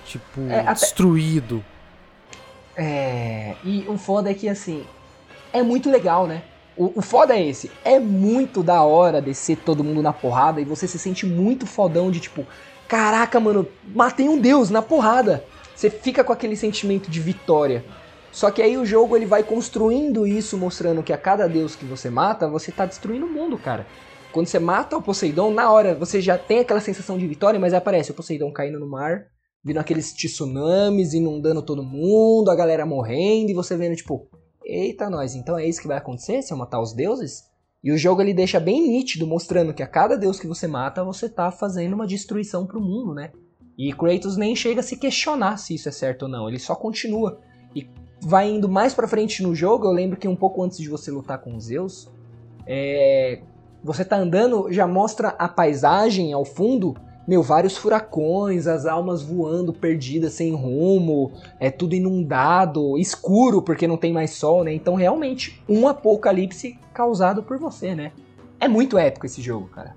Tipo, 0.05 0.41
é, 0.49 0.59
até... 0.61 0.73
destruído. 0.73 1.63
É. 2.75 3.55
E 3.63 3.85
o 3.87 3.97
foda 3.97 4.29
é 4.31 4.33
que, 4.33 4.49
assim, 4.49 4.85
é 5.51 5.61
muito 5.61 5.89
legal, 5.89 6.27
né? 6.27 6.43
O, 6.75 6.99
o 6.99 7.01
foda 7.01 7.35
é 7.35 7.47
esse. 7.47 7.71
É 7.85 7.99
muito 7.99 8.63
da 8.63 8.81
hora 8.83 9.21
descer 9.21 9.57
todo 9.57 9.83
mundo 9.83 10.01
na 10.01 10.11
porrada 10.11 10.59
e 10.59 10.65
você 10.65 10.87
se 10.87 10.97
sente 10.97 11.25
muito 11.25 11.67
fodão 11.67 12.09
de 12.09 12.19
tipo, 12.19 12.45
caraca, 12.87 13.39
mano, 13.39 13.67
matei 13.93 14.27
um 14.27 14.39
deus 14.39 14.69
na 14.69 14.81
porrada. 14.81 15.43
Você 15.75 15.89
fica 15.89 16.23
com 16.23 16.33
aquele 16.33 16.55
sentimento 16.55 17.09
de 17.09 17.19
vitória. 17.19 17.83
Só 18.31 18.49
que 18.49 18.63
aí 18.63 18.77
o 18.77 18.85
jogo 18.85 19.15
ele 19.15 19.27
vai 19.27 19.43
construindo 19.43 20.25
isso, 20.25 20.57
mostrando 20.57 21.03
que 21.03 21.13
a 21.13 21.17
cada 21.17 21.47
deus 21.47 21.75
que 21.75 21.85
você 21.85 22.09
mata, 22.09 22.47
você 22.47 22.71
tá 22.71 22.85
destruindo 22.85 23.27
o 23.27 23.29
mundo, 23.29 23.59
cara. 23.59 23.85
Quando 24.33 24.47
você 24.47 24.57
mata 24.57 24.97
o 24.97 25.01
Poseidon, 25.01 25.51
na 25.51 25.71
hora 25.71 25.93
você 25.93 26.19
já 26.19 26.39
tem 26.39 26.59
aquela 26.59 26.79
sensação 26.79 27.19
de 27.19 27.27
vitória, 27.27 27.59
mas 27.59 27.71
aparece 27.71 28.09
o 28.09 28.15
Poseidon 28.15 28.51
caindo 28.51 28.79
no 28.79 28.89
mar, 28.89 29.27
vindo 29.63 29.77
aqueles 29.77 30.11
tsunamis, 30.11 31.13
inundando 31.13 31.61
todo 31.61 31.83
mundo, 31.83 32.49
a 32.49 32.55
galera 32.55 32.83
morrendo, 32.83 33.51
e 33.51 33.53
você 33.53 33.77
vendo, 33.77 33.95
tipo, 33.95 34.27
eita 34.65 35.07
nós, 35.07 35.35
então 35.35 35.55
é 35.55 35.67
isso 35.67 35.79
que 35.79 35.87
vai 35.87 35.97
acontecer 35.97 36.41
se 36.41 36.51
eu 36.51 36.57
matar 36.57 36.81
os 36.81 36.93
deuses? 36.93 37.43
E 37.83 37.91
o 37.91 37.97
jogo 37.97 38.23
ele 38.23 38.33
deixa 38.33 38.59
bem 38.59 38.81
nítido, 38.81 39.27
mostrando 39.27 39.71
que 39.71 39.83
a 39.83 39.87
cada 39.87 40.17
deus 40.17 40.39
que 40.39 40.47
você 40.47 40.65
mata, 40.65 41.03
você 41.03 41.29
tá 41.29 41.51
fazendo 41.51 41.93
uma 41.93 42.07
destruição 42.07 42.65
pro 42.65 42.81
mundo, 42.81 43.13
né? 43.13 43.31
E 43.77 43.93
Kratos 43.93 44.35
nem 44.35 44.55
chega 44.55 44.79
a 44.79 44.83
se 44.83 44.97
questionar 44.97 45.57
se 45.57 45.75
isso 45.75 45.87
é 45.87 45.91
certo 45.91 46.23
ou 46.23 46.27
não, 46.27 46.49
ele 46.49 46.57
só 46.57 46.75
continua. 46.75 47.39
E 47.75 47.87
vai 48.19 48.49
indo 48.49 48.67
mais 48.67 48.95
pra 48.95 49.07
frente 49.07 49.43
no 49.43 49.53
jogo, 49.53 49.85
eu 49.85 49.91
lembro 49.91 50.17
que 50.17 50.27
um 50.27 50.35
pouco 50.35 50.63
antes 50.63 50.79
de 50.79 50.89
você 50.89 51.11
lutar 51.11 51.39
com 51.39 51.59
Zeus, 51.59 52.09
é, 52.65 53.43
você 53.83 54.05
tá 54.05 54.15
andando, 54.15 54.71
já 54.71 54.87
mostra 54.87 55.29
a 55.37 55.47
paisagem 55.47 56.31
ao 56.31 56.45
fundo, 56.45 56.95
meu, 57.27 57.41
vários 57.41 57.77
furacões, 57.77 58.67
as 58.67 58.85
almas 58.85 59.21
voando 59.21 59.73
perdidas 59.73 60.33
sem 60.33 60.53
rumo, 60.53 61.31
é 61.59 61.71
tudo 61.71 61.95
inundado, 61.95 62.97
escuro 62.97 63.61
porque 63.61 63.87
não 63.87 63.97
tem 63.97 64.11
mais 64.11 64.31
sol, 64.31 64.63
né? 64.63 64.73
Então 64.73 64.95
realmente 64.95 65.61
um 65.67 65.87
apocalipse 65.87 66.77
causado 66.93 67.41
por 67.43 67.57
você, 67.57 67.95
né? 67.95 68.11
É 68.59 68.67
muito 68.67 68.97
épico 68.97 69.25
esse 69.25 69.41
jogo, 69.41 69.67
cara. 69.67 69.95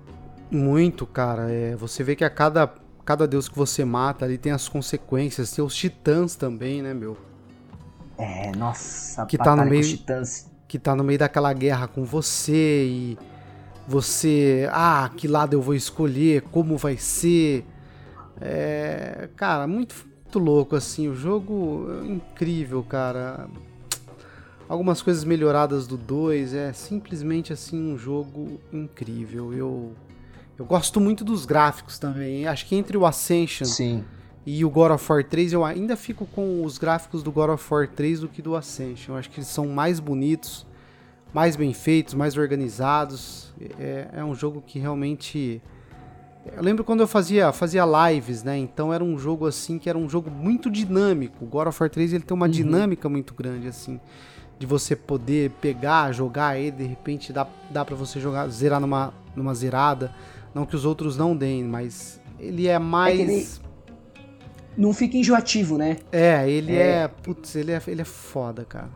Muito, 0.49 1.05
cara. 1.05 1.51
É, 1.51 1.75
você 1.75 2.03
vê 2.03 2.15
que 2.15 2.23
a 2.23 2.29
cada, 2.29 2.73
cada 3.05 3.27
deus 3.27 3.49
que 3.49 3.57
você 3.57 3.83
mata 3.83 4.25
ali 4.25 4.37
tem 4.37 4.51
as 4.51 4.67
consequências, 4.67 5.51
tem 5.51 5.63
os 5.63 5.75
titãs 5.75 6.35
também, 6.35 6.81
né, 6.81 6.93
meu? 6.93 7.17
É, 8.17 8.51
nossa, 8.55 9.25
que 9.25 9.37
tá 9.37 9.55
no 9.55 9.65
meio 9.65 9.85
que 10.67 10.77
tá 10.77 10.95
no 10.95 11.03
meio 11.03 11.19
daquela 11.19 11.53
guerra 11.53 11.87
com 11.87 12.03
você 12.03 12.85
e 12.85 13.17
você, 13.87 14.67
ah, 14.71 15.09
que 15.15 15.27
lado 15.27 15.53
eu 15.53 15.61
vou 15.61 15.73
escolher, 15.73 16.41
como 16.41 16.77
vai 16.77 16.97
ser. 16.97 17.65
É, 18.39 19.29
cara, 19.35 19.65
muito, 19.65 19.95
muito 20.23 20.39
louco 20.39 20.75
assim, 20.75 21.07
o 21.07 21.15
jogo 21.15 21.87
é 22.03 22.07
incrível, 22.07 22.83
cara. 22.83 23.47
Algumas 24.67 25.01
coisas 25.01 25.23
melhoradas 25.23 25.87
do 25.87 25.95
2, 25.95 26.53
é 26.53 26.73
simplesmente 26.73 27.53
assim 27.53 27.93
um 27.93 27.97
jogo 27.97 28.59
incrível. 28.73 29.53
Eu 29.53 29.95
eu 30.57 30.65
gosto 30.65 30.99
muito 30.99 31.23
dos 31.23 31.45
gráficos 31.45 31.99
também. 31.99 32.47
Acho 32.47 32.65
que 32.65 32.75
entre 32.75 32.97
o 32.97 33.05
Ascension 33.05 33.67
Sim. 33.67 34.03
e 34.45 34.65
o 34.65 34.69
God 34.69 34.91
of 34.91 35.11
War 35.11 35.23
3, 35.23 35.53
eu 35.53 35.63
ainda 35.63 35.95
fico 35.95 36.25
com 36.25 36.63
os 36.63 36.79
gráficos 36.79 37.21
do 37.21 37.31
God 37.31 37.51
of 37.51 37.73
War 37.73 37.87
3 37.87 38.21
do 38.21 38.27
que 38.27 38.41
do 38.41 38.55
Ascension. 38.55 39.13
Eu 39.13 39.19
acho 39.19 39.29
que 39.29 39.39
eles 39.39 39.47
são 39.47 39.67
mais 39.67 39.99
bonitos 39.99 40.65
mais 41.33 41.55
bem 41.55 41.73
feitos, 41.73 42.13
mais 42.13 42.37
organizados. 42.37 43.53
É, 43.79 44.07
é 44.13 44.23
um 44.23 44.33
jogo 44.33 44.63
que 44.65 44.79
realmente. 44.79 45.61
Eu 46.55 46.63
lembro 46.63 46.83
quando 46.83 47.01
eu 47.01 47.07
fazia, 47.07 47.51
fazia 47.51 47.83
lives, 47.85 48.41
né? 48.41 48.57
Então 48.57 48.93
era 48.93 49.03
um 49.03 49.17
jogo 49.17 49.45
assim 49.45 49.77
que 49.77 49.89
era 49.89 49.97
um 49.97 50.07
jogo 50.07 50.31
muito 50.31 50.69
dinâmico. 50.69 51.43
O 51.43 51.47
God 51.47 51.67
of 51.67 51.81
War 51.81 51.89
3 51.89 52.13
ele 52.13 52.23
tem 52.23 52.35
uma 52.35 52.45
uhum. 52.45 52.51
dinâmica 52.51 53.09
muito 53.09 53.33
grande, 53.33 53.67
assim. 53.67 53.99
de 54.57 54.65
você 54.65 54.95
poder 54.95 55.51
pegar, 55.61 56.11
jogar 56.13 56.57
ele, 56.57 56.71
de 56.71 56.83
repente 56.85 57.33
dá, 57.33 57.45
dá 57.69 57.83
para 57.83 57.95
você 57.95 58.19
jogar, 58.19 58.47
zerar 58.47 58.79
numa, 58.79 59.13
numa 59.35 59.53
zerada. 59.53 60.13
Não 60.55 60.65
que 60.65 60.75
os 60.75 60.85
outros 60.85 61.17
não 61.17 61.35
deem, 61.35 61.63
mas 61.63 62.21
ele 62.39 62.67
é 62.67 62.79
mais. 62.79 63.19
É 63.19 63.21
ele 63.21 63.47
não 64.77 64.93
fica 64.93 65.17
enjoativo, 65.17 65.77
né? 65.77 65.97
É, 66.11 66.49
ele 66.49 66.75
é. 66.75 67.03
é 67.03 67.07
putz, 67.07 67.55
ele 67.55 67.71
é, 67.71 67.81
ele 67.87 68.01
é 68.01 68.05
foda, 68.05 68.63
cara. 68.63 68.89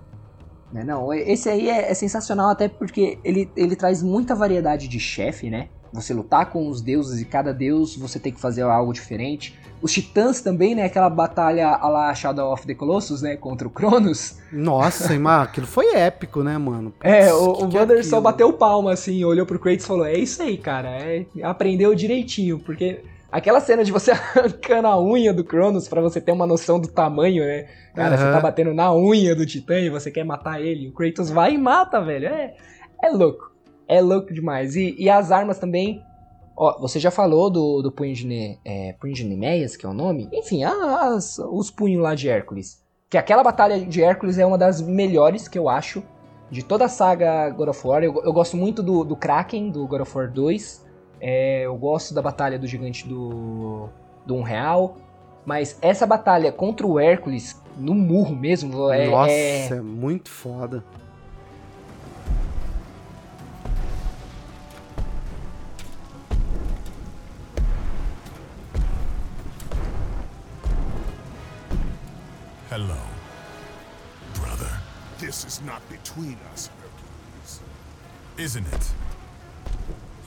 Né, 0.72 0.84
não, 0.84 1.14
esse 1.14 1.50
aí 1.50 1.70
é, 1.70 1.92
é, 1.92 1.94
sensacional 1.94 2.50
até 2.50 2.68
porque 2.70 3.18
ele, 3.24 3.50
ele 3.58 3.76
traz 3.76 4.02
muita 4.02 4.34
variedade 4.34 4.88
de 4.88 5.00
chefe, 5.00 5.50
né? 5.50 5.68
Você 5.94 6.14
lutar 6.14 6.50
com 6.50 6.70
os 6.70 6.82
deuses 6.82 7.20
e 7.20 7.26
cada 7.26 7.54
deus 7.54 7.98
você 7.98 8.18
tem 8.18 8.32
que 8.32 8.40
fazer 8.40 8.62
algo 8.62 8.94
diferente. 8.94 9.60
Os 9.82 9.92
titãs 9.92 10.40
também, 10.40 10.74
né? 10.74 10.86
Aquela 10.86 11.10
batalha 11.10 11.68
a 11.68 11.90
la 11.90 12.14
Shadow 12.14 12.54
of 12.54 12.66
the 12.66 12.74
Colossus, 12.74 13.22
né? 13.22 13.36
Contra 13.36 13.68
o 13.68 13.72
Cronos. 13.72 14.38
Nossa, 14.54 15.18
mas 15.20 15.50
aquilo 15.50 15.68
foi 15.68 15.94
épico, 15.94 16.44
né, 16.44 16.58
mano? 16.58 16.94
é, 17.04 17.34
o, 17.34 17.66
o 17.66 17.76
Wander 17.76 17.98
é 17.98 18.04
só 18.04 18.22
bateu 18.22 18.54
palma, 18.54 18.94
assim, 18.94 19.24
olhou 19.26 19.46
pro 19.46 19.60
Kratos 19.60 19.84
e 19.84 19.88
falou: 19.88 20.06
É 20.06 20.14
isso 20.14 20.42
aí, 20.42 20.58
cara. 20.58 20.90
É, 20.90 21.26
aprendeu 21.44 21.94
direitinho, 21.94 22.60
porque 22.60 23.02
Aquela 23.32 23.62
cena 23.62 23.84
de 23.84 23.92
você 23.92 24.12
arrancando 24.12 24.88
a 24.88 25.02
unha 25.02 25.34
do 25.34 25.44
Cronos 25.44 25.88
para 25.88 26.02
você 26.02 26.20
ter 26.20 26.32
uma 26.32 26.46
noção 26.46 26.80
do 26.80 26.90
tamanho, 26.90 27.46
né? 27.46 27.68
Cara, 27.96 28.16
uhum. 28.16 28.18
você 28.18 28.32
tá 28.32 28.40
batendo 28.40 28.74
na 28.74 28.94
unha 28.94 29.36
do 29.36 29.46
Titã 29.46 29.80
e 29.80 29.90
você 29.90 30.12
quer 30.12 30.26
matar 30.26 30.62
ele. 30.62 30.90
O 30.90 30.94
Kratos 30.94 31.30
vai 31.30 31.54
e 31.54 31.58
mata, 31.58 32.02
velho. 32.02 32.28
É, 32.28 32.54
é 33.02 33.10
louco. 33.10 33.52
É 33.88 34.02
louco 34.02 34.34
demais. 34.34 34.76
E, 34.76 34.96
e 35.00 35.10
as 35.10 35.32
armas 35.32 35.60
também. 35.60 36.04
Ó, 36.58 36.80
você 36.80 37.00
já 37.00 37.10
falou 37.10 37.50
do, 37.50 37.82
do 37.82 37.92
punho 37.92 38.14
de, 38.14 38.28
ne, 38.28 38.60
é, 38.66 38.94
punho 39.00 39.14
de 39.14 39.24
Nemeias, 39.24 39.78
que 39.78 39.86
é 39.86 39.90
o 39.90 39.94
nome? 39.94 40.30
Enfim, 40.34 40.64
as, 40.66 41.40
os 41.40 41.72
punhos 41.72 42.04
lá 42.04 42.14
de 42.14 42.28
Hércules. 42.28 42.84
Que 43.10 43.18
aquela 43.18 43.44
batalha 43.44 43.80
de 43.80 44.04
Hércules 44.04 44.38
é 44.38 44.46
uma 44.46 44.58
das 44.58 44.82
melhores 44.82 45.48
que 45.48 45.58
eu 45.58 45.70
acho 45.70 46.04
de 46.50 46.64
toda 46.64 46.86
a 46.86 46.90
saga 46.90 47.50
God 47.50 47.70
of 47.70 47.88
War. 47.88 48.04
Eu, 48.04 48.22
eu 48.24 48.34
gosto 48.34 48.58
muito 48.58 48.84
do, 48.84 49.06
do 49.06 49.16
Kraken, 49.16 49.72
do 49.72 49.88
God 49.88 50.02
of 50.02 50.18
War 50.18 50.30
2. 50.30 50.86
É, 51.24 51.62
eu 51.66 51.76
gosto 51.78 52.16
da 52.16 52.22
batalha 52.22 52.58
do 52.58 52.66
gigante 52.66 53.08
do, 53.08 53.88
do 54.26 54.36
um 54.36 54.42
real. 54.42 54.98
Mas 55.46 55.78
essa 55.82 56.06
batalha 56.08 56.52
contra 56.52 56.86
o 56.86 57.00
Hércules, 57.00 57.62
no 57.78 57.94
murro 57.94 58.36
mesmo, 58.36 58.92
é. 58.92 59.08
Nossa, 59.08 59.32
é, 59.32 59.68
é 59.68 59.82
muito 59.82 60.30
foda. 60.30 60.84
Hello, 72.72 72.98
brother. 74.40 74.72
This 75.20 75.44
is 75.44 75.62
not 75.62 75.82
between 75.90 76.38
us, 76.54 76.72
Hercules. 76.82 77.62
Isn't 78.38 78.66
it? 78.74 79.11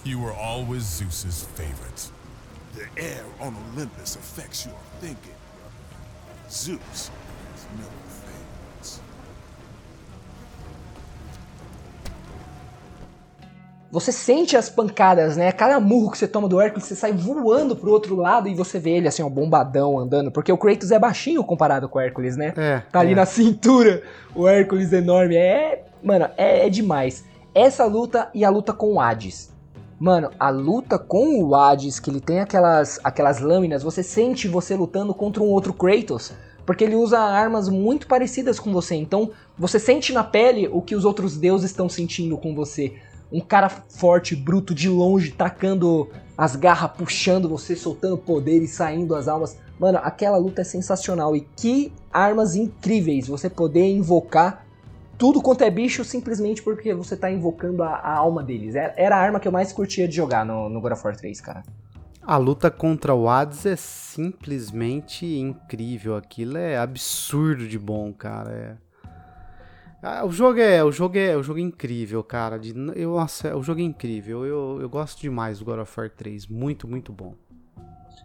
You 0.05 0.21
were 0.21 0.35
always 0.35 0.83
Zeus's 0.83 1.47
favorite. 1.55 2.11
The 2.75 3.03
air 3.03 3.25
on 3.41 3.57
Olympus 3.73 4.17
affects 4.17 4.67
your 4.67 4.75
thinking, 5.01 5.33
brother. 5.57 6.51
Zeus 6.51 7.11
is 7.55 7.67
no 7.79 7.85
favorites. 7.85 9.01
Você 13.91 14.13
sente 14.13 14.59
as 14.59 14.69
pancadas, 14.69 15.39
né? 15.39 15.51
Cada 15.53 15.81
murro 15.81 16.11
que 16.11 16.19
você 16.19 16.29
toma 16.29 16.49
do 16.49 16.61
Hércules, 16.61 16.85
você 16.85 16.95
sai 16.95 17.13
voando 17.13 17.75
pro 17.75 17.91
outro 17.91 18.15
lado 18.15 18.47
e 18.47 18.55
você 18.55 18.79
vê 18.79 18.97
ele 18.97 19.09
assim, 19.09 19.23
ó, 19.23 19.29
bombadão 19.31 19.99
andando. 19.99 20.31
Porque 20.31 20.53
o 20.53 20.59
Kratos 20.59 20.91
é 20.91 20.99
baixinho 20.99 21.43
comparado 21.43 21.89
com 21.89 21.99
o 21.99 22.03
Hércules, 22.03 22.37
né? 22.37 22.53
É. 22.59 22.83
Tá 22.93 23.01
ali 23.01 23.13
é. 23.13 23.15
na 23.15 23.25
cintura, 23.25 24.03
o 24.35 24.47
Hércules 24.47 24.93
enorme. 24.93 25.37
É. 25.37 25.83
Mano, 26.03 26.29
é, 26.37 26.67
é 26.67 26.69
demais. 26.69 27.25
Essa 27.55 27.87
luta 27.87 28.29
e 28.35 28.45
a 28.45 28.51
luta 28.51 28.75
com 28.75 28.93
o 28.93 29.01
Hades. 29.01 29.54
Mano, 29.99 30.31
a 30.39 30.51
luta 30.51 30.99
com 30.99 31.43
o 31.43 31.55
Hades, 31.55 32.01
que 32.01 32.11
ele 32.11 32.21
tem 32.21 32.41
aquelas, 32.41 32.99
aquelas 33.05 33.41
lâminas, 33.41 33.83
você 33.83 34.03
sente 34.03 34.49
você 34.49 34.75
lutando 34.75 35.15
contra 35.15 35.43
um 35.43 35.47
outro 35.47 35.73
Kratos. 35.73 36.33
Porque 36.67 36.83
ele 36.83 36.97
usa 36.97 37.19
armas 37.19 37.69
muito 37.69 38.07
parecidas 38.07 38.59
com 38.59 38.73
você. 38.73 38.95
Então, 38.95 39.31
você 39.57 39.79
sente 39.79 40.13
na 40.13 40.25
pele 40.25 40.69
o 40.73 40.81
que 40.81 40.95
os 40.95 41.05
outros 41.05 41.37
deuses 41.37 41.71
estão 41.71 41.89
sentindo 41.89 42.37
com 42.39 42.55
você. 42.55 42.95
Um 43.31 43.41
cara 43.41 43.69
forte, 43.69 44.35
bruto, 44.35 44.75
de 44.75 44.89
longe, 44.89 45.33
tacando 45.33 46.09
as 46.37 46.57
garras, 46.57 46.93
puxando 46.97 47.49
você, 47.49 47.77
soltando 47.77 48.17
poder 48.17 48.63
e 48.63 48.67
saindo 48.69 49.15
as 49.15 49.29
almas. 49.29 49.59
Mano, 49.79 49.99
aquela 50.03 50.39
luta 50.39 50.63
é 50.63 50.65
sensacional. 50.65 51.37
E 51.37 51.47
que 51.57 51.93
armas 52.13 52.55
incríveis 52.57 53.29
você 53.29 53.51
poder 53.51 53.87
invocar 53.87 54.64
tudo 55.17 55.41
quanto 55.41 55.63
é 55.63 55.71
bicho 55.71 56.05
simplesmente 56.05 56.63
porque 56.63 56.95
você 56.95 57.17
tá 57.17 57.31
invocando 57.31 57.83
a, 57.83 57.95
a 57.95 58.17
alma 58.17 58.43
deles. 58.43 58.75
Era, 58.75 58.95
era, 58.97 59.17
a 59.17 59.21
arma 59.21 59.41
que 59.41 59.49
eu 59.49 59.53
mais 59.53 59.73
curtia 59.73 60.09
de 60.09 60.15
jogar 60.15 60.45
no, 60.45 60.69
no 60.69 60.81
God 60.81 60.93
of 60.93 61.05
War 61.05 61.17
3, 61.17 61.41
cara. 61.41 61.65
A 62.23 62.37
luta 62.37 62.71
contra 62.71 63.15
o 63.15 63.29
Hades 63.29 63.67
é 63.67 63.77
simplesmente 63.77 65.27
incrível. 65.27 66.17
Aquilo 66.17 66.57
é 66.57 66.79
absurdo 66.79 67.69
de 67.69 67.79
bom, 67.79 68.13
cara. 68.13 68.51
É... 68.51 68.85
Ah, 70.03 70.25
o 70.25 70.31
jogo 70.31 70.59
é, 70.59 70.83
o 70.83 70.91
jogo 70.91 71.19
é, 71.19 71.37
o 71.37 71.43
jogo 71.43 71.59
é 71.59 71.63
incrível, 71.63 72.23
cara. 72.25 72.59
De, 72.59 72.75
eu, 72.95 73.15
nossa, 73.15 73.55
o 73.57 73.63
jogo 73.63 73.81
é 73.81 73.85
incrível. 73.85 74.45
Eu, 74.45 74.79
eu 74.81 74.89
gosto 74.89 75.21
demais 75.21 75.59
do 75.59 75.65
God 75.65 75.81
of 75.81 76.01
War 76.01 76.11
3. 76.11 76.47
Muito, 76.47 76.89
muito 76.89 77.13
bom. 77.13 77.35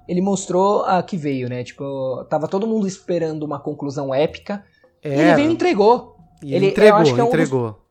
Ele 0.07 0.21
mostrou 0.21 0.83
a 0.85 1.03
que 1.03 1.17
veio, 1.17 1.49
né? 1.49 1.63
Tipo, 1.63 2.25
tava 2.29 2.47
todo 2.47 2.65
mundo 2.65 2.87
esperando 2.87 3.43
uma 3.43 3.59
conclusão 3.59 4.13
épica. 4.13 4.65
E 5.03 5.07
ele 5.07 5.35
veio 5.35 5.49
e 5.49 5.53
entregou. 5.53 6.18
E 6.43 6.53
ele 6.53 6.67
entregou, 6.67 7.01
é 7.01 7.09
entregou. 7.09 7.67
Um 7.67 7.71
dos... 7.71 7.89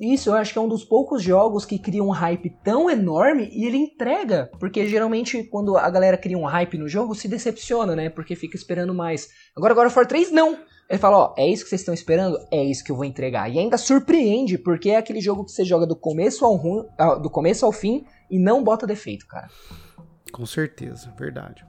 Isso, 0.00 0.30
eu 0.30 0.34
acho 0.34 0.52
que 0.52 0.58
é 0.58 0.62
um 0.62 0.68
dos 0.68 0.84
poucos 0.84 1.22
jogos 1.22 1.64
que 1.64 1.78
cria 1.78 2.02
um 2.02 2.10
hype 2.10 2.50
tão 2.64 2.90
enorme 2.90 3.48
e 3.52 3.64
ele 3.64 3.76
entrega. 3.76 4.50
Porque 4.58 4.88
geralmente 4.88 5.44
quando 5.44 5.76
a 5.76 5.88
galera 5.88 6.16
cria 6.16 6.36
um 6.36 6.44
hype 6.44 6.76
no 6.76 6.88
jogo, 6.88 7.14
se 7.14 7.28
decepciona, 7.28 7.94
né? 7.94 8.10
Porque 8.10 8.34
fica 8.34 8.56
esperando 8.56 8.92
mais. 8.92 9.28
Agora, 9.54 9.72
agora 9.72 9.90
For 9.90 10.06
3, 10.06 10.32
não! 10.32 10.58
Ele 10.90 10.98
fala, 10.98 11.18
ó, 11.18 11.34
é 11.38 11.46
isso 11.46 11.62
que 11.62 11.70
vocês 11.70 11.80
estão 11.80 11.94
esperando? 11.94 12.36
É 12.50 12.62
isso 12.62 12.84
que 12.84 12.90
eu 12.90 12.96
vou 12.96 13.04
entregar. 13.04 13.48
E 13.48 13.58
ainda 13.58 13.78
surpreende, 13.78 14.58
porque 14.58 14.90
é 14.90 14.96
aquele 14.96 15.20
jogo 15.20 15.44
que 15.44 15.52
você 15.52 15.64
joga 15.64 15.86
do 15.86 15.96
começo 15.96 16.44
ao, 16.44 16.54
rum, 16.56 16.84
do 17.22 17.30
começo 17.30 17.64
ao 17.64 17.72
fim 17.72 18.04
e 18.30 18.38
não 18.38 18.62
bota 18.62 18.86
defeito, 18.86 19.26
cara. 19.26 19.48
Com 20.32 20.44
certeza, 20.44 21.14
verdade. 21.16 21.64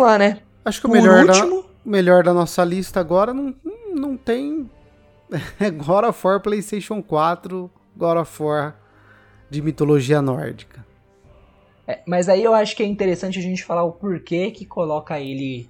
Vamos 0.00 0.12
lá, 0.12 0.18
né? 0.18 0.38
Acho 0.64 0.80
que 0.80 0.86
o 0.86 0.90
melhor, 0.90 1.26
último... 1.26 1.62
da, 1.62 1.68
melhor 1.84 2.24
da 2.24 2.32
nossa 2.32 2.64
lista 2.64 3.00
agora 3.00 3.34
não, 3.34 3.54
não 3.94 4.16
tem. 4.16 4.68
É 5.60 5.70
God 5.70 6.06
of 6.06 6.26
War 6.26 6.40
PlayStation 6.40 7.00
4, 7.00 7.70
God 7.96 8.16
of 8.18 8.42
War 8.42 8.76
de 9.48 9.62
mitologia 9.62 10.20
nórdica. 10.20 10.84
É, 11.86 12.00
mas 12.04 12.28
aí 12.28 12.42
eu 12.42 12.52
acho 12.52 12.74
que 12.74 12.82
é 12.82 12.86
interessante 12.86 13.38
a 13.38 13.42
gente 13.42 13.62
falar 13.62 13.84
o 13.84 13.92
porquê 13.92 14.50
que 14.50 14.64
coloca 14.64 15.20
ele 15.20 15.68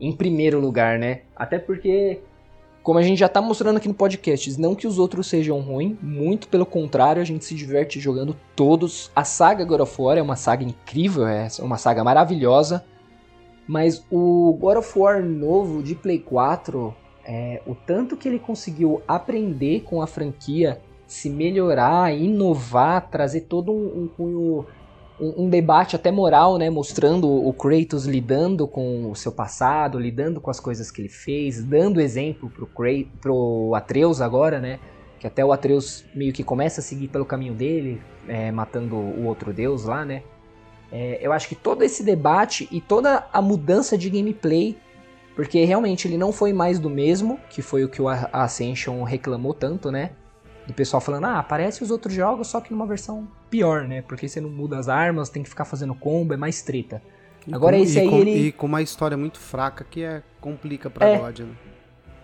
em 0.00 0.12
primeiro 0.12 0.58
lugar, 0.58 0.98
né? 0.98 1.22
Até 1.34 1.58
porque, 1.60 2.20
como 2.82 2.98
a 2.98 3.02
gente 3.02 3.18
já 3.18 3.28
tá 3.28 3.40
mostrando 3.40 3.76
aqui 3.76 3.86
no 3.86 3.94
podcast, 3.94 4.60
não 4.60 4.74
que 4.74 4.86
os 4.86 4.98
outros 4.98 5.28
sejam 5.28 5.60
ruins, 5.60 5.96
muito 6.02 6.48
pelo 6.48 6.66
contrário, 6.66 7.22
a 7.22 7.24
gente 7.24 7.44
se 7.44 7.54
diverte 7.54 8.00
jogando 8.00 8.36
todos. 8.56 9.12
A 9.14 9.22
saga 9.22 9.64
God 9.64 9.80
of 9.80 10.02
War 10.02 10.18
é 10.18 10.22
uma 10.22 10.36
saga 10.36 10.64
incrível, 10.64 11.26
é 11.26 11.46
uma 11.60 11.78
saga 11.78 12.02
maravilhosa. 12.02 12.84
Mas 13.66 14.04
o 14.10 14.56
God 14.60 14.78
of 14.78 14.98
War 14.98 15.22
novo 15.22 15.82
de 15.82 15.94
Play 15.94 16.18
4, 16.18 16.94
é, 17.24 17.60
o 17.66 17.74
tanto 17.74 18.16
que 18.16 18.28
ele 18.28 18.38
conseguiu 18.38 19.02
aprender 19.08 19.80
com 19.80 20.00
a 20.00 20.06
franquia, 20.06 20.80
se 21.06 21.28
melhorar, 21.28 22.14
inovar, 22.14 23.08
trazer 23.10 23.42
todo 23.42 23.72
um, 23.72 24.08
um, 24.18 24.64
um, 25.20 25.44
um 25.44 25.50
debate 25.50 25.96
até 25.96 26.10
moral, 26.10 26.58
né? 26.58 26.70
Mostrando 26.70 27.28
o 27.28 27.52
Kratos 27.52 28.06
lidando 28.06 28.68
com 28.68 29.10
o 29.10 29.16
seu 29.16 29.32
passado, 29.32 29.98
lidando 29.98 30.40
com 30.40 30.50
as 30.50 30.60
coisas 30.60 30.90
que 30.90 31.00
ele 31.00 31.08
fez, 31.08 31.62
dando 31.62 32.00
exemplo 32.00 32.48
pro, 32.50 32.66
Kratos, 32.66 33.06
pro 33.20 33.72
Atreus 33.74 34.20
agora, 34.20 34.60
né? 34.60 34.78
Que 35.18 35.26
até 35.26 35.44
o 35.44 35.52
Atreus 35.52 36.04
meio 36.14 36.32
que 36.32 36.44
começa 36.44 36.80
a 36.80 36.84
seguir 36.84 37.08
pelo 37.08 37.24
caminho 37.24 37.54
dele, 37.54 38.00
é, 38.28 38.52
matando 38.52 38.94
o 38.94 39.24
outro 39.24 39.52
deus 39.52 39.84
lá, 39.84 40.04
né? 40.04 40.22
É, 40.96 41.18
eu 41.20 41.30
acho 41.32 41.46
que 41.46 41.54
todo 41.54 41.82
esse 41.82 42.02
debate 42.02 42.66
e 42.72 42.80
toda 42.80 43.26
a 43.30 43.42
mudança 43.42 43.98
de 43.98 44.08
gameplay, 44.08 44.78
porque 45.34 45.62
realmente 45.64 46.08
ele 46.08 46.16
não 46.16 46.32
foi 46.32 46.54
mais 46.54 46.78
do 46.78 46.88
mesmo, 46.88 47.38
que 47.50 47.60
foi 47.60 47.84
o 47.84 47.88
que 47.88 48.00
o 48.00 48.08
Ascension 48.08 49.02
reclamou 49.02 49.52
tanto, 49.52 49.90
né? 49.90 50.12
do 50.66 50.74
pessoal 50.74 51.00
falando, 51.00 51.26
ah, 51.26 51.42
parece 51.42 51.82
os 51.82 51.90
outros 51.90 52.12
jogos, 52.12 52.48
só 52.48 52.60
que 52.60 52.72
numa 52.72 52.86
versão 52.86 53.28
pior, 53.48 53.86
né? 53.86 54.02
Porque 54.02 54.28
você 54.28 54.40
não 54.40 54.50
muda 54.50 54.76
as 54.76 54.88
armas, 54.88 55.28
tem 55.28 55.42
que 55.42 55.48
ficar 55.48 55.64
fazendo 55.64 55.94
combo, 55.94 56.34
é 56.34 56.36
mais 56.36 56.60
treta. 56.60 57.00
E 57.46 57.54
Agora 57.54 57.76
com, 57.76 57.82
esse 57.82 58.00
aí, 58.00 58.10
com, 58.10 58.16
ele... 58.18 58.48
E 58.48 58.52
com 58.52 58.66
uma 58.66 58.82
história 58.82 59.16
muito 59.16 59.38
fraca 59.38 59.86
que 59.88 60.02
é 60.02 60.22
complica 60.40 60.90
pra 60.90 61.06
É. 61.06 61.18
God, 61.18 61.38
né? 61.40 61.54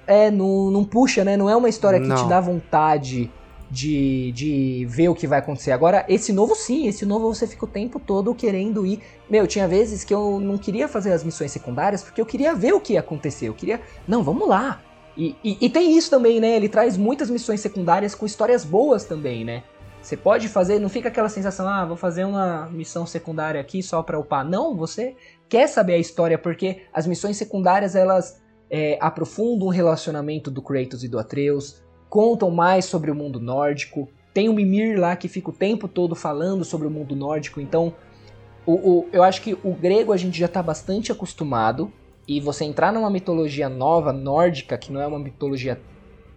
É, 0.05 0.31
não, 0.31 0.73
não 0.73 0.85
puxa, 0.85 1.25
né? 1.25 1.37
Não 1.37 1.49
é 1.49 1.55
uma 1.55 1.68
história 1.68 2.01
que 2.01 2.12
te 2.12 2.29
dá 2.29 2.41
vontade 2.41 3.31
de, 3.73 4.31
de 4.33 4.87
ver 4.87 5.09
o 5.09 5.14
que 5.14 5.27
vai 5.27 5.39
acontecer. 5.39 5.73
Agora, 5.73 6.05
esse 6.07 6.31
novo 6.31 6.55
sim, 6.55 6.87
esse 6.87 7.07
novo 7.07 7.35
você 7.35 7.47
fica 7.47 7.64
o 7.64 7.68
tempo 7.68 7.99
todo 7.99 8.35
querendo 8.35 8.85
ir. 8.85 9.01
Meu, 9.31 9.47
tinha 9.47 9.66
vezes 9.66 10.05
que 10.05 10.12
eu 10.12 10.39
não 10.39 10.59
queria 10.59 10.87
fazer 10.87 11.11
as 11.11 11.25
missões 11.25 11.51
secundárias 11.51 12.03
porque 12.03 12.20
eu 12.20 12.27
queria 12.27 12.55
ver 12.55 12.75
o 12.75 12.81
que 12.81 12.93
ia 12.93 13.01
acontecer. 13.01 13.49
Eu 13.49 13.55
queria. 13.55 13.81
Não, 14.07 14.23
vamos 14.23 14.47
lá. 14.47 14.83
E, 15.16 15.35
e, 15.43 15.57
e 15.59 15.70
tem 15.70 15.97
isso 15.97 16.11
também, 16.11 16.39
né? 16.39 16.55
Ele 16.55 16.68
traz 16.68 16.99
muitas 16.99 17.31
missões 17.31 17.61
secundárias 17.61 18.14
com 18.14 18.27
histórias 18.27 18.62
boas 18.62 19.07
também, 19.07 19.43
né? 19.43 19.62
Você 20.03 20.18
pode 20.18 20.49
fazer, 20.49 20.79
não 20.79 20.91
fica 20.91 21.09
aquela 21.09 21.29
sensação, 21.31 21.66
ah, 21.66 21.87
vou 21.87 21.97
fazer 21.97 22.25
uma 22.25 22.68
missão 22.70 23.07
secundária 23.07 23.61
aqui 23.61 23.83
só 23.83 24.03
pra 24.03 24.18
upar. 24.18 24.45
Não, 24.45 24.77
você 24.77 25.16
quer 25.49 25.66
saber 25.66 25.95
a 25.95 25.99
história 25.99 26.37
porque 26.37 26.83
as 26.93 27.07
missões 27.07 27.39
secundárias 27.39 27.95
elas 27.95 28.43
é, 28.68 28.99
aprofundam 29.01 29.68
o 29.68 29.70
relacionamento 29.70 30.51
do 30.51 30.61
Kratos 30.61 31.05
e 31.05 31.09
do 31.09 31.18
Atreus, 31.18 31.83
contam 32.12 32.50
mais 32.50 32.84
sobre 32.84 33.10
o 33.10 33.14
mundo 33.14 33.40
nórdico. 33.40 34.06
Tem 34.34 34.46
o 34.46 34.52
Mimir 34.52 35.00
lá 35.00 35.16
que 35.16 35.28
fica 35.28 35.48
o 35.48 35.52
tempo 35.54 35.88
todo 35.88 36.14
falando 36.14 36.62
sobre 36.62 36.86
o 36.86 36.90
mundo 36.90 37.16
nórdico, 37.16 37.58
então 37.58 37.94
o, 38.66 38.74
o- 38.74 39.08
eu 39.14 39.22
acho 39.22 39.40
que 39.40 39.54
o 39.64 39.72
grego 39.74 40.12
a 40.12 40.16
gente 40.18 40.38
já 40.38 40.44
está 40.44 40.62
bastante 40.62 41.10
acostumado. 41.10 41.90
E 42.28 42.38
você 42.38 42.64
entrar 42.66 42.92
numa 42.92 43.08
mitologia 43.08 43.66
nova, 43.68 44.12
nórdica, 44.12 44.76
que 44.76 44.92
não 44.92 45.00
é 45.00 45.06
uma 45.06 45.18
mitologia, 45.18 45.80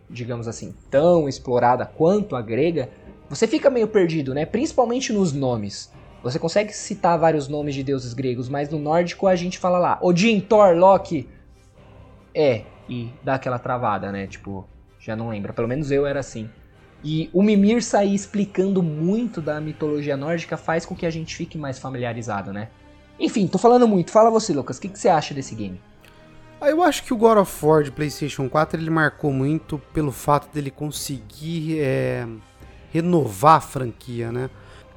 digamos 0.09 0.47
assim, 0.47 0.73
tão 0.89 1.28
explorada 1.28 1.86
quanto 1.86 2.38
a 2.38 2.41
grega, 2.41 2.89
você 3.30 3.45
fica 3.45 3.69
meio 3.69 3.89
perdido, 3.89 4.34
né? 4.34 4.45
Principalmente 4.45 5.11
nos 5.11 5.34
nomes. 5.34 5.91
Você 6.23 6.39
consegue 6.39 6.71
citar 6.71 7.19
vários 7.19 7.49
nomes 7.49 7.76
de 7.76 7.84
deuses 7.84 8.13
gregos, 8.13 8.47
mas 8.47 8.69
no 8.69 8.80
nórdico 8.80 9.28
a 9.28 9.36
gente 9.36 9.59
fala 9.59 9.78
lá, 9.78 9.99
Odin, 10.01 10.39
Thor, 10.39 10.73
Loki. 10.73 11.30
É, 12.34 12.63
e 12.89 13.09
dá 13.21 13.36
aquela 13.36 13.59
travada, 13.59 14.09
né? 14.11 14.26
Tipo, 14.26 14.65
já 15.06 15.16
não 15.16 15.30
lembra. 15.30 15.53
Pelo 15.53 15.68
menos 15.68 15.91
eu 15.91 16.06
era 16.06 16.20
assim. 16.20 16.49
E 17.03 17.30
o 17.32 17.43
Mimir 17.43 17.84
sair 17.84 18.16
explicando 18.16 18.82
muito 18.82 19.39
da 19.39 19.62
mitologia 19.62 20.18
nórdica 20.18 20.58
faz 20.58 20.86
com 20.86 20.95
que 20.95 21.06
a 21.06 21.12
gente 21.12 21.36
fique 21.36 21.58
mais 21.58 21.78
familiarizado, 21.78 22.51
né? 22.51 22.70
Enfim, 23.20 23.47
tô 23.47 23.60
falando 23.60 23.88
muito. 23.88 24.10
Fala 24.10 24.32
você, 24.32 24.51
Lucas, 24.53 24.78
o 24.78 24.82
que, 24.82 24.89
que 24.89 24.97
você 24.97 25.08
acha 25.08 25.34
desse 25.34 25.53
game? 25.53 25.80
Ah, 26.60 26.70
Eu 26.70 26.82
acho 26.82 27.03
que 27.03 27.14
o 27.14 27.18
God 27.18 27.38
of 27.38 27.66
War 27.66 27.84
de 27.84 27.91
PlayStation 27.91 28.49
4 28.49 28.80
ele 28.80 28.89
marcou 28.89 29.32
muito 29.32 29.78
pelo 29.93 30.12
fato 30.12 30.51
dele 30.51 30.72
conseguir 30.72 31.80
é, 31.80 32.26
renovar 32.91 33.58
a 33.58 33.62
franquia, 33.62 34.32
né? 34.32 34.49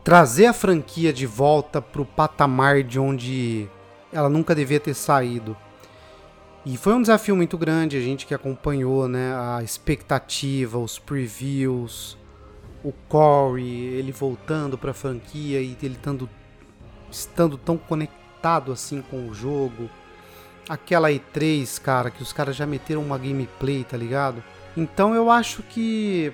Trazer 0.02 0.46
a 0.46 0.54
franquia 0.54 1.12
de 1.12 1.26
volta 1.26 1.82
pro 1.82 2.06
patamar 2.06 2.82
de 2.82 2.98
onde 2.98 3.68
ela 4.10 4.30
nunca 4.30 4.54
devia 4.54 4.80
ter 4.80 4.94
saído. 4.94 5.54
E 6.70 6.76
foi 6.76 6.92
um 6.92 7.00
desafio 7.00 7.34
muito 7.34 7.56
grande, 7.56 7.96
a 7.96 8.00
gente 8.02 8.26
que 8.26 8.34
acompanhou, 8.34 9.08
né, 9.08 9.34
a 9.34 9.62
expectativa, 9.62 10.76
os 10.76 10.98
previews, 10.98 12.14
o 12.84 12.92
Corey, 13.08 13.86
ele 13.86 14.12
voltando 14.12 14.76
pra 14.76 14.92
franquia 14.92 15.62
e 15.62 15.74
ele 15.82 15.94
estando, 15.94 16.28
estando 17.10 17.56
tão 17.56 17.78
conectado 17.78 18.70
assim 18.70 19.00
com 19.00 19.30
o 19.30 19.32
jogo. 19.32 19.88
Aquela 20.68 21.08
E3, 21.08 21.80
cara, 21.80 22.10
que 22.10 22.22
os 22.22 22.34
caras 22.34 22.54
já 22.54 22.66
meteram 22.66 23.00
uma 23.00 23.16
gameplay, 23.16 23.82
tá 23.82 23.96
ligado? 23.96 24.44
Então 24.76 25.14
eu 25.14 25.30
acho 25.30 25.62
que 25.62 26.30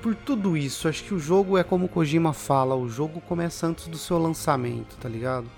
por 0.00 0.14
tudo 0.14 0.56
isso, 0.56 0.86
acho 0.86 1.02
que 1.02 1.12
o 1.12 1.18
jogo 1.18 1.58
é 1.58 1.64
como 1.64 1.86
o 1.86 1.88
Kojima 1.88 2.32
fala, 2.32 2.76
o 2.76 2.88
jogo 2.88 3.20
começa 3.22 3.66
antes 3.66 3.88
do 3.88 3.98
seu 3.98 4.16
lançamento, 4.16 4.96
tá 5.00 5.08
ligado? 5.08 5.50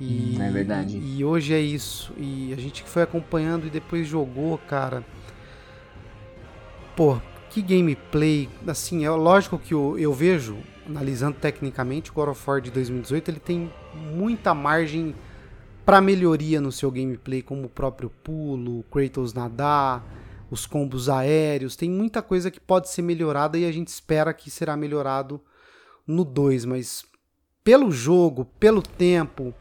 E, 0.00 0.38
é 0.40 0.50
verdade. 0.50 0.96
E, 0.96 1.24
hoje 1.24 1.52
é 1.52 1.60
isso. 1.60 2.12
E 2.16 2.52
a 2.52 2.56
gente 2.56 2.82
que 2.82 2.88
foi 2.88 3.02
acompanhando 3.02 3.66
e 3.66 3.70
depois 3.70 4.06
jogou, 4.06 4.56
cara. 4.58 5.04
Pô, 6.96 7.18
que 7.50 7.60
gameplay. 7.60 8.48
Assim, 8.66 9.04
é 9.04 9.10
lógico 9.10 9.58
que 9.58 9.74
eu, 9.74 9.98
eu 9.98 10.12
vejo, 10.12 10.56
analisando 10.88 11.36
tecnicamente, 11.38 12.10
o 12.10 12.14
God 12.14 12.28
of 12.30 12.42
War 12.48 12.60
de 12.60 12.70
2018 12.70 13.30
ele 13.30 13.40
tem 13.40 13.70
muita 13.94 14.54
margem 14.54 15.14
para 15.84 16.00
melhoria 16.00 16.60
no 16.60 16.70
seu 16.70 16.90
gameplay, 16.90 17.42
como 17.42 17.64
o 17.64 17.68
próprio 17.68 18.10
pulo, 18.22 18.78
o 18.78 18.82
Kratos 18.84 19.34
nadar, 19.34 20.04
os 20.50 20.66
combos 20.66 21.08
aéreos, 21.08 21.76
tem 21.76 21.90
muita 21.90 22.20
coisa 22.22 22.50
que 22.50 22.60
pode 22.60 22.88
ser 22.90 23.02
melhorada 23.02 23.56
e 23.56 23.64
a 23.64 23.72
gente 23.72 23.88
espera 23.88 24.34
que 24.34 24.50
será 24.50 24.76
melhorado 24.76 25.40
no 26.06 26.24
2, 26.24 26.64
mas 26.64 27.04
pelo 27.62 27.90
jogo, 27.90 28.44
pelo 28.58 28.82
tempo, 28.82 29.54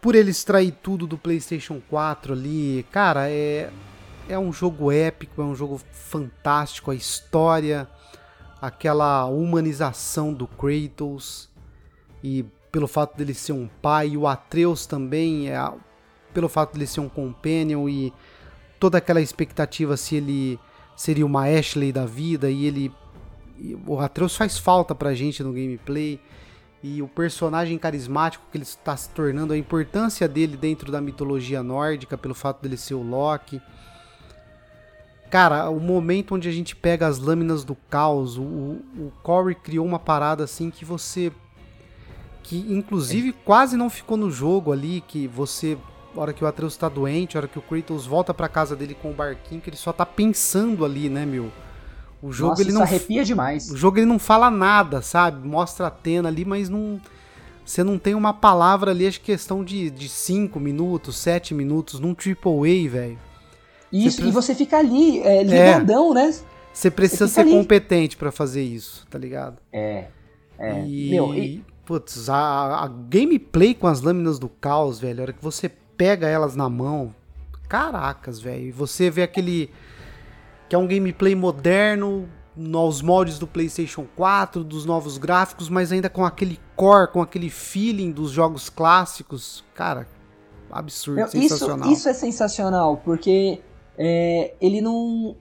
por 0.00 0.14
ele 0.14 0.30
extrair 0.30 0.72
tudo 0.82 1.06
do 1.06 1.18
PlayStation 1.18 1.80
4 1.88 2.32
ali, 2.32 2.86
cara, 2.90 3.30
é 3.30 3.70
é 4.28 4.38
um 4.38 4.52
jogo 4.52 4.92
épico, 4.92 5.40
é 5.40 5.44
um 5.44 5.54
jogo 5.54 5.80
fantástico, 5.90 6.90
a 6.90 6.94
história, 6.94 7.88
aquela 8.60 9.24
humanização 9.24 10.32
do 10.32 10.46
Kratos 10.46 11.48
e 12.22 12.44
pelo 12.70 12.86
fato 12.86 13.16
dele 13.16 13.32
ser 13.32 13.52
um 13.52 13.66
pai, 13.80 14.08
e 14.08 14.16
o 14.16 14.26
Atreus 14.26 14.84
também, 14.84 15.48
é, 15.48 15.72
pelo 16.34 16.48
fato 16.48 16.74
dele 16.74 16.86
ser 16.86 17.00
um 17.00 17.08
companion 17.08 17.88
e 17.88 18.12
toda 18.78 18.98
aquela 18.98 19.20
expectativa 19.20 19.96
se 19.96 20.16
ele 20.16 20.60
seria 20.94 21.24
uma 21.24 21.46
Ashley 21.46 21.90
da 21.90 22.04
vida 22.04 22.50
e 22.50 22.66
ele 22.66 22.92
o 23.86 23.98
Atreus 23.98 24.36
faz 24.36 24.56
falta 24.56 24.94
pra 24.94 25.14
gente 25.14 25.42
no 25.42 25.52
gameplay 25.52 26.20
e 26.82 27.02
o 27.02 27.08
personagem 27.08 27.76
carismático 27.76 28.44
que 28.50 28.56
ele 28.56 28.64
está 28.64 28.96
se 28.96 29.08
tornando, 29.10 29.52
a 29.52 29.58
importância 29.58 30.28
dele 30.28 30.56
dentro 30.56 30.92
da 30.92 31.00
mitologia 31.00 31.62
nórdica 31.62 32.16
pelo 32.16 32.34
fato 32.34 32.62
dele 32.62 32.76
ser 32.76 32.94
o 32.94 33.02
Loki. 33.02 33.60
Cara, 35.30 35.68
o 35.68 35.80
momento 35.80 36.34
onde 36.34 36.48
a 36.48 36.52
gente 36.52 36.74
pega 36.74 37.06
as 37.06 37.18
lâminas 37.18 37.64
do 37.64 37.74
caos, 37.74 38.38
o, 38.38 38.42
o 38.42 39.12
Corey 39.22 39.54
criou 39.54 39.84
uma 39.84 39.98
parada 39.98 40.44
assim 40.44 40.70
que 40.70 40.84
você 40.84 41.32
que 42.48 42.64
inclusive 42.72 43.32
quase 43.44 43.76
não 43.76 43.90
ficou 43.90 44.16
no 44.16 44.30
jogo 44.30 44.72
ali, 44.72 45.02
que 45.06 45.28
você, 45.28 45.76
hora 46.16 46.32
que 46.32 46.42
o 46.42 46.46
Atreus 46.46 46.78
tá 46.78 46.88
doente, 46.88 47.36
hora 47.36 47.46
que 47.46 47.58
o 47.58 47.62
Kratos 47.62 48.06
volta 48.06 48.32
pra 48.32 48.48
casa 48.48 48.74
dele 48.74 48.94
com 48.94 49.10
o 49.10 49.14
barquinho, 49.14 49.60
que 49.60 49.68
ele 49.68 49.76
só 49.76 49.92
tá 49.92 50.06
pensando 50.06 50.82
ali, 50.82 51.10
né, 51.10 51.26
meu? 51.26 51.52
O 52.22 52.32
jogo 52.32 52.50
Nossa, 52.50 52.62
ele 52.62 52.72
não 52.72 52.82
arrepia 52.82 53.24
demais. 53.24 53.70
o 53.70 53.76
jogo 53.76 53.98
ele 53.98 54.06
não 54.06 54.18
fala 54.18 54.50
nada, 54.50 55.00
sabe? 55.02 55.46
Mostra 55.46 55.84
a 55.86 55.88
Atena 55.88 56.28
ali, 56.28 56.44
mas 56.44 56.68
não 56.68 57.00
você 57.64 57.84
não 57.84 57.98
tem 57.98 58.14
uma 58.14 58.32
palavra 58.32 58.90
ali, 58.92 59.06
acho 59.06 59.20
que 59.20 59.26
questão 59.26 59.62
de 59.62 59.92
5 60.08 60.58
minutos, 60.58 61.16
7 61.18 61.52
minutos 61.54 62.00
num 62.00 62.14
AAA, 62.16 62.88
velho. 62.90 63.18
Isso, 63.92 64.22
Você 64.22 64.28
e 64.28 64.30
você 64.30 64.54
fica 64.54 64.78
ali, 64.78 65.20
é, 65.20 65.42
ligadão, 65.42 66.14
né? 66.14 66.34
Você 66.72 66.90
precisa 66.90 67.28
Você 67.28 67.34
ser 67.34 67.40
ali. 67.42 67.50
competente 67.50 68.16
pra 68.16 68.32
fazer 68.32 68.62
isso, 68.62 69.06
tá 69.10 69.18
ligado? 69.18 69.58
É. 69.72 70.06
É. 70.58 70.82
E, 70.86 71.10
Meu, 71.10 71.34
e- 71.34 71.62
putz, 71.84 72.28
a, 72.30 72.84
a 72.84 72.88
gameplay 72.88 73.74
com 73.74 73.86
as 73.86 74.00
lâminas 74.00 74.38
do 74.38 74.48
caos, 74.48 74.98
velho, 74.98 75.20
a 75.20 75.22
hora 75.24 75.32
que 75.32 75.42
você 75.44 75.68
pega 75.68 76.26
elas 76.26 76.56
na 76.56 76.68
mão, 76.70 77.14
caracas, 77.68 78.40
velho, 78.40 78.66
e 78.68 78.72
você 78.72 79.10
vê 79.10 79.22
aquele 79.22 79.70
que 80.68 80.74
é 80.74 80.78
um 80.78 80.86
gameplay 80.86 81.34
moderno 81.34 82.28
nos 82.54 83.00
moldes 83.00 83.38
do 83.38 83.46
PlayStation 83.46 84.04
4, 84.16 84.64
dos 84.64 84.84
novos 84.84 85.16
gráficos, 85.16 85.68
mas 85.68 85.92
ainda 85.92 86.10
com 86.10 86.24
aquele 86.24 86.58
core, 86.74 87.12
com 87.12 87.22
aquele 87.22 87.48
feeling 87.48 88.10
dos 88.10 88.32
jogos 88.32 88.68
clássicos, 88.68 89.64
cara, 89.74 90.08
absurdo, 90.70 91.20
isso, 91.20 91.30
sensacional. 91.30 91.92
isso 91.92 92.08
é 92.08 92.12
sensacional, 92.12 92.96
porque 93.04 93.60
é, 93.96 94.54
ele 94.60 94.80
não. 94.80 95.36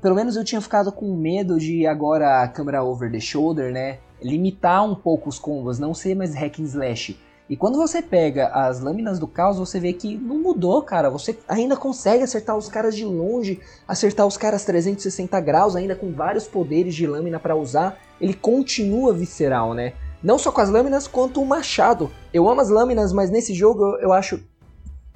Pelo 0.00 0.14
menos 0.14 0.36
eu 0.36 0.44
tinha 0.44 0.60
ficado 0.60 0.92
com 0.92 1.16
medo 1.16 1.58
de 1.58 1.86
agora 1.86 2.42
a 2.42 2.48
câmera 2.48 2.84
over 2.84 3.10
the 3.10 3.18
shoulder, 3.18 3.72
né? 3.72 3.98
Limitar 4.22 4.84
um 4.84 4.94
pouco 4.94 5.28
os 5.28 5.38
combos, 5.38 5.78
não 5.78 5.94
ser 5.94 6.14
mais 6.14 6.34
hack 6.34 6.60
and 6.60 6.64
slash. 6.64 7.18
E 7.48 7.56
quando 7.56 7.78
você 7.78 8.02
pega 8.02 8.48
as 8.48 8.80
lâminas 8.80 9.18
do 9.18 9.26
caos, 9.26 9.58
você 9.58 9.80
vê 9.80 9.94
que 9.94 10.16
não 10.18 10.38
mudou, 10.38 10.82
cara. 10.82 11.08
Você 11.08 11.38
ainda 11.48 11.76
consegue 11.76 12.22
acertar 12.22 12.56
os 12.56 12.68
caras 12.68 12.94
de 12.94 13.06
longe, 13.06 13.60
acertar 13.86 14.26
os 14.26 14.36
caras 14.36 14.66
360 14.66 15.40
graus, 15.40 15.74
ainda 15.74 15.96
com 15.96 16.12
vários 16.12 16.46
poderes 16.46 16.94
de 16.94 17.06
lâmina 17.06 17.40
pra 17.40 17.56
usar. 17.56 17.98
Ele 18.20 18.34
continua 18.34 19.14
visceral, 19.14 19.72
né? 19.72 19.94
Não 20.22 20.38
só 20.38 20.52
com 20.52 20.60
as 20.60 20.68
lâminas, 20.68 21.06
quanto 21.06 21.40
o 21.40 21.46
machado. 21.46 22.10
Eu 22.34 22.48
amo 22.50 22.60
as 22.60 22.68
lâminas, 22.68 23.12
mas 23.14 23.30
nesse 23.30 23.54
jogo 23.54 23.96
eu, 23.96 24.12
acho 24.12 24.42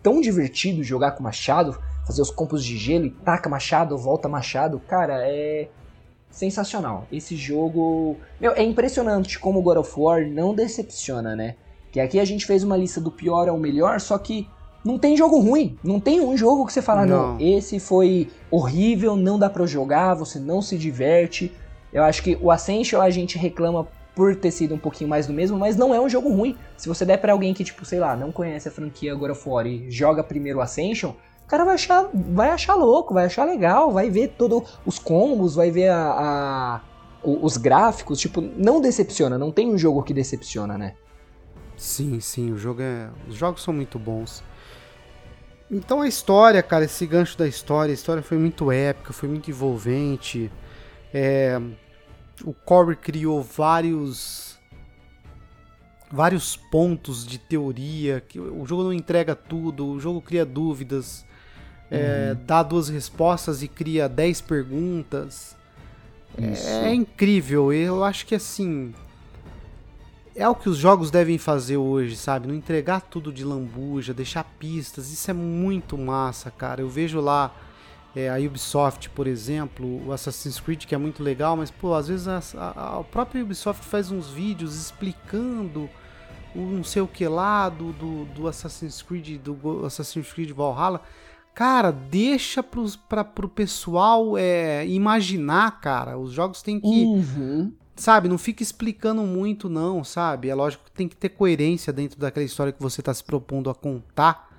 tão 0.02 0.20
divertido 0.20 0.82
jogar 0.82 1.12
com 1.12 1.22
machado, 1.22 1.78
fazer 2.06 2.22
os 2.22 2.30
combos 2.30 2.64
de 2.64 2.78
gelo 2.78 3.06
e 3.06 3.10
taca 3.10 3.50
machado, 3.50 3.98
volta 3.98 4.26
machado. 4.26 4.80
Cara, 4.88 5.18
é 5.28 5.68
sensacional. 6.30 7.06
Esse 7.12 7.36
jogo, 7.36 8.16
meu, 8.40 8.52
é 8.52 8.62
impressionante 8.62 9.38
como 9.38 9.60
God 9.60 9.78
of 9.78 9.92
War 9.96 10.26
não 10.26 10.54
decepciona, 10.54 11.36
né? 11.36 11.56
Que 11.92 12.00
aqui 12.00 12.18
a 12.18 12.24
gente 12.24 12.46
fez 12.46 12.64
uma 12.64 12.76
lista 12.76 13.00
do 13.00 13.10
pior 13.10 13.48
ao 13.48 13.58
melhor, 13.58 14.00
só 14.00 14.16
que 14.16 14.48
não 14.82 14.98
tem 14.98 15.16
jogo 15.16 15.38
ruim. 15.38 15.78
Não 15.84 16.00
tem 16.00 16.20
um 16.20 16.36
jogo 16.36 16.66
que 16.66 16.72
você 16.72 16.82
fala, 16.82 17.04
não, 17.06 17.34
não 17.34 17.40
esse 17.40 17.78
foi 17.78 18.30
horrível, 18.50 19.14
não 19.14 19.38
dá 19.38 19.48
pra 19.48 19.66
jogar, 19.66 20.14
você 20.14 20.40
não 20.40 20.62
se 20.62 20.76
diverte. 20.78 21.52
Eu 21.92 22.02
acho 22.02 22.22
que 22.22 22.36
o 22.40 22.50
Ascension 22.50 23.00
a 23.00 23.10
gente 23.10 23.36
reclama 23.36 23.86
por 24.14 24.34
ter 24.34 24.50
sido 24.50 24.74
um 24.74 24.78
pouquinho 24.78 25.08
mais 25.08 25.26
do 25.26 25.32
mesmo, 25.32 25.58
mas 25.58 25.76
não 25.76 25.94
é 25.94 26.00
um 26.00 26.08
jogo 26.08 26.30
ruim. 26.30 26.56
Se 26.76 26.88
você 26.88 27.04
der 27.04 27.18
para 27.18 27.32
alguém 27.32 27.54
que, 27.54 27.62
tipo, 27.62 27.84
sei 27.84 27.98
lá, 27.98 28.16
não 28.16 28.32
conhece 28.32 28.68
a 28.68 28.72
franquia 28.72 29.12
agora 29.12 29.34
fora 29.34 29.68
e 29.68 29.90
joga 29.90 30.24
primeiro 30.24 30.58
o 30.58 30.62
Ascension, 30.62 31.10
o 31.44 31.46
cara 31.46 31.64
vai 31.64 31.74
achar, 31.74 32.08
vai 32.12 32.48
achar 32.50 32.74
louco, 32.74 33.12
vai 33.12 33.26
achar 33.26 33.44
legal, 33.44 33.92
vai 33.92 34.10
ver 34.10 34.28
todos 34.38 34.78
os 34.86 34.98
combos, 34.98 35.54
vai 35.54 35.70
ver 35.70 35.88
a, 35.88 36.00
a, 36.08 36.80
os 37.22 37.56
gráficos, 37.56 38.18
tipo, 38.18 38.40
não 38.40 38.80
decepciona, 38.80 39.38
não 39.38 39.52
tem 39.52 39.68
um 39.70 39.76
jogo 39.76 40.02
que 40.02 40.14
decepciona, 40.14 40.78
né? 40.78 40.94
Sim, 41.76 42.20
sim, 42.20 42.52
o 42.52 42.58
jogo 42.58 42.82
é, 42.82 43.08
os 43.28 43.34
jogos 43.34 43.62
são 43.62 43.74
muito 43.74 43.98
bons. 43.98 44.42
Então 45.70 46.02
a 46.02 46.08
história, 46.08 46.62
cara, 46.62 46.84
esse 46.84 47.06
gancho 47.06 47.36
da 47.38 47.48
história, 47.48 47.92
a 47.92 47.94
história 47.94 48.22
foi 48.22 48.36
muito 48.36 48.70
épica, 48.70 49.12
foi 49.12 49.28
muito 49.28 49.50
envolvente. 49.50 50.50
É, 51.12 51.58
o 52.44 52.52
Corey 52.52 52.96
criou 52.96 53.42
vários 53.42 54.52
vários 56.10 56.56
pontos 56.56 57.26
de 57.26 57.38
teoria 57.38 58.20
que 58.20 58.38
o 58.38 58.66
jogo 58.66 58.82
não 58.82 58.92
entrega 58.92 59.34
tudo, 59.34 59.86
o 59.86 59.98
jogo 59.98 60.20
cria 60.20 60.44
dúvidas, 60.44 61.24
é, 61.90 62.34
uhum. 62.36 62.44
dá 62.44 62.62
duas 62.62 62.90
respostas 62.90 63.62
e 63.62 63.68
cria 63.68 64.10
dez 64.10 64.42
perguntas. 64.42 65.56
É, 66.36 66.88
é 66.88 66.94
incrível, 66.94 67.72
eu 67.72 68.04
acho 68.04 68.26
que 68.26 68.34
assim 68.34 68.92
é 70.34 70.48
o 70.48 70.54
que 70.54 70.68
os 70.68 70.76
jogos 70.76 71.10
devem 71.10 71.38
fazer 71.38 71.76
hoje, 71.76 72.16
sabe? 72.16 72.48
Não 72.48 72.54
entregar 72.54 73.00
tudo 73.00 73.32
de 73.32 73.44
lambuja, 73.44 74.14
deixar 74.14 74.44
pistas, 74.58 75.10
isso 75.10 75.30
é 75.30 75.34
muito 75.34 75.96
massa, 75.98 76.50
cara. 76.50 76.80
Eu 76.80 76.88
vejo 76.88 77.20
lá 77.20 77.54
é, 78.14 78.28
a 78.28 78.36
Ubisoft, 78.36 79.10
por 79.10 79.26
exemplo, 79.26 80.06
o 80.06 80.12
Assassin's 80.12 80.60
Creed, 80.60 80.84
que 80.84 80.94
é 80.94 80.98
muito 80.98 81.22
legal, 81.22 81.56
mas, 81.56 81.70
pô, 81.70 81.94
às 81.94 82.08
vezes 82.08 82.28
a, 82.28 82.40
a, 82.56 82.98
a 82.98 83.04
própria 83.04 83.42
Ubisoft 83.42 83.84
faz 83.84 84.10
uns 84.10 84.28
vídeos 84.28 84.74
explicando 84.76 85.88
o 86.54 86.60
não 86.60 86.84
sei 86.84 87.00
o 87.00 87.08
que 87.08 87.26
lá 87.26 87.68
do, 87.68 87.92
do, 87.92 88.24
do 88.26 88.48
Assassin's 88.48 89.00
Creed, 89.02 89.40
do 89.40 89.84
Assassin's 89.86 90.32
Creed 90.32 90.50
Valhalla. 90.50 91.00
Cara, 91.54 91.90
deixa 91.92 92.62
pros, 92.62 92.96
pra, 92.96 93.22
pro 93.24 93.48
pessoal 93.48 94.38
é, 94.38 94.86
imaginar, 94.86 95.80
cara. 95.80 96.18
Os 96.18 96.32
jogos 96.32 96.62
têm 96.62 96.80
que. 96.80 97.04
Uhum. 97.04 97.72
Sabe, 97.94 98.28
não 98.28 98.38
fica 98.38 98.62
explicando 98.62 99.22
muito, 99.22 99.68
não, 99.68 100.02
sabe? 100.02 100.48
É 100.48 100.54
lógico 100.54 100.84
que 100.84 100.92
tem 100.92 101.06
que 101.06 101.16
ter 101.16 101.28
coerência 101.28 101.92
dentro 101.92 102.18
daquela 102.18 102.44
história 102.44 102.72
que 102.72 102.82
você 102.82 103.00
está 103.00 103.12
se 103.12 103.22
propondo 103.22 103.68
a 103.68 103.74
contar. 103.74 104.50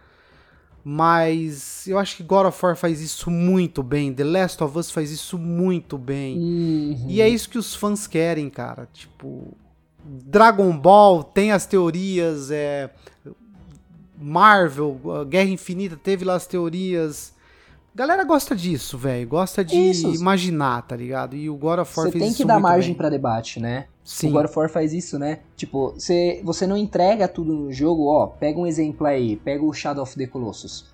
Mas 0.86 1.88
eu 1.88 1.98
acho 1.98 2.18
que 2.18 2.24
God 2.24 2.48
of 2.48 2.66
War 2.66 2.76
faz 2.76 3.02
isso 3.02 3.32
muito 3.32 3.82
bem. 3.82 4.14
The 4.14 4.24
Last 4.24 4.64
of 4.64 4.78
Us 4.78 4.92
faz 4.92 5.12
isso 5.12 5.38
muito 5.38 5.98
bem. 5.98 6.38
Uhum. 6.38 7.06
E 7.08 7.22
é 7.22 7.30
isso 7.30 7.50
que 7.50 7.58
os 7.58 7.74
fãs 7.74 8.06
querem, 8.06 8.50
cara. 8.50 8.88
Tipo, 8.94 9.58
Dragon 10.04 10.78
Ball 10.78 11.24
tem 11.24 11.52
as 11.52 11.66
teorias, 11.66 12.52
é, 12.52 12.90
Marvel, 14.20 15.00
Guerra 15.28 15.50
Infinita 15.50 15.96
teve 15.96 16.26
lá 16.26 16.36
as 16.36 16.46
teorias. 16.46 17.33
Galera 17.96 18.24
gosta 18.24 18.56
disso, 18.56 18.98
velho. 18.98 19.28
Gosta 19.28 19.64
de 19.64 19.78
isso. 19.78 20.14
imaginar, 20.16 20.82
tá 20.82 20.96
ligado? 20.96 21.36
E 21.36 21.48
o 21.50 21.56
God 21.56 21.80
of 21.80 22.00
War 22.00 22.12
Você 22.12 22.18
tem 22.18 22.34
que 22.34 22.44
dar 22.44 22.60
margem 22.60 22.96
para 22.96 23.10
debate, 23.10 23.60
né? 23.60 23.86
Sim. 24.04 24.30
O 24.30 24.32
God 24.32 24.46
of 24.46 24.58
War 24.58 24.70
faz 24.70 24.94
isso, 24.94 25.20
né? 25.20 25.39
Tipo, 25.56 25.91
você, 25.91 26.41
você 26.44 26.66
não 26.66 26.76
entrega 26.76 27.28
tudo 27.28 27.54
no 27.54 27.72
jogo, 27.72 28.08
ó. 28.08 28.26
Pega 28.28 28.60
um 28.60 28.66
exemplo 28.66 29.06
aí, 29.06 29.38
pega 29.38 29.64
o 29.64 29.72
Shadow 29.72 30.04
of 30.04 30.16
the 30.16 30.26
Colossus. 30.26 30.91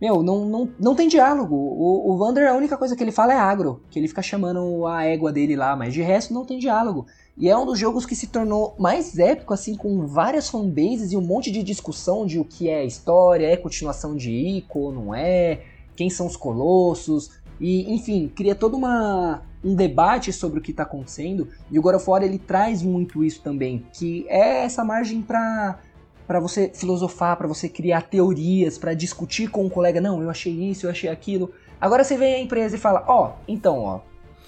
Meu, 0.00 0.22
não, 0.22 0.46
não, 0.46 0.68
não 0.80 0.94
tem 0.96 1.06
diálogo. 1.06 1.54
O, 1.54 2.10
o 2.10 2.16
Wander, 2.16 2.50
a 2.50 2.56
única 2.56 2.76
coisa 2.76 2.96
que 2.96 3.04
ele 3.04 3.12
fala 3.12 3.34
é 3.34 3.38
agro, 3.38 3.82
que 3.88 3.98
ele 3.98 4.08
fica 4.08 4.22
chamando 4.22 4.86
a 4.86 5.04
égua 5.04 5.30
dele 5.30 5.54
lá, 5.54 5.76
mas 5.76 5.94
de 5.94 6.02
resto 6.02 6.34
não 6.34 6.44
tem 6.44 6.58
diálogo. 6.58 7.06
E 7.36 7.48
é 7.48 7.56
um 7.56 7.64
dos 7.64 7.78
jogos 7.78 8.04
que 8.04 8.16
se 8.16 8.26
tornou 8.26 8.74
mais 8.78 9.18
épico, 9.18 9.54
assim, 9.54 9.76
com 9.76 10.06
várias 10.06 10.48
fanbases 10.48 11.12
e 11.12 11.16
um 11.16 11.20
monte 11.20 11.50
de 11.50 11.62
discussão 11.62 12.26
de 12.26 12.38
o 12.38 12.44
que 12.44 12.68
é 12.68 12.84
história, 12.84 13.46
é 13.46 13.56
continuação 13.56 14.16
de 14.16 14.30
Ico, 14.30 14.90
não 14.90 15.14
é, 15.14 15.60
quem 16.02 16.10
são 16.10 16.26
os 16.26 16.36
colossos, 16.36 17.30
e 17.60 17.94
enfim, 17.94 18.26
cria 18.34 18.56
todo 18.56 18.76
uma, 18.76 19.42
um 19.62 19.72
debate 19.72 20.32
sobre 20.32 20.58
o 20.58 20.62
que 20.62 20.72
está 20.72 20.82
acontecendo, 20.82 21.48
e 21.70 21.78
o 21.78 21.82
God 21.82 21.94
of 21.94 22.10
War 22.10 22.24
ele 22.24 22.40
traz 22.40 22.82
muito 22.82 23.22
isso 23.22 23.40
também, 23.40 23.86
que 23.92 24.26
é 24.28 24.64
essa 24.64 24.84
margem 24.84 25.22
para 25.22 25.78
para 26.26 26.40
você 26.40 26.70
filosofar, 26.72 27.36
para 27.36 27.48
você 27.48 27.68
criar 27.68 28.02
teorias, 28.02 28.78
para 28.78 28.94
discutir 28.94 29.50
com 29.50 29.66
um 29.66 29.68
colega, 29.68 30.00
não, 30.00 30.22
eu 30.22 30.30
achei 30.30 30.52
isso, 30.52 30.86
eu 30.86 30.90
achei 30.90 31.10
aquilo. 31.10 31.52
Agora 31.80 32.04
você 32.04 32.16
vem 32.16 32.34
à 32.34 32.38
empresa 32.38 32.76
e 32.76 32.78
fala, 32.78 33.04
ó, 33.06 33.26
oh, 33.26 33.32
então, 33.46 33.80
ó, 33.80 34.00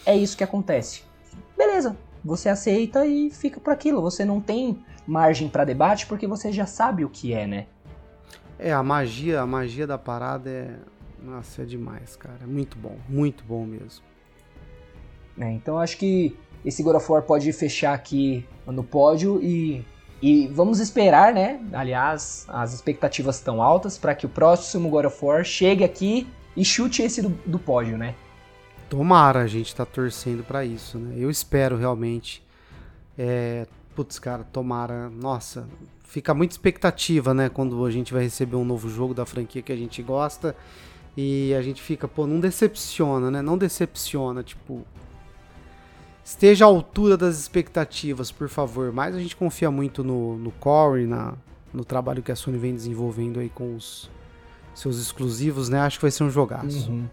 é 0.06 0.16
isso 0.16 0.36
que 0.36 0.44
acontece. 0.44 1.02
Beleza, 1.58 1.94
você 2.24 2.48
aceita 2.48 3.04
e 3.04 3.28
fica 3.28 3.60
por 3.60 3.72
aquilo. 3.72 4.00
Você 4.00 4.24
não 4.24 4.40
tem 4.40 4.78
margem 5.06 5.48
para 5.48 5.64
debate 5.64 6.06
porque 6.06 6.28
você 6.28 6.52
já 6.52 6.64
sabe 6.64 7.04
o 7.04 7.10
que 7.10 7.34
é, 7.34 7.46
né? 7.46 7.66
É, 8.58 8.72
a 8.72 8.82
magia, 8.82 9.42
a 9.42 9.46
magia 9.46 9.86
da 9.86 9.98
parada 9.98 10.48
é 10.48 10.70
nossa, 11.24 11.62
é 11.62 11.64
demais, 11.64 12.16
cara. 12.16 12.38
É 12.42 12.46
muito 12.46 12.76
bom, 12.78 12.96
muito 13.08 13.44
bom 13.44 13.64
mesmo. 13.64 14.04
É, 15.38 15.50
então 15.50 15.78
acho 15.78 15.96
que 15.96 16.36
esse 16.64 16.82
God 16.82 16.96
of 16.96 17.10
War 17.10 17.22
pode 17.22 17.52
fechar 17.52 17.92
aqui 17.92 18.46
no 18.66 18.84
pódio 18.84 19.40
e, 19.42 19.84
e 20.22 20.46
vamos 20.48 20.80
esperar, 20.80 21.32
né? 21.32 21.60
Aliás, 21.72 22.46
as 22.48 22.72
expectativas 22.72 23.36
estão 23.36 23.60
altas 23.60 23.98
para 23.98 24.14
que 24.14 24.26
o 24.26 24.28
próximo 24.28 24.88
God 24.88 25.06
of 25.06 25.24
War 25.24 25.44
chegue 25.44 25.82
aqui 25.82 26.26
e 26.56 26.64
chute 26.64 27.02
esse 27.02 27.20
do, 27.20 27.30
do 27.44 27.58
pódio, 27.58 27.98
né? 27.98 28.14
Tomara, 28.88 29.40
a 29.40 29.46
gente 29.46 29.74
tá 29.74 29.84
torcendo 29.84 30.44
para 30.44 30.64
isso, 30.64 30.98
né? 30.98 31.16
Eu 31.18 31.30
espero 31.30 31.76
realmente. 31.76 32.44
É, 33.18 33.66
putz, 33.94 34.18
cara, 34.18 34.44
tomara. 34.44 35.10
Nossa, 35.10 35.66
fica 36.04 36.32
muita 36.32 36.54
expectativa, 36.54 37.34
né? 37.34 37.48
Quando 37.48 37.84
a 37.84 37.90
gente 37.90 38.12
vai 38.12 38.22
receber 38.22 38.56
um 38.56 38.64
novo 38.64 38.88
jogo 38.88 39.12
da 39.12 39.26
franquia 39.26 39.62
que 39.62 39.72
a 39.72 39.76
gente 39.76 40.02
gosta. 40.02 40.54
E 41.16 41.54
a 41.54 41.62
gente 41.62 41.80
fica, 41.80 42.08
pô, 42.08 42.26
não 42.26 42.40
decepciona, 42.40 43.30
né? 43.30 43.42
Não 43.42 43.56
decepciona, 43.56 44.42
tipo. 44.42 44.82
Esteja 46.24 46.64
à 46.64 46.68
altura 46.68 47.16
das 47.16 47.38
expectativas, 47.38 48.32
por 48.32 48.48
favor. 48.48 48.90
Mas 48.92 49.14
a 49.14 49.18
gente 49.18 49.36
confia 49.36 49.70
muito 49.70 50.02
no, 50.02 50.36
no 50.38 50.50
Corey, 50.52 51.06
na, 51.06 51.34
no 51.72 51.84
trabalho 51.84 52.22
que 52.22 52.32
a 52.32 52.36
Sony 52.36 52.56
vem 52.56 52.74
desenvolvendo 52.74 53.38
aí 53.38 53.48
com 53.48 53.76
os 53.76 54.10
seus 54.74 54.98
exclusivos, 54.98 55.68
né? 55.68 55.80
Acho 55.80 55.98
que 55.98 56.02
vai 56.02 56.10
ser 56.10 56.24
um 56.24 56.30
jogaço. 56.30 56.90
Uhum. 56.90 57.04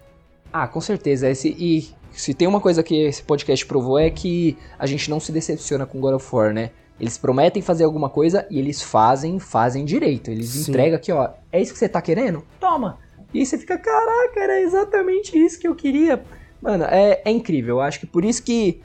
Ah, 0.52 0.68
com 0.68 0.82
certeza. 0.82 1.30
Esse, 1.30 1.50
e 1.50 1.90
se 2.12 2.34
tem 2.34 2.48
uma 2.48 2.60
coisa 2.60 2.82
que 2.82 2.96
esse 3.04 3.22
podcast 3.22 3.66
provou 3.66 4.00
é 4.00 4.10
que 4.10 4.58
a 4.80 4.86
gente 4.86 5.10
não 5.10 5.20
se 5.20 5.32
decepciona 5.32 5.86
com 5.86 6.00
God 6.00 6.16
of 6.16 6.36
War, 6.36 6.54
né? 6.54 6.72
Eles 7.00 7.18
prometem 7.18 7.62
fazer 7.62 7.84
alguma 7.84 8.10
coisa 8.10 8.46
e 8.50 8.60
eles 8.60 8.82
fazem, 8.82 9.40
fazem 9.40 9.84
direito. 9.86 10.30
Eles 10.30 10.50
Sim. 10.50 10.72
entregam 10.72 10.98
aqui, 10.98 11.12
ó. 11.12 11.30
É 11.52 11.60
isso 11.60 11.74
que 11.74 11.80
você 11.80 11.90
tá 11.90 12.02
querendo? 12.02 12.44
Toma! 12.60 13.00
E 13.34 13.46
você 13.46 13.58
fica, 13.58 13.78
caraca, 13.78 14.40
era 14.40 14.60
exatamente 14.62 15.38
isso 15.38 15.60
que 15.60 15.68
eu 15.68 15.76
queria. 15.76 16.24
Mano, 16.62 16.84
é, 16.86 17.22
é 17.24 17.32
incrível. 17.32 17.78
Eu 17.78 17.82
acho 17.82 18.00
que 18.00 18.06
por 18.06 18.26
isso 18.26 18.44
que 18.44 18.82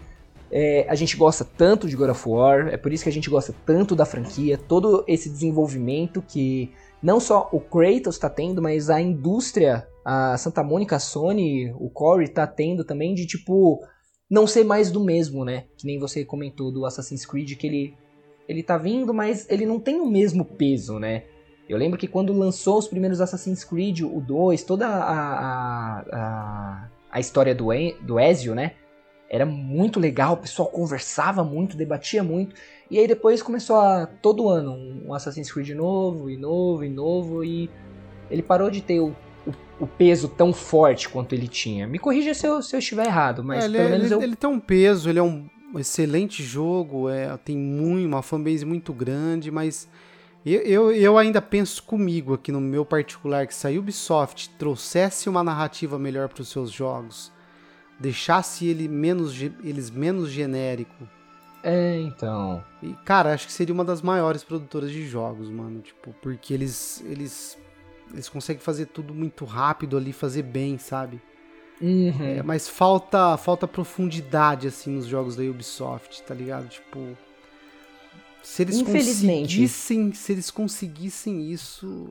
é, 0.50 0.86
a 0.88 0.94
gente 0.94 1.16
gosta 1.16 1.44
tanto 1.44 1.88
de 1.88 1.96
God 1.96 2.10
of 2.10 2.28
War, 2.28 2.68
é 2.68 2.76
por 2.76 2.92
isso 2.92 3.02
que 3.02 3.10
a 3.10 3.12
gente 3.12 3.28
gosta 3.28 3.54
tanto 3.64 3.96
da 3.96 4.04
franquia, 4.04 4.56
todo 4.56 5.04
esse 5.06 5.28
desenvolvimento 5.28 6.22
que 6.22 6.70
não 7.02 7.20
só 7.20 7.48
o 7.52 7.60
Kratos 7.60 8.14
está 8.14 8.30
tendo, 8.30 8.62
mas 8.62 8.88
a 8.88 9.00
indústria, 9.00 9.86
a 10.04 10.36
Santa 10.38 10.62
Mônica, 10.62 10.96
a 10.96 11.00
Sony, 11.00 11.72
o 11.78 11.90
Corey 11.90 12.28
tá 12.28 12.46
tendo 12.46 12.84
também 12.84 13.14
de 13.14 13.26
tipo 13.26 13.80
não 14.28 14.46
ser 14.46 14.64
mais 14.64 14.90
do 14.90 15.00
mesmo, 15.00 15.44
né? 15.44 15.64
Que 15.76 15.86
nem 15.86 15.98
você 15.98 16.24
comentou 16.24 16.72
do 16.72 16.84
Assassin's 16.84 17.26
Creed 17.26 17.56
que 17.56 17.66
ele 17.66 17.94
ele 18.48 18.62
tá 18.62 18.78
vindo, 18.78 19.12
mas 19.12 19.44
ele 19.50 19.66
não 19.66 19.80
tem 19.80 20.00
o 20.00 20.06
mesmo 20.06 20.44
peso, 20.44 21.00
né? 21.00 21.24
Eu 21.68 21.76
lembro 21.76 21.98
que 21.98 22.06
quando 22.06 22.32
lançou 22.32 22.78
os 22.78 22.86
primeiros 22.86 23.20
Assassin's 23.20 23.64
Creed, 23.64 24.02
o 24.02 24.20
2, 24.20 24.62
toda 24.62 24.86
a, 24.86 26.00
a, 26.12 26.88
a, 27.10 27.20
história 27.20 27.54
do, 27.54 27.68
do 28.00 28.20
Ezio, 28.20 28.54
né? 28.54 28.72
Era 29.28 29.44
muito 29.44 29.98
legal, 29.98 30.34
o 30.34 30.36
pessoal 30.36 30.68
conversava 30.68 31.42
muito, 31.42 31.76
debatia 31.76 32.22
muito. 32.22 32.54
E 32.88 32.98
aí 32.98 33.08
depois 33.08 33.42
começou 33.42 33.76
a 33.76 34.06
todo 34.06 34.48
ano 34.48 34.72
um 35.04 35.12
Assassin's 35.12 35.50
Creed 35.50 35.70
novo, 35.70 36.30
e 36.30 36.36
novo, 36.36 36.84
e 36.84 36.88
novo, 36.88 37.44
e 37.44 37.68
ele 38.30 38.42
parou 38.42 38.70
de 38.70 38.80
ter 38.80 39.00
o, 39.00 39.08
o, 39.44 39.52
o 39.80 39.86
peso 39.88 40.28
tão 40.28 40.52
forte 40.52 41.08
quanto 41.08 41.34
ele 41.34 41.48
tinha. 41.48 41.88
Me 41.88 41.98
corrija 41.98 42.32
se 42.32 42.46
eu, 42.46 42.62
se 42.62 42.76
eu 42.76 42.78
estiver 42.78 43.06
errado, 43.06 43.42
mas 43.42 43.64
é, 43.64 43.68
pelo 43.68 43.76
ele, 43.76 43.88
menos 43.90 44.06
ele, 44.06 44.14
eu... 44.14 44.22
ele 44.22 44.36
tem 44.36 44.48
um 44.48 44.60
peso, 44.60 45.10
ele 45.10 45.18
é 45.18 45.22
um 45.22 45.48
excelente 45.76 46.44
jogo, 46.44 47.08
é, 47.08 47.36
tem 47.38 47.56
muito, 47.56 48.06
uma 48.06 48.22
fanbase 48.22 48.64
muito 48.64 48.92
grande, 48.92 49.50
mas 49.50 49.88
eu, 50.54 50.62
eu, 50.62 50.92
eu, 50.92 51.18
ainda 51.18 51.42
penso 51.42 51.82
comigo 51.82 52.34
aqui 52.34 52.52
no 52.52 52.60
meu 52.60 52.84
particular 52.84 53.46
que 53.46 53.54
se 53.54 53.66
a 53.66 53.70
Ubisoft 53.70 54.50
trouxesse 54.50 55.28
uma 55.28 55.42
narrativa 55.42 55.98
melhor 55.98 56.28
para 56.28 56.42
os 56.42 56.48
seus 56.48 56.70
jogos, 56.70 57.32
deixasse 57.98 58.66
ele 58.66 58.86
menos, 58.86 59.34
eles 59.40 59.90
menos 59.90 60.30
genérico. 60.30 61.08
É, 61.62 61.98
então. 62.00 62.62
E, 62.80 62.92
cara, 63.04 63.34
acho 63.34 63.46
que 63.46 63.52
seria 63.52 63.74
uma 63.74 63.84
das 63.84 64.00
maiores 64.00 64.44
produtoras 64.44 64.90
de 64.92 65.04
jogos, 65.06 65.50
mano. 65.50 65.80
Tipo, 65.80 66.14
porque 66.22 66.54
eles. 66.54 67.02
eles 67.06 67.58
eles 68.12 68.28
conseguem 68.28 68.62
fazer 68.62 68.86
tudo 68.86 69.12
muito 69.12 69.44
rápido 69.44 69.96
ali, 69.96 70.12
fazer 70.12 70.44
bem, 70.44 70.78
sabe? 70.78 71.20
Uhum. 71.80 72.38
É, 72.38 72.42
mas 72.42 72.68
falta 72.68 73.36
falta 73.36 73.66
profundidade 73.66 74.68
assim 74.68 74.92
nos 74.92 75.06
jogos 75.06 75.34
da 75.34 75.42
Ubisoft, 75.42 76.22
tá 76.22 76.32
ligado? 76.32 76.68
Tipo, 76.68 77.16
se 78.46 78.62
eles 78.62 78.80
conseguissem, 78.80 80.12
se 80.12 80.32
eles 80.32 80.50
conseguissem 80.52 81.50
isso, 81.50 82.08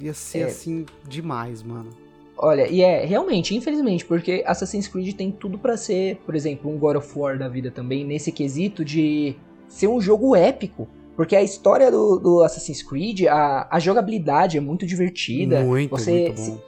ia 0.00 0.14
ser 0.14 0.38
É. 0.38 0.44
assim 0.44 0.86
demais, 1.06 1.62
mano. 1.62 1.90
Olha, 2.36 2.66
e 2.66 2.80
é, 2.80 3.04
realmente, 3.04 3.54
infelizmente, 3.54 4.06
porque 4.06 4.42
Assassin's 4.46 4.88
Creed 4.88 5.14
tem 5.14 5.30
tudo 5.30 5.58
pra 5.58 5.76
ser, 5.76 6.16
por 6.24 6.34
exemplo, 6.34 6.70
um 6.70 6.78
God 6.78 6.96
of 6.96 7.18
War 7.18 7.38
da 7.38 7.46
vida 7.46 7.70
também, 7.70 8.04
nesse 8.04 8.32
quesito 8.32 8.82
de 8.82 9.36
ser 9.68 9.88
um 9.88 10.00
jogo 10.00 10.34
épico. 10.34 10.88
Porque 11.14 11.36
a 11.36 11.42
história 11.42 11.90
do, 11.90 12.18
do 12.18 12.42
Assassin's 12.42 12.82
Creed, 12.82 13.26
a, 13.26 13.68
a 13.70 13.78
jogabilidade 13.78 14.56
é 14.56 14.60
muito 14.60 14.86
divertida. 14.86 15.60
Muito, 15.62 15.90
você 15.90 16.28
muito 16.28 16.40
bom. 16.40 16.60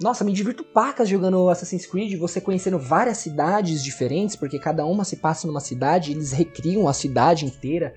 Nossa, 0.00 0.24
me 0.24 0.32
divirto 0.32 0.64
pacas 0.64 1.10
jogando 1.10 1.50
Assassin's 1.50 1.84
Creed, 1.84 2.18
você 2.18 2.40
conhecendo 2.40 2.78
várias 2.78 3.18
cidades 3.18 3.84
diferentes, 3.84 4.34
porque 4.34 4.58
cada 4.58 4.86
uma 4.86 5.04
se 5.04 5.16
passa 5.16 5.46
numa 5.46 5.60
cidade, 5.60 6.12
eles 6.12 6.32
recriam 6.32 6.88
a 6.88 6.94
cidade 6.94 7.44
inteira. 7.44 7.92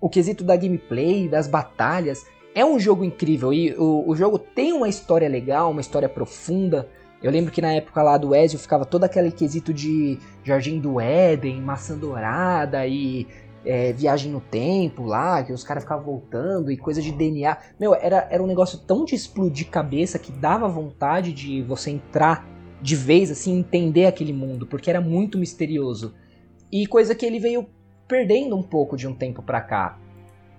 O 0.00 0.08
quesito 0.08 0.42
da 0.42 0.56
gameplay, 0.56 1.28
das 1.28 1.46
batalhas, 1.46 2.24
é 2.54 2.64
um 2.64 2.80
jogo 2.80 3.04
incrível 3.04 3.52
e 3.52 3.74
o, 3.74 4.02
o 4.08 4.16
jogo 4.16 4.38
tem 4.38 4.72
uma 4.72 4.88
história 4.88 5.28
legal, 5.28 5.70
uma 5.70 5.82
história 5.82 6.08
profunda. 6.08 6.88
Eu 7.22 7.30
lembro 7.30 7.52
que 7.52 7.60
na 7.60 7.74
época 7.74 8.02
lá 8.02 8.16
do 8.16 8.34
Ezio 8.34 8.58
ficava 8.58 8.86
todo 8.86 9.04
aquele 9.04 9.30
quesito 9.30 9.74
de 9.74 10.18
Jardim 10.42 10.80
do 10.80 10.98
Éden, 10.98 11.60
maçã 11.60 11.98
dourada 11.98 12.86
e 12.86 13.26
é, 13.64 13.92
viagem 13.92 14.30
no 14.30 14.40
tempo 14.40 15.04
lá, 15.04 15.42
que 15.42 15.52
os 15.52 15.64
caras 15.64 15.82
ficavam 15.82 16.04
voltando 16.04 16.70
e 16.70 16.76
coisa 16.76 17.00
de 17.00 17.12
DNA. 17.12 17.56
Meu, 17.78 17.94
era, 17.94 18.26
era 18.30 18.42
um 18.42 18.46
negócio 18.46 18.78
tão 18.78 19.04
de 19.04 19.14
explodir 19.14 19.68
cabeça 19.68 20.18
que 20.18 20.32
dava 20.32 20.68
vontade 20.68 21.32
de 21.32 21.62
você 21.62 21.90
entrar 21.90 22.46
de 22.80 22.96
vez, 22.96 23.30
assim, 23.30 23.58
entender 23.58 24.06
aquele 24.06 24.32
mundo, 24.32 24.66
porque 24.66 24.90
era 24.90 25.00
muito 25.00 25.38
misterioso. 25.38 26.14
E 26.70 26.86
coisa 26.86 27.14
que 27.14 27.24
ele 27.24 27.38
veio 27.38 27.68
perdendo 28.08 28.56
um 28.56 28.62
pouco 28.62 28.96
de 28.96 29.06
um 29.06 29.14
tempo 29.14 29.42
pra 29.42 29.60
cá. 29.60 29.98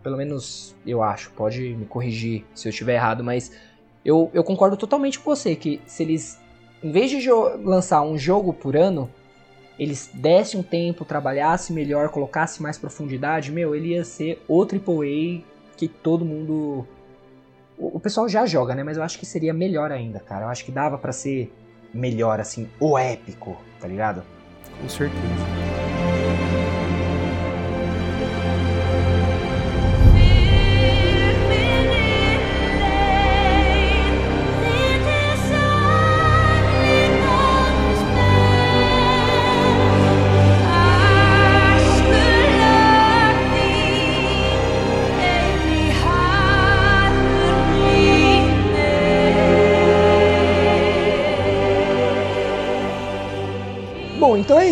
Pelo 0.02 0.18
menos 0.18 0.76
eu 0.86 1.04
acho, 1.04 1.32
pode 1.32 1.76
me 1.76 1.86
corrigir 1.86 2.46
se 2.56 2.68
eu 2.68 2.70
estiver 2.70 2.96
errado, 2.96 3.24
mas 3.24 3.52
eu, 4.04 4.30
eu 4.34 4.44
concordo 4.44 4.78
totalmente 4.78 5.20
com 5.20 5.36
você 5.36 5.56
que 5.56 5.82
se 5.86 6.04
eles, 6.04 6.40
em 6.82 6.92
vez 6.92 7.10
de 7.10 7.30
lançar 7.64 8.02
um 8.02 8.18
jogo 8.18 8.54
por 8.54 8.76
ano, 8.76 9.10
eles 9.78 10.10
dessem 10.14 10.60
um 10.60 10.64
tempo, 10.64 11.04
trabalhassem 11.04 11.76
melhor, 11.76 12.10
colocassem 12.10 12.62
mais 12.62 12.78
profundidade, 12.78 13.52
meu, 13.52 13.76
ele 13.76 13.90
ia 13.90 14.04
ser 14.04 14.44
o 14.48 14.62
AAA 14.62 15.44
que 15.76 15.88
todo 15.88 16.24
mundo. 16.24 16.88
O, 17.78 18.00
pessoal 18.00 18.30
já 18.30 18.46
joga, 18.46 18.76
né? 18.76 18.84
Mas 18.84 18.98
eu 18.98 19.04
acho 19.04 19.18
que 19.18 19.26
seria 19.26 19.54
melhor 19.54 19.92
ainda, 19.92 20.20
cara. 20.20 20.46
Eu 20.46 20.50
acho 20.50 20.64
que 20.64 20.72
dava 20.72 20.98
pra 20.98 21.12
ser 21.12 21.52
melhor, 21.94 22.40
assim, 22.40 22.70
o 22.80 22.98
épico, 22.98 23.58
tá 23.80 23.88
ligado? 23.88 24.24
Com 24.80 24.88
certeza. 24.88 25.83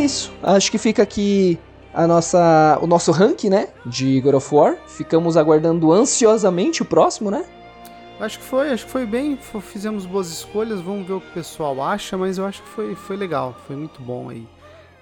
Isso. 0.04 0.32
Acho 0.42 0.72
que 0.72 0.78
fica 0.78 1.04
aqui 1.04 1.60
a 1.94 2.08
nossa, 2.08 2.80
o 2.82 2.88
nosso 2.88 3.12
ranking, 3.12 3.50
né, 3.50 3.68
de 3.86 4.20
God 4.22 4.36
of 4.36 4.54
War. 4.56 4.78
Ficamos 4.88 5.38
aguardando 5.38 5.92
ansiosamente 5.92 6.82
o 6.82 6.86
próximo, 6.86 7.30
né? 7.30 7.46
Acho 8.20 8.38
que 8.38 8.46
foi, 8.46 8.70
acho 8.72 8.86
que 8.86 8.92
foi 8.92 9.06
bem, 9.06 9.38
fizemos 9.62 10.06
boas 10.06 10.30
escolhas, 10.30 10.80
vamos 10.80 11.08
ver 11.08 11.14
o 11.14 11.22
que 11.22 11.30
o 11.30 11.34
pessoal 11.34 11.82
acha, 11.82 12.16
mas 12.16 12.38
eu 12.38 12.46
acho 12.46 12.62
que 12.62 12.70
foi, 12.70 12.94
foi 12.94 13.18
legal, 13.18 13.56
foi 13.66 13.76
muito 13.76 14.00
bom 14.00 14.30
aí. 14.30 14.48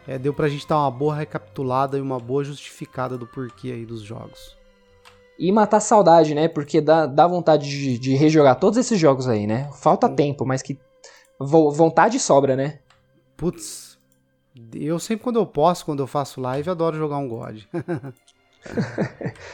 É, 0.07 0.17
deu 0.17 0.33
pra 0.33 0.47
gente 0.47 0.65
dar 0.65 0.77
uma 0.77 0.89
boa 0.89 1.13
recapitulada 1.13 1.97
e 1.97 2.01
uma 2.01 2.17
boa 2.17 2.43
justificada 2.43 3.17
do 3.17 3.27
porquê 3.27 3.71
aí 3.73 3.85
dos 3.85 4.01
jogos. 4.01 4.57
E 5.37 5.51
matar 5.51 5.79
saudade, 5.81 6.33
né? 6.33 6.47
Porque 6.47 6.81
dá, 6.81 7.05
dá 7.05 7.27
vontade 7.27 7.69
de, 7.69 7.99
de 7.99 8.15
rejogar 8.15 8.55
todos 8.55 8.77
esses 8.79 8.97
jogos 8.99 9.27
aí, 9.27 9.45
né? 9.45 9.69
Falta 9.73 10.09
tempo, 10.09 10.45
mas 10.45 10.61
que 10.61 10.79
vo- 11.39 11.71
vontade 11.71 12.19
sobra, 12.19 12.55
né? 12.55 12.79
Putz, 13.37 13.88
eu 14.73 14.99
sempre 14.99 15.23
quando 15.23 15.39
eu 15.39 15.45
posso, 15.45 15.85
quando 15.85 16.01
eu 16.01 16.07
faço 16.07 16.41
live, 16.41 16.69
adoro 16.69 16.97
jogar 16.97 17.17
um 17.17 17.27
God. 17.27 17.63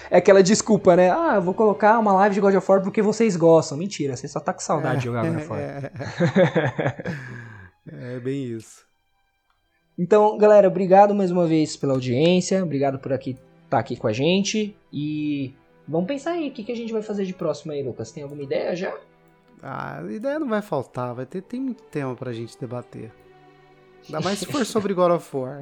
É 0.09 0.17
aquela 0.17 0.41
desculpa, 0.41 0.95
né? 0.95 1.11
Ah, 1.11 1.35
eu 1.35 1.41
vou 1.41 1.53
colocar 1.53 1.99
uma 1.99 2.11
live 2.13 2.35
de 2.35 2.41
God 2.41 2.55
of 2.55 2.71
War 2.71 2.81
porque 2.81 3.01
vocês 3.01 3.35
gostam. 3.35 3.77
Mentira, 3.77 4.15
você 4.15 4.27
só 4.27 4.39
tá 4.39 4.51
com 4.51 4.59
saudade 4.59 4.99
de 4.99 5.05
jogar 5.05 5.25
God 5.25 5.37
of 5.37 5.47
War. 5.47 5.59
É, 5.59 5.91
é 8.15 8.19
bem 8.19 8.45
isso. 8.45 8.83
Então, 9.97 10.37
galera, 10.37 10.67
obrigado 10.67 11.13
mais 11.15 11.31
uma 11.31 11.45
vez 11.47 11.77
pela 11.77 11.93
audiência, 11.93 12.63
obrigado 12.63 12.99
por 12.99 13.13
aqui 13.13 13.37
estar 13.63 13.79
aqui 13.79 13.95
com 13.95 14.07
a 14.07 14.13
gente 14.13 14.75
e 14.91 15.53
vamos 15.87 16.07
pensar 16.07 16.31
aí, 16.31 16.49
o 16.49 16.51
que, 16.51 16.63
que 16.63 16.71
a 16.71 16.75
gente 16.75 16.91
vai 16.91 17.01
fazer 17.01 17.25
de 17.25 17.33
próximo 17.33 17.71
aí, 17.71 17.81
Lucas? 17.81 18.11
Tem 18.11 18.23
alguma 18.23 18.43
ideia 18.43 18.75
já? 18.75 18.95
Ah, 19.63 19.99
a 19.99 20.11
ideia 20.11 20.37
não 20.37 20.47
vai 20.47 20.61
faltar, 20.61 21.15
vai 21.15 21.25
ter 21.25 21.41
tem 21.41 21.59
muito 21.59 21.83
tema 21.83 22.15
pra 22.15 22.33
gente 22.33 22.59
debater. 22.59 23.11
Ainda 24.05 24.21
mais 24.21 24.39
se 24.39 24.45
for 24.45 24.65
sobre 24.65 24.93
God 24.93 25.11
of 25.11 25.35
War. 25.35 25.61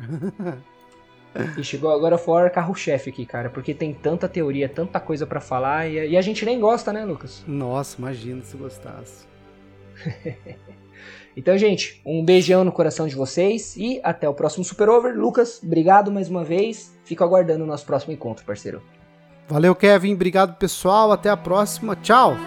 E 1.57 1.63
chegou 1.63 1.91
agora 1.91 2.17
fora 2.17 2.49
carro-chefe 2.49 3.09
aqui, 3.09 3.25
cara, 3.25 3.49
porque 3.49 3.73
tem 3.73 3.93
tanta 3.93 4.29
teoria, 4.29 4.69
tanta 4.69 4.99
coisa 4.99 5.25
pra 5.25 5.41
falar 5.41 5.87
e, 5.87 6.11
e 6.11 6.17
a 6.17 6.21
gente 6.21 6.45
nem 6.45 6.59
gosta, 6.59 6.93
né, 6.93 7.03
Lucas? 7.03 7.43
Nossa, 7.47 7.97
imagina 7.97 8.43
se 8.43 8.55
gostasse. 8.55 9.25
Então, 11.35 11.57
gente, 11.57 12.01
um 12.05 12.23
beijão 12.23 12.63
no 12.63 12.71
coração 12.71 13.07
de 13.07 13.15
vocês 13.15 13.75
e 13.75 13.99
até 14.03 14.29
o 14.29 14.33
próximo 14.33 14.63
Super 14.63 14.89
Over. 14.89 15.17
Lucas, 15.17 15.61
obrigado 15.63 16.11
mais 16.11 16.29
uma 16.29 16.43
vez. 16.43 16.95
Fico 17.03 17.23
aguardando 17.23 17.63
o 17.63 17.67
nosso 17.67 17.85
próximo 17.85 18.13
encontro, 18.13 18.45
parceiro. 18.45 18.81
Valeu, 19.47 19.75
Kevin. 19.75 20.13
Obrigado, 20.13 20.55
pessoal. 20.57 21.11
Até 21.11 21.29
a 21.29 21.37
próxima. 21.37 21.95
Tchau. 21.95 22.37